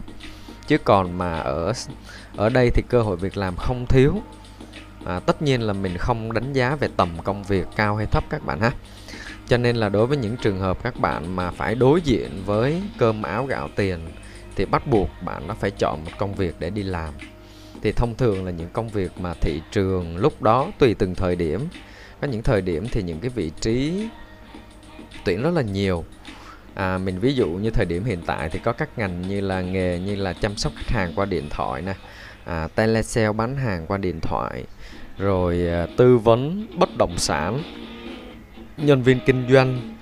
Chứ 0.67 0.77
còn 0.77 1.17
mà 1.17 1.39
ở 1.39 1.73
ở 2.37 2.49
đây 2.49 2.71
thì 2.73 2.83
cơ 2.89 3.01
hội 3.01 3.17
việc 3.17 3.37
làm 3.37 3.55
không 3.55 3.85
thiếu. 3.85 4.21
À, 5.05 5.19
tất 5.19 5.41
nhiên 5.41 5.61
là 5.61 5.73
mình 5.73 5.97
không 5.97 6.33
đánh 6.33 6.53
giá 6.53 6.75
về 6.75 6.87
tầm 6.97 7.09
công 7.23 7.43
việc 7.43 7.67
cao 7.75 7.95
hay 7.95 8.05
thấp 8.05 8.23
các 8.29 8.45
bạn 8.45 8.61
ha. 8.61 8.71
Cho 9.47 9.57
nên 9.57 9.75
là 9.75 9.89
đối 9.89 10.07
với 10.07 10.17
những 10.17 10.37
trường 10.37 10.59
hợp 10.59 10.83
các 10.83 10.99
bạn 10.99 11.35
mà 11.35 11.51
phải 11.51 11.75
đối 11.75 12.01
diện 12.01 12.29
với 12.45 12.81
cơm 12.97 13.23
áo 13.23 13.45
gạo 13.45 13.69
tiền 13.75 13.99
thì 14.55 14.65
bắt 14.65 14.87
buộc 14.87 15.09
bạn 15.25 15.47
nó 15.47 15.53
phải 15.53 15.71
chọn 15.71 16.05
một 16.05 16.11
công 16.17 16.35
việc 16.35 16.55
để 16.59 16.69
đi 16.69 16.83
làm. 16.83 17.13
Thì 17.81 17.91
thông 17.91 18.15
thường 18.15 18.45
là 18.45 18.51
những 18.51 18.69
công 18.73 18.89
việc 18.89 19.11
mà 19.19 19.33
thị 19.41 19.61
trường 19.71 20.17
lúc 20.17 20.41
đó 20.41 20.71
tùy 20.79 20.93
từng 20.93 21.15
thời 21.15 21.35
điểm. 21.35 21.67
Có 22.21 22.27
những 22.27 22.43
thời 22.43 22.61
điểm 22.61 22.87
thì 22.91 23.03
những 23.03 23.19
cái 23.19 23.29
vị 23.29 23.51
trí 23.61 24.07
tuyển 25.25 25.41
rất 25.41 25.53
là 25.53 25.61
nhiều. 25.61 26.05
À, 26.73 26.97
mình 26.97 27.19
ví 27.19 27.33
dụ 27.35 27.47
như 27.47 27.69
thời 27.69 27.85
điểm 27.85 28.03
hiện 28.03 28.21
tại 28.25 28.49
thì 28.49 28.59
có 28.59 28.73
các 28.73 28.89
ngành 28.97 29.21
như 29.21 29.41
là 29.41 29.61
nghề 29.61 29.99
như 29.99 30.15
là 30.15 30.33
chăm 30.33 30.57
sóc 30.57 30.73
khách 30.75 30.91
hàng 30.91 31.11
qua 31.15 31.25
điện 31.25 31.47
thoại 31.49 31.81
nè 31.81 31.93
à, 32.47 32.67
telesale 32.75 33.33
bán 33.33 33.55
hàng 33.55 33.85
qua 33.87 33.97
điện 33.97 34.19
thoại 34.21 34.63
rồi 35.17 35.67
à, 35.67 35.87
tư 35.97 36.17
vấn 36.17 36.67
bất 36.75 36.97
động 36.97 37.17
sản 37.17 37.63
nhân 38.77 39.01
viên 39.03 39.19
kinh 39.25 39.47
doanh 39.49 39.95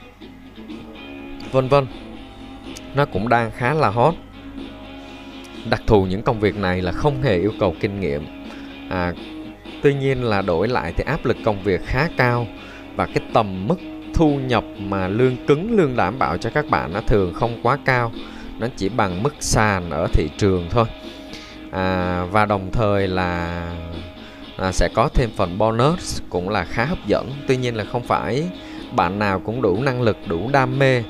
vân 1.51 1.67
vân. 1.67 1.87
Nó 2.95 3.05
cũng 3.05 3.29
đang 3.29 3.51
khá 3.51 3.73
là 3.73 3.89
hot. 3.89 4.13
Đặc 5.69 5.81
thù 5.87 6.05
những 6.05 6.21
công 6.21 6.39
việc 6.39 6.55
này 6.55 6.81
là 6.81 6.91
không 6.91 7.21
hề 7.21 7.37
yêu 7.37 7.51
cầu 7.59 7.75
kinh 7.79 7.99
nghiệm. 7.99 8.25
À, 8.89 9.13
tuy 9.81 9.93
nhiên 9.93 10.23
là 10.23 10.41
đổi 10.41 10.67
lại 10.67 10.93
thì 10.97 11.03
áp 11.03 11.25
lực 11.25 11.37
công 11.45 11.63
việc 11.63 11.81
khá 11.85 12.09
cao 12.17 12.47
và 12.95 13.05
cái 13.05 13.23
tầm 13.33 13.67
mức 13.67 13.79
thu 14.13 14.39
nhập 14.39 14.63
mà 14.79 15.07
lương 15.07 15.45
cứng 15.47 15.77
lương 15.77 15.95
đảm 15.95 16.19
bảo 16.19 16.37
cho 16.37 16.49
các 16.49 16.69
bạn 16.69 16.93
nó 16.93 17.01
thường 17.01 17.33
không 17.33 17.59
quá 17.63 17.77
cao. 17.85 18.11
Nó 18.59 18.67
chỉ 18.77 18.89
bằng 18.89 19.23
mức 19.23 19.35
sàn 19.39 19.89
ở 19.89 20.07
thị 20.13 20.29
trường 20.37 20.67
thôi 20.69 20.85
à, 21.75 22.23
và 22.31 22.45
đồng 22.45 22.71
thời 22.71 23.07
là 23.07 23.61
à, 24.57 24.71
sẽ 24.71 24.89
có 24.93 25.09
thêm 25.13 25.29
phần 25.35 25.57
bonus 25.57 26.21
cũng 26.29 26.49
là 26.49 26.63
khá 26.63 26.85
hấp 26.85 27.07
dẫn. 27.07 27.31
Tuy 27.47 27.57
nhiên 27.57 27.75
là 27.75 27.83
không 27.83 28.03
phải 28.03 28.49
bạn 28.95 29.19
nào 29.19 29.39
cũng 29.39 29.61
đủ 29.61 29.81
năng 29.81 30.01
lực 30.01 30.17
đủ 30.27 30.49
đam 30.51 30.79
mê 30.79 31.03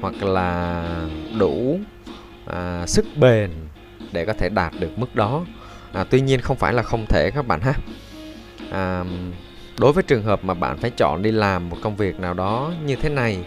hoặc 0.00 0.22
là 0.22 0.84
đủ 1.38 1.78
à, 2.46 2.86
sức 2.86 3.06
bền 3.16 3.50
để 4.12 4.24
có 4.24 4.32
thể 4.32 4.48
đạt 4.48 4.72
được 4.80 4.98
mức 4.98 5.14
đó. 5.14 5.44
À, 5.92 6.04
tuy 6.10 6.20
nhiên 6.20 6.40
không 6.40 6.56
phải 6.56 6.72
là 6.72 6.82
không 6.82 7.06
thể 7.08 7.30
các 7.34 7.46
bạn 7.46 7.60
ha. 7.60 7.72
À, 8.70 9.04
đối 9.78 9.92
với 9.92 10.02
trường 10.02 10.22
hợp 10.22 10.44
mà 10.44 10.54
bạn 10.54 10.76
phải 10.76 10.90
chọn 10.90 11.22
đi 11.22 11.32
làm 11.32 11.68
một 11.70 11.76
công 11.82 11.96
việc 11.96 12.20
nào 12.20 12.34
đó 12.34 12.72
như 12.86 12.96
thế 12.96 13.08
này 13.08 13.38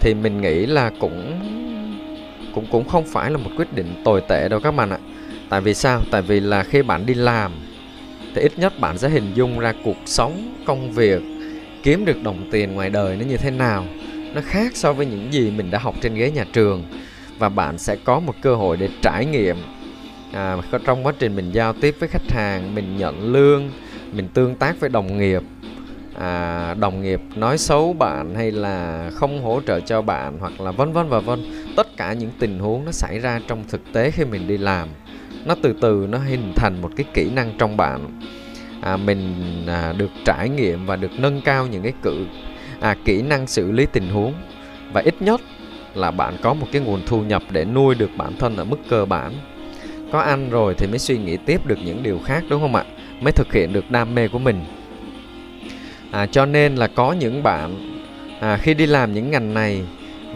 thì 0.00 0.14
mình 0.14 0.40
nghĩ 0.40 0.66
là 0.66 0.90
cũng 1.00 1.40
cũng 2.54 2.66
cũng 2.70 2.88
không 2.88 3.04
phải 3.06 3.30
là 3.30 3.38
một 3.38 3.50
quyết 3.56 3.72
định 3.72 4.02
tồi 4.04 4.20
tệ 4.28 4.48
đâu 4.48 4.60
các 4.60 4.70
bạn 4.70 4.90
ạ 4.90 4.98
tại 5.52 5.60
vì 5.60 5.74
sao? 5.74 6.02
Tại 6.10 6.22
vì 6.22 6.40
là 6.40 6.62
khi 6.62 6.82
bạn 6.82 7.06
đi 7.06 7.14
làm 7.14 7.52
thì 8.34 8.42
ít 8.42 8.58
nhất 8.58 8.78
bạn 8.80 8.98
sẽ 8.98 9.08
hình 9.08 9.34
dung 9.34 9.58
ra 9.58 9.72
cuộc 9.84 9.96
sống 10.06 10.54
công 10.64 10.92
việc 10.92 11.22
kiếm 11.82 12.04
được 12.04 12.22
đồng 12.22 12.48
tiền 12.50 12.74
ngoài 12.74 12.90
đời 12.90 13.16
nó 13.16 13.24
như 13.24 13.36
thế 13.36 13.50
nào. 13.50 13.84
Nó 14.34 14.40
khác 14.44 14.76
so 14.76 14.92
với 14.92 15.06
những 15.06 15.32
gì 15.32 15.50
mình 15.50 15.70
đã 15.70 15.78
học 15.78 15.94
trên 16.00 16.14
ghế 16.14 16.30
nhà 16.30 16.44
trường. 16.52 16.84
Và 17.38 17.48
bạn 17.48 17.78
sẽ 17.78 17.96
có 17.96 18.20
một 18.20 18.34
cơ 18.42 18.54
hội 18.54 18.76
để 18.76 18.88
trải 19.02 19.26
nghiệm 19.26 19.56
à, 20.32 20.56
trong 20.84 21.06
quá 21.06 21.12
trình 21.18 21.36
mình 21.36 21.52
giao 21.52 21.72
tiếp 21.72 21.96
với 21.98 22.08
khách 22.08 22.30
hàng 22.30 22.74
mình 22.74 22.96
nhận 22.96 23.32
lương 23.32 23.70
mình 24.12 24.28
tương 24.34 24.54
tác 24.54 24.80
với 24.80 24.90
đồng 24.90 25.18
nghiệp 25.18 25.42
à, 26.18 26.74
đồng 26.74 27.02
nghiệp 27.02 27.20
nói 27.34 27.58
xấu 27.58 27.92
bạn 27.92 28.34
hay 28.34 28.50
là 28.50 29.10
không 29.14 29.42
hỗ 29.42 29.60
trợ 29.66 29.80
cho 29.80 30.02
bạn 30.02 30.38
hoặc 30.40 30.60
là 30.60 30.70
vân 30.70 30.92
vân 30.92 31.08
và 31.08 31.20
vân. 31.20 31.44
Tất 31.76 31.96
cả 31.96 32.12
những 32.12 32.30
tình 32.38 32.58
huống 32.58 32.84
nó 32.84 32.92
xảy 32.92 33.18
ra 33.18 33.40
trong 33.48 33.64
thực 33.68 33.92
tế 33.92 34.10
khi 34.10 34.24
mình 34.24 34.48
đi 34.48 34.58
làm 34.58 34.88
nó 35.44 35.54
từ 35.62 35.74
từ 35.80 36.06
nó 36.10 36.18
hình 36.18 36.52
thành 36.56 36.82
một 36.82 36.90
cái 36.96 37.06
kỹ 37.14 37.30
năng 37.30 37.52
trong 37.58 37.76
bạn. 37.76 38.20
À, 38.80 38.96
mình 38.96 39.34
à, 39.66 39.92
được 39.92 40.10
trải 40.24 40.48
nghiệm 40.48 40.86
và 40.86 40.96
được 40.96 41.10
nâng 41.18 41.40
cao 41.40 41.66
những 41.66 41.82
cái 41.82 41.92
cự 42.02 42.26
à, 42.80 42.96
kỹ 43.04 43.22
năng 43.22 43.46
xử 43.46 43.72
lý 43.72 43.86
tình 43.86 44.08
huống. 44.08 44.34
Và 44.92 45.00
ít 45.00 45.22
nhất 45.22 45.40
là 45.94 46.10
bạn 46.10 46.36
có 46.42 46.54
một 46.54 46.66
cái 46.72 46.82
nguồn 46.82 47.02
thu 47.06 47.22
nhập 47.22 47.42
để 47.50 47.64
nuôi 47.64 47.94
được 47.94 48.10
bản 48.16 48.32
thân 48.38 48.56
ở 48.56 48.64
mức 48.64 48.78
cơ 48.88 49.04
bản. 49.04 49.32
Có 50.12 50.20
ăn 50.20 50.50
rồi 50.50 50.74
thì 50.78 50.86
mới 50.86 50.98
suy 50.98 51.18
nghĩ 51.18 51.36
tiếp 51.36 51.66
được 51.66 51.78
những 51.84 52.02
điều 52.02 52.18
khác 52.24 52.44
đúng 52.48 52.60
không 52.60 52.74
ạ? 52.74 52.84
Mới 53.20 53.32
thực 53.32 53.52
hiện 53.52 53.72
được 53.72 53.90
đam 53.90 54.14
mê 54.14 54.28
của 54.28 54.38
mình. 54.38 54.64
À, 56.10 56.26
cho 56.26 56.46
nên 56.46 56.74
là 56.74 56.86
có 56.86 57.12
những 57.12 57.42
bạn 57.42 57.98
à, 58.40 58.56
khi 58.56 58.74
đi 58.74 58.86
làm 58.86 59.14
những 59.14 59.30
ngành 59.30 59.54
này 59.54 59.82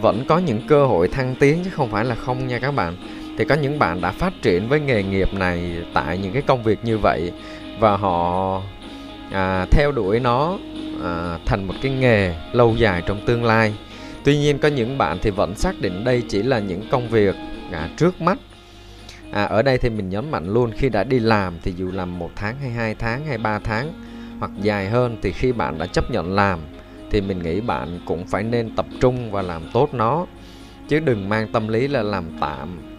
vẫn 0.01 0.25
có 0.27 0.37
những 0.37 0.61
cơ 0.67 0.85
hội 0.85 1.07
thăng 1.07 1.35
tiến 1.35 1.57
chứ 1.63 1.69
không 1.69 1.91
phải 1.91 2.05
là 2.05 2.15
không 2.15 2.47
nha 2.47 2.59
các 2.59 2.71
bạn 2.71 2.95
thì 3.37 3.45
có 3.45 3.55
những 3.55 3.79
bạn 3.79 4.01
đã 4.01 4.11
phát 4.11 4.33
triển 4.41 4.67
với 4.67 4.79
nghề 4.79 5.03
nghiệp 5.03 5.33
này 5.33 5.83
tại 5.93 6.17
những 6.17 6.33
cái 6.33 6.41
công 6.41 6.63
việc 6.63 6.79
như 6.83 6.97
vậy 6.97 7.31
và 7.79 7.97
họ 7.97 8.61
à, 9.31 9.65
theo 9.71 9.91
đuổi 9.91 10.19
nó 10.19 10.57
à, 11.03 11.37
thành 11.45 11.67
một 11.67 11.73
cái 11.81 11.91
nghề 11.91 12.35
lâu 12.51 12.75
dài 12.77 13.03
trong 13.05 13.25
tương 13.25 13.43
lai. 13.43 13.73
Tuy 14.23 14.37
nhiên 14.37 14.59
có 14.59 14.67
những 14.67 14.97
bạn 14.97 15.17
thì 15.21 15.29
vẫn 15.29 15.55
xác 15.55 15.81
định 15.81 16.03
đây 16.03 16.23
chỉ 16.29 16.43
là 16.43 16.59
những 16.59 16.83
công 16.91 17.09
việc 17.09 17.35
à, 17.71 17.89
trước 17.97 18.21
mắt. 18.21 18.37
À, 19.31 19.43
ở 19.43 19.61
đây 19.61 19.77
thì 19.77 19.89
mình 19.89 20.09
nhấn 20.09 20.31
mạnh 20.31 20.53
luôn 20.53 20.71
khi 20.71 20.89
đã 20.89 21.03
đi 21.03 21.19
làm 21.19 21.53
thì 21.63 21.73
dù 21.77 21.91
làm 21.91 22.19
một 22.19 22.31
tháng 22.35 22.55
hay 22.61 22.69
hai 22.69 22.95
tháng 22.95 23.25
hay 23.25 23.37
ba 23.37 23.59
tháng 23.59 23.93
hoặc 24.39 24.51
dài 24.61 24.89
hơn 24.89 25.17
thì 25.21 25.31
khi 25.31 25.51
bạn 25.51 25.77
đã 25.77 25.87
chấp 25.87 26.11
nhận 26.11 26.35
làm 26.35 26.59
thì 27.11 27.21
mình 27.21 27.43
nghĩ 27.43 27.61
bạn 27.61 27.99
cũng 28.05 28.27
phải 28.27 28.43
nên 28.43 28.75
tập 28.75 28.85
trung 29.01 29.31
và 29.31 29.41
làm 29.41 29.61
tốt 29.73 29.93
nó. 29.93 30.25
Chứ 30.87 30.99
đừng 30.99 31.29
mang 31.29 31.51
tâm 31.51 31.67
lý 31.67 31.87
là 31.87 32.03
làm 32.03 32.25
tạm 32.39 32.96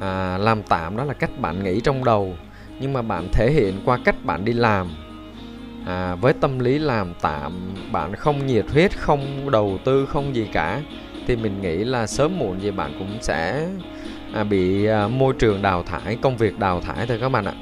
à, 0.00 0.38
làm 0.38 0.62
tạm 0.62 0.96
đó 0.96 1.04
là 1.04 1.14
cách 1.14 1.30
bạn 1.40 1.64
nghĩ 1.64 1.80
trong 1.80 2.04
đầu 2.04 2.34
nhưng 2.80 2.92
mà 2.92 3.02
bạn 3.02 3.28
thể 3.32 3.50
hiện 3.50 3.80
qua 3.84 3.98
cách 4.04 4.24
bạn 4.24 4.44
đi 4.44 4.52
làm. 4.52 4.88
À, 5.86 6.14
với 6.14 6.32
tâm 6.32 6.58
lý 6.58 6.78
làm 6.78 7.12
tạm 7.20 7.52
bạn 7.92 8.14
không 8.14 8.46
nhiệt 8.46 8.64
huyết 8.72 8.98
không 8.98 9.50
đầu 9.50 9.78
tư 9.84 10.06
không 10.06 10.34
gì 10.34 10.48
cả 10.52 10.80
thì 11.26 11.36
mình 11.36 11.62
nghĩ 11.62 11.76
là 11.76 12.06
sớm 12.06 12.38
muộn 12.38 12.62
gì 12.62 12.70
bạn 12.70 12.92
cũng 12.98 13.18
sẽ 13.20 13.68
à, 14.34 14.44
bị 14.44 14.84
à, 14.84 15.08
môi 15.08 15.34
trường 15.38 15.62
đào 15.62 15.82
thải 15.82 16.16
công 16.22 16.36
việc 16.36 16.58
đào 16.58 16.80
thải 16.80 17.06
thôi 17.06 17.18
các 17.20 17.28
bạn 17.28 17.44
ạ. 17.44 17.52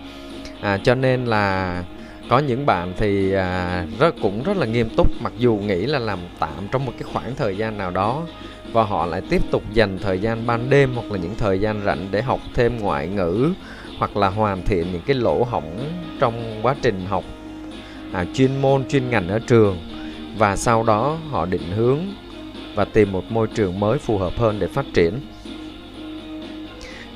À, 0.61 0.79
cho 0.85 0.95
nên 0.95 1.25
là 1.25 1.83
có 2.29 2.39
những 2.39 2.67
bạn 2.67 2.93
thì 2.97 3.33
à, 3.33 3.85
rất 3.99 4.15
cũng 4.23 4.43
rất 4.43 4.57
là 4.57 4.67
nghiêm 4.67 4.89
túc 4.97 5.23
mặc 5.23 5.33
dù 5.39 5.57
nghĩ 5.57 5.87
là 5.87 5.99
làm 5.99 6.19
tạm 6.39 6.69
trong 6.73 6.85
một 6.85 6.93
cái 6.99 7.09
khoảng 7.13 7.35
thời 7.37 7.57
gian 7.57 7.79
nào 7.79 7.91
đó 7.91 8.27
và 8.77 8.85
họ 8.85 9.07
lại 9.07 9.23
tiếp 9.31 9.43
tục 9.51 9.63
dành 9.73 9.99
thời 9.99 10.19
gian 10.19 10.47
ban 10.47 10.71
đêm 10.71 10.95
hoặc 10.95 11.13
là 11.13 11.19
những 11.19 11.35
thời 11.39 11.61
gian 11.61 11.83
rảnh 11.85 12.09
để 12.11 12.23
học 12.23 12.41
thêm 12.55 12.79
ngoại 12.79 13.09
ngữ 13.09 13.53
hoặc 13.99 14.17
là 14.17 14.29
hoàn 14.29 14.63
thiện 14.63 14.93
những 14.93 15.03
cái 15.07 15.17
lỗ 15.17 15.45
hổng 15.45 15.79
trong 16.21 16.61
quá 16.63 16.75
trình 16.83 17.07
học 17.09 17.25
à, 18.13 18.25
chuyên 18.35 18.63
môn 18.63 18.89
chuyên 18.89 19.11
ngành 19.11 19.29
ở 19.29 19.39
trường. 19.39 19.79
Và 20.39 20.57
sau 20.57 20.83
đó 20.83 21.19
họ 21.31 21.47
định 21.47 21.71
hướng 21.77 21.99
và 22.75 22.85
tìm 22.85 23.13
một 23.13 23.25
môi 23.33 23.47
trường 23.47 23.81
mới 23.81 23.99
phù 23.99 24.19
hợp 24.19 24.33
hơn 24.39 24.59
để 24.59 24.67
phát 24.67 24.87
triển. 24.95 25.21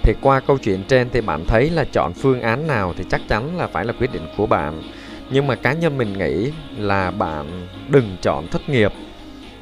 Thì 0.03 0.15
qua 0.21 0.41
câu 0.41 0.59
chuyện 0.59 0.85
trên 0.89 1.09
thì 1.13 1.21
bạn 1.21 1.45
thấy 1.47 1.71
là 1.71 1.85
chọn 1.93 2.13
phương 2.13 2.41
án 2.41 2.67
nào 2.67 2.95
thì 2.97 3.05
chắc 3.11 3.21
chắn 3.29 3.59
là 3.59 3.67
phải 3.67 3.85
là 3.85 3.93
quyết 3.93 4.13
định 4.13 4.27
của 4.37 4.47
bạn. 4.47 4.83
Nhưng 5.31 5.47
mà 5.47 5.55
cá 5.55 5.73
nhân 5.73 5.99
mình 5.99 6.19
nghĩ 6.19 6.51
là 6.79 7.11
bạn 7.11 7.67
đừng 7.89 8.17
chọn 8.23 8.49
thất 8.49 8.69
nghiệp 8.69 8.93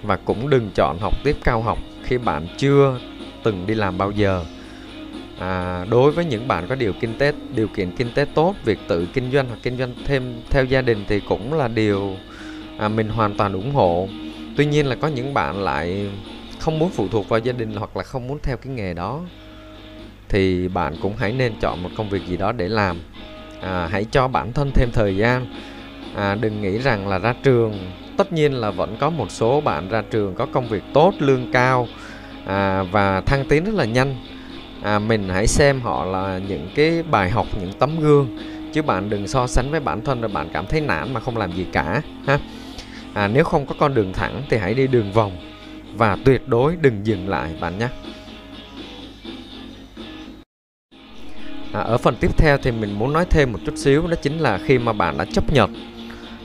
và 0.03 0.17
cũng 0.17 0.51
đừng 0.51 0.71
chọn 0.75 0.99
học 0.99 1.15
tiếp 1.25 1.37
cao 1.45 1.63
học 1.63 1.79
khi 2.09 2.19
bạn 2.19 2.47
chưa 2.57 2.99
từng 3.43 3.67
đi 3.67 3.75
làm 3.75 3.99
bao 3.99 4.11
giờ. 4.11 4.45
À, 5.39 5.85
đối 5.91 6.13
với 6.13 6.25
những 6.25 6.49
bạn 6.49 6.67
có 6.69 6.75
điều 6.75 6.93
kinh 7.01 7.19
tế 7.19 7.33
điều 7.55 7.69
kiện 7.69 7.91
kinh 7.97 8.11
tế 8.15 8.25
tốt 8.35 8.55
việc 8.65 8.79
tự 8.89 9.07
kinh 9.07 9.33
doanh 9.33 9.49
hoặc 9.49 9.59
kinh 9.63 9.79
doanh 9.79 9.95
thêm 10.05 10.41
theo 10.51 10.65
gia 10.65 10.83
đình 10.83 11.05
thì 11.09 11.21
cũng 11.21 11.55
là 11.55 11.69
điều 11.69 12.17
à, 12.79 12.89
mình 12.89 13.09
hoàn 13.09 13.35
toàn 13.35 13.53
ủng 13.53 13.75
hộ. 13.75 14.09
Tuy 14.57 14.67
nhiên 14.67 14.87
là 14.87 14.95
có 14.95 15.09
những 15.09 15.35
bạn 15.35 15.63
lại 15.63 16.11
không 16.59 16.79
muốn 16.79 16.91
phụ 16.91 17.09
thuộc 17.09 17.29
vào 17.29 17.41
gia 17.41 17.53
đình 17.53 17.77
hoặc 17.77 17.97
là 17.97 18.03
không 18.03 18.29
muốn 18.29 18.39
theo 18.43 18.57
cái 18.57 18.73
nghề 18.75 18.95
đó 18.95 19.21
thì 20.29 20.69
bạn 20.69 20.95
cũng 21.03 21.17
hãy 21.19 21.33
nên 21.33 21.53
chọn 21.61 21.83
một 21.83 21.91
công 21.97 22.09
việc 22.09 22.27
gì 22.27 22.37
đó 22.37 22.53
để 22.53 22.69
làm. 22.69 22.97
À, 23.61 23.89
hãy 23.91 24.07
cho 24.11 24.29
bản 24.29 24.53
thân 24.53 24.71
thêm 24.75 24.89
thời 24.93 25.17
gian. 25.17 25.47
À, 26.15 26.35
đừng 26.35 26.63
nghĩ 26.63 26.79
rằng 26.79 27.09
là 27.09 27.19
ra 27.19 27.35
trường 27.43 27.79
tất 28.19 28.33
nhiên 28.33 28.53
là 28.53 28.71
vẫn 28.71 28.97
có 29.01 29.11
một 29.11 29.31
số 29.31 29.61
bạn 29.61 29.89
ra 29.89 30.03
trường 30.11 30.35
có 30.35 30.47
công 30.47 30.69
việc 30.69 30.83
tốt 30.95 31.15
lương 31.19 31.53
cao 31.53 31.89
à, 32.47 32.83
và 32.83 33.21
thăng 33.21 33.45
tiến 33.49 33.65
rất 33.65 33.75
là 33.75 33.85
nhanh. 33.85 34.17
À, 34.83 34.99
mình 34.99 35.29
hãy 35.29 35.47
xem 35.47 35.81
họ 35.81 36.05
là 36.05 36.41
những 36.49 36.71
cái 36.75 37.03
bài 37.11 37.31
học 37.31 37.47
những 37.61 37.73
tấm 37.73 38.01
gương. 38.01 38.39
Chứ 38.73 38.83
bạn 38.83 39.11
đừng 39.11 39.29
so 39.29 39.47
sánh 39.47 39.71
với 39.71 39.81
bản 39.81 40.05
thân 40.05 40.21
rồi 40.21 40.29
bạn 40.29 40.49
cảm 40.53 40.67
thấy 40.67 40.81
nản 40.81 41.15
mà 41.15 41.21
không 41.21 41.37
làm 41.37 41.53
gì 41.53 41.67
cả 41.73 42.03
ha. 42.27 42.39
À, 43.15 43.29
nếu 43.29 43.45
không 43.45 43.67
có 43.67 43.75
con 43.79 43.95
đường 43.95 44.13
thẳng 44.13 44.43
thì 44.51 44.57
hãy 44.57 44.75
đi 44.75 44.87
đường 44.87 45.13
vòng 45.13 45.33
và 45.95 46.17
tuyệt 46.25 46.49
đối 46.49 46.77
đừng 46.77 47.07
dừng 47.07 47.29
lại 47.29 47.51
bạn 47.61 47.79
nhé. 47.79 47.89
À, 51.73 51.81
ở 51.81 51.99
phần 51.99 52.17
tiếp 52.21 52.39
theo 52.39 52.59
thì 52.59 52.73
mình 52.73 52.99
muốn 52.99 53.13
nói 53.13 53.25
thêm 53.31 53.53
một 53.53 53.59
chút 53.67 53.77
xíu 53.77 54.07
đó 54.07 54.17
chính 54.23 54.39
là 54.39 54.59
khi 54.65 54.79
mà 54.79 54.93
bạn 54.93 55.19
đã 55.19 55.25
chấp 55.25 55.53
nhận 55.53 55.98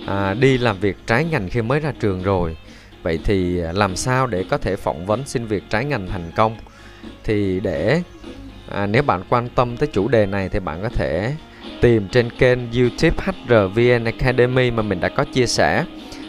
à, 0.08 0.34
đi 0.34 0.58
làm 0.58 0.80
việc 0.80 0.98
trái 1.08 1.26
ngành 1.26 1.50
khi 1.50 1.62
mới 1.62 1.80
ra 1.80 1.94
trường 2.00 2.24
rồi 2.24 2.58
vậy 3.04 3.20
thì 3.24 3.54
làm 3.54 3.96
sao 3.96 4.28
để 4.28 4.46
có 4.50 4.58
thể 4.58 4.76
phỏng 4.76 5.06
vấn 5.06 5.26
xin 5.26 5.46
việc 5.46 5.63
trái 5.70 5.86
ngành 5.86 6.08
thành 6.08 6.32
công 6.36 6.56
thì 7.24 7.60
để 7.60 8.02
à, 8.70 8.86
nếu 8.86 9.04
bạn 9.04 9.24
quan 9.30 9.50
tâm 9.50 9.78
tới 9.78 9.89
chủ 9.94 10.08
đề 10.08 10.26
này 10.26 10.50
thì 10.50 10.60
bạn 10.60 10.82
có 10.82 10.89
thể 10.89 11.34
tìm 11.82 12.08
trên 12.12 12.30
kênh 12.30 12.60
YouTube 12.72 13.18
HRVN 13.18 14.04
Academy 14.06 14.72
mà 14.72 14.84
mình 14.84 15.00
đã 15.00 15.10
có 15.10 15.24
chia 15.24 15.46
sẻ. 15.46 15.86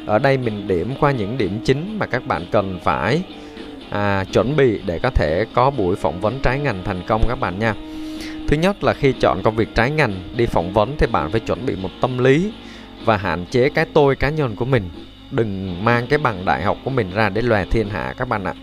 Ở 0.07 0.19
đây 0.19 0.37
mình 0.37 0.69
điểm 0.69 0.95
qua 1.01 1.11
những 1.11 1.39
điểm 1.39 1.61
chính 1.65 1.99
mà 1.99 2.07
các 2.07 2.27
bạn 2.27 2.47
cần 2.53 2.81
phải 2.85 3.23
à, 3.91 4.25
chuẩn 4.33 4.57
bị 4.57 4.81
để 4.87 4.99
có 4.99 5.11
thể 5.11 5.47
có 5.55 5.71
buổi 5.71 5.97
phỏng 5.97 6.21
vấn 6.21 6.41
trái 6.43 6.59
ngành 6.59 6.85
thành 6.85 7.03
công 7.07 7.23
các 7.29 7.41
bạn 7.41 7.59
nha. 7.59 7.75
Thứ 8.49 8.57
nhất 8.57 8.85
là 8.85 8.95
khi 8.95 9.13
chọn 9.21 9.43
công 9.43 9.57
việc 9.57 9.75
trái 9.75 9.91
ngành 9.91 10.13
đi 10.37 10.47
phỏng 10.47 10.73
vấn 10.73 10.95
thì 10.99 11.07
bạn 11.07 11.31
phải 11.31 11.41
chuẩn 11.41 11.67
bị 11.67 11.77
một 11.77 11.91
tâm 12.01 12.19
lý 12.19 12.53
và 13.05 13.17
hạn 13.17 13.45
chế 13.51 13.69
cái 13.69 13.85
tôi 13.93 14.17
cá 14.17 14.31
nhân 14.31 14.57
của 14.57 14.65
mình. 14.65 14.91
Đừng 15.31 15.85
mang 15.85 16.07
cái 16.07 16.19
bằng 16.19 16.45
đại 16.45 16.63
học 16.63 16.77
của 16.85 16.91
mình 16.91 17.11
ra 17.15 17.29
để 17.29 17.43
lòe 17.43 17.65
thiên 17.65 17.89
hạ 17.89 18.15
các 18.17 18.29
bạn 18.29 18.45
ạ. 18.45 18.55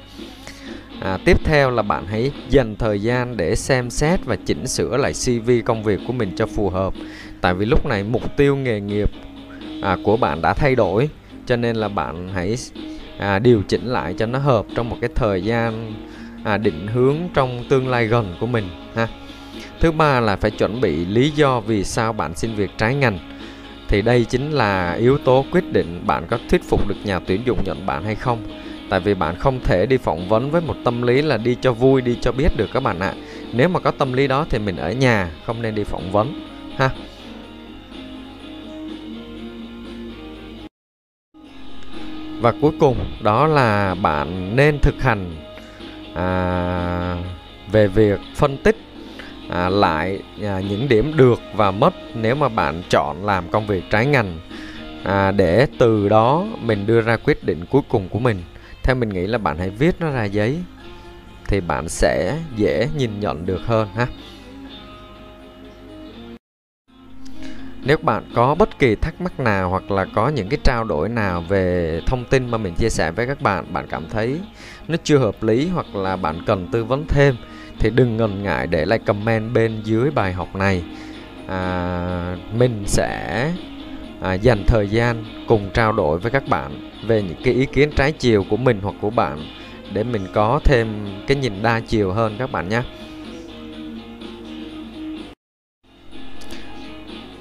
À, 1.02 1.18
tiếp 1.26 1.38
theo 1.44 1.72
là 1.72 1.82
bạn 1.82 2.06
hãy 2.06 2.32
dành 2.50 2.76
thời 2.76 3.02
gian 3.02 3.38
để 3.38 3.56
xem 3.56 3.90
xét 3.90 4.26
và 4.26 4.36
chỉnh 4.46 4.68
sửa 4.68 4.98
lại 4.98 5.14
CV 5.14 5.52
công 5.66 5.84
việc 5.84 6.00
của 6.08 6.14
mình 6.14 6.32
cho 6.36 6.46
phù 6.46 6.70
hợp. 6.70 6.94
Tại 7.42 7.54
vì 7.54 7.66
lúc 7.66 7.86
này 7.86 8.04
mục 8.04 8.38
tiêu 8.38 8.56
nghề 8.56 8.80
nghiệp 8.80 9.12
à, 9.82 9.98
của 10.04 10.18
bạn 10.18 10.42
đã 10.42 10.54
thay 10.54 10.76
đổi, 10.76 11.10
cho 11.46 11.56
nên 11.56 11.76
là 11.76 11.88
bạn 11.88 12.30
hãy 12.34 12.56
à, 13.18 13.40
điều 13.40 13.62
chỉnh 13.68 13.86
lại 13.86 14.16
cho 14.18 14.26
nó 14.26 14.40
hợp 14.40 14.66
trong 14.76 14.90
một 14.90 14.98
cái 15.02 15.10
thời 15.16 15.44
gian 15.44 15.94
à, 16.44 16.58
định 16.58 16.88
hướng 16.88 17.18
trong 17.34 17.64
tương 17.70 17.88
lai 17.88 18.08
gần 18.08 18.36
của 18.40 18.48
mình 18.48 18.66
ha. 18.96 19.08
Thứ 19.80 19.92
ba 19.92 20.20
là 20.20 20.36
phải 20.36 20.52
chuẩn 20.52 20.82
bị 20.82 21.06
lý 21.06 21.30
do 21.30 21.60
vì 21.60 21.84
sao 21.84 22.14
bạn 22.14 22.36
xin 22.36 22.56
việc 22.56 22.70
trái 22.78 22.96
ngành. 22.96 23.20
Thì 23.92 24.02
đây 24.02 24.26
chính 24.26 24.52
là 24.52 24.94
yếu 24.94 25.18
tố 25.18 25.46
quyết 25.52 25.74
định 25.74 26.02
bạn 26.08 26.28
có 26.30 26.38
thuyết 26.50 26.64
phục 26.64 26.88
được 26.88 26.96
nhà 27.04 27.20
tuyển 27.20 27.42
dụng 27.46 27.64
nhận 27.66 27.86
bạn 27.86 28.04
hay 28.04 28.16
không. 28.16 28.44
Tại 28.90 29.00
vì 29.00 29.14
bạn 29.14 29.36
không 29.36 29.60
thể 29.64 29.86
đi 29.86 29.98
phỏng 29.98 30.30
vấn 30.30 30.52
với 30.52 30.62
một 30.62 30.76
tâm 30.84 31.02
lý 31.02 31.22
là 31.22 31.38
đi 31.38 31.58
cho 31.62 31.74
vui 31.74 32.02
đi 32.02 32.18
cho 32.22 32.32
biết 32.32 32.58
được 32.58 32.70
các 32.74 32.84
bạn 32.84 33.00
ạ. 33.00 33.14
Nếu 33.54 33.70
mà 33.70 33.80
có 33.80 33.92
tâm 33.92 34.14
lý 34.14 34.28
đó 34.28 34.46
thì 34.50 34.60
mình 34.60 34.78
ở 34.78 34.92
nhà 34.92 35.32
không 35.46 35.62
nên 35.62 35.76
đi 35.76 35.84
phỏng 35.84 36.12
vấn 36.12 36.34
ha. 36.78 36.90
Và 42.42 42.54
cuối 42.62 42.72
cùng 42.80 42.98
đó 43.24 43.48
là 43.48 43.96
bạn 43.96 44.56
nên 44.56 44.80
thực 44.80 45.02
hành 45.02 45.36
à, 46.16 47.18
về 47.72 47.88
việc 47.88 48.20
phân 48.36 48.58
tích 48.58 48.76
à, 49.52 49.70
lại 49.70 50.22
à, 50.44 50.60
những 50.70 50.90
điểm 50.90 51.18
được 51.18 51.40
và 51.56 51.72
mất 51.72 51.94
nếu 52.16 52.36
mà 52.36 52.50
bạn 52.50 52.84
chọn 52.90 53.26
làm 53.26 53.50
công 53.50 53.68
việc 53.68 53.84
trái 53.90 54.06
ngành. 54.06 54.40
À, 55.04 55.32
để 55.32 55.68
từ 55.80 56.10
đó 56.10 56.46
mình 56.62 56.86
đưa 56.86 57.02
ra 57.02 57.18
quyết 57.18 57.44
định 57.44 57.66
cuối 57.70 57.82
cùng 57.90 58.10
của 58.10 58.20
mình. 58.20 58.44
Theo 58.84 58.96
mình 58.96 59.10
nghĩ 59.10 59.28
là 59.28 59.38
bạn 59.38 59.58
hãy 59.58 59.70
viết 59.70 59.96
nó 60.00 60.12
ra 60.12 60.26
giấy 60.26 60.58
thì 61.48 61.62
bạn 61.62 61.90
sẽ 61.90 62.38
dễ 62.56 62.88
nhìn 62.98 63.20
nhận 63.20 63.46
được 63.46 63.62
hơn 63.66 63.88
ha. 63.96 64.08
Nếu 67.84 67.98
bạn 68.02 68.24
có 68.36 68.56
bất 68.56 68.80
kỳ 68.80 68.96
thắc 68.96 69.22
mắc 69.22 69.40
nào 69.40 69.70
hoặc 69.70 69.92
là 69.92 70.06
có 70.06 70.30
những 70.30 70.50
cái 70.50 70.60
trao 70.64 70.84
đổi 70.84 71.10
nào 71.10 71.44
về 71.50 72.02
thông 72.06 72.26
tin 72.26 72.52
mà 72.52 72.58
mình 72.58 72.74
chia 72.76 72.90
sẻ 72.90 73.12
với 73.12 73.28
các 73.28 73.42
bạn 73.42 73.74
bạn 73.74 73.88
cảm 73.90 74.10
thấy 74.10 74.40
nó 74.88 74.98
chưa 75.04 75.18
hợp 75.18 75.44
lý 75.44 75.68
hoặc 75.68 75.96
là 75.96 76.16
bạn 76.16 76.42
cần 76.46 76.68
tư 76.72 76.86
vấn 76.86 77.06
thêm 77.08 77.36
thì 77.82 77.90
đừng 77.90 78.18
ngần 78.18 78.44
ngại 78.44 78.68
để 78.68 78.86
lại 78.86 79.00
comment 79.00 79.54
bên 79.54 79.82
dưới 79.84 80.12
bài 80.12 80.34
học 80.34 80.56
này 80.56 80.84
à, 81.48 82.38
mình 82.54 82.84
sẽ 82.86 83.52
à, 84.22 84.34
dành 84.34 84.64
thời 84.68 84.88
gian 84.88 85.26
cùng 85.48 85.70
trao 85.74 85.92
đổi 85.92 86.20
với 86.20 86.32
các 86.32 86.48
bạn 86.48 86.92
về 87.08 87.22
những 87.22 87.38
cái 87.44 87.54
ý 87.54 87.66
kiến 87.66 87.90
trái 87.96 88.12
chiều 88.12 88.46
của 88.50 88.58
mình 88.58 88.80
hoặc 88.84 88.96
của 89.02 89.10
bạn 89.10 89.38
để 89.94 90.04
mình 90.04 90.28
có 90.34 90.60
thêm 90.64 90.88
cái 91.28 91.38
nhìn 91.38 91.54
đa 91.62 91.80
chiều 91.80 92.12
hơn 92.12 92.36
các 92.40 92.52
bạn 92.52 92.70
nhé. 92.70 92.82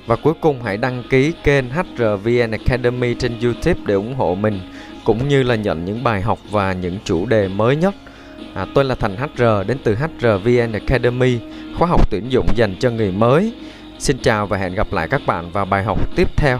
Và 0.07 0.16
cuối 0.16 0.34
cùng 0.41 0.62
hãy 0.62 0.76
đăng 0.76 1.03
ký 1.11 1.32
kênh 1.45 1.64
HRVN 1.70 2.51
Academy 2.51 3.14
trên 3.14 3.41
YouTube 3.43 3.80
để 3.86 3.95
ủng 3.95 4.14
hộ 4.14 4.34
mình 4.34 4.61
cũng 5.05 5.28
như 5.28 5.43
là 5.43 5.55
nhận 5.55 5.84
những 5.84 6.05
bài 6.05 6.20
học 6.22 6.38
và 6.51 6.72
những 6.72 6.99
chủ 7.05 7.26
đề 7.26 7.49
mới 7.49 7.76
nhất. 7.76 7.95
À, 8.55 8.66
tôi 8.74 8.84
là 8.84 8.95
Thành 8.95 9.16
HR 9.16 9.43
đến 9.66 9.78
từ 9.84 9.95
HRVN 9.95 10.72
Academy, 10.72 11.38
khóa 11.78 11.88
học 11.88 12.11
tuyển 12.11 12.32
dụng 12.32 12.47
dành 12.57 12.74
cho 12.80 12.91
người 12.91 13.12
mới 13.12 13.53
Xin 14.01 14.18
chào 14.22 14.47
và 14.47 14.57
hẹn 14.57 14.74
gặp 14.74 14.93
lại 14.93 15.09
các 15.09 15.20
bạn 15.26 15.51
vào 15.51 15.64
bài 15.64 15.84
học 15.84 16.16
tiếp 16.16 16.28
theo. 16.36 16.59